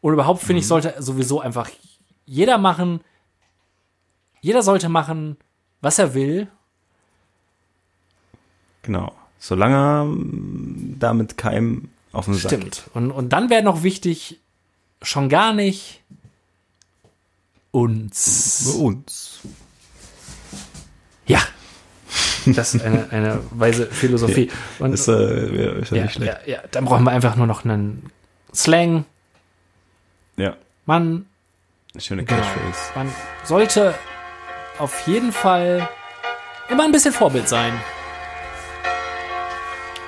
Und 0.00 0.12
überhaupt 0.14 0.42
Mhm. 0.42 0.46
finde 0.46 0.60
ich, 0.60 0.66
sollte 0.66 0.94
sowieso 0.98 1.40
einfach 1.40 1.70
jeder 2.24 2.58
machen, 2.58 3.00
jeder 4.40 4.62
sollte 4.62 4.88
machen, 4.88 5.36
was 5.80 5.98
er 5.98 6.14
will. 6.14 6.48
Genau. 8.82 9.12
Solange 9.38 10.04
mm, 10.10 10.96
damit 10.98 11.36
keinem 11.36 11.88
auf 12.12 12.26
den 12.26 12.34
Sack 12.34 12.50
geht. 12.60 12.76
Stimmt. 12.76 12.82
Und, 12.94 13.10
und 13.10 13.28
dann 13.30 13.50
wäre 13.50 13.62
noch 13.62 13.82
wichtig, 13.82 14.38
schon 15.02 15.28
gar 15.28 15.52
nicht 15.52 16.02
uns. 17.70 18.72
Bei 18.72 18.80
uns. 18.84 19.40
Ja. 21.26 21.40
Das 22.46 22.74
ist 22.74 22.82
eine, 22.82 23.10
eine 23.10 23.38
weise 23.50 23.86
Philosophie. 23.86 24.50
Und, 24.78 24.94
Ist, 24.94 25.08
äh, 25.08 25.80
ist 25.82 25.90
ja, 25.90 25.98
ja, 25.98 26.02
nicht 26.04 26.14
schlecht. 26.14 26.46
ja, 26.46 26.54
ja, 26.54 26.62
dann 26.70 26.86
brauchen 26.86 27.04
wir 27.04 27.10
einfach 27.10 27.36
nur 27.36 27.46
noch 27.46 27.64
einen 27.66 28.10
Slang. 28.54 29.04
Ja. 30.36 30.56
Man, 30.86 31.26
Schöne 31.98 32.24
genau, 32.24 32.40
Catchphrase. 32.40 32.92
man 32.94 33.12
sollte 33.44 33.94
auf 34.78 35.06
jeden 35.06 35.32
Fall 35.32 35.88
immer 36.68 36.84
ein 36.84 36.92
bisschen 36.92 37.12
Vorbild 37.12 37.48
sein. 37.48 37.72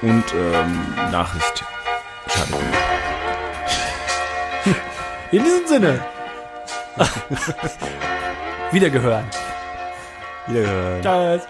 Und 0.00 0.24
ähm, 0.34 0.94
Nachricht. 1.12 1.64
Schade. 2.28 2.52
In 5.30 5.44
diesem 5.44 5.66
Sinne. 5.66 6.04
Wiedergehören. 8.72 9.24
Ja. 10.48 11.36
Tschüss. 11.36 11.46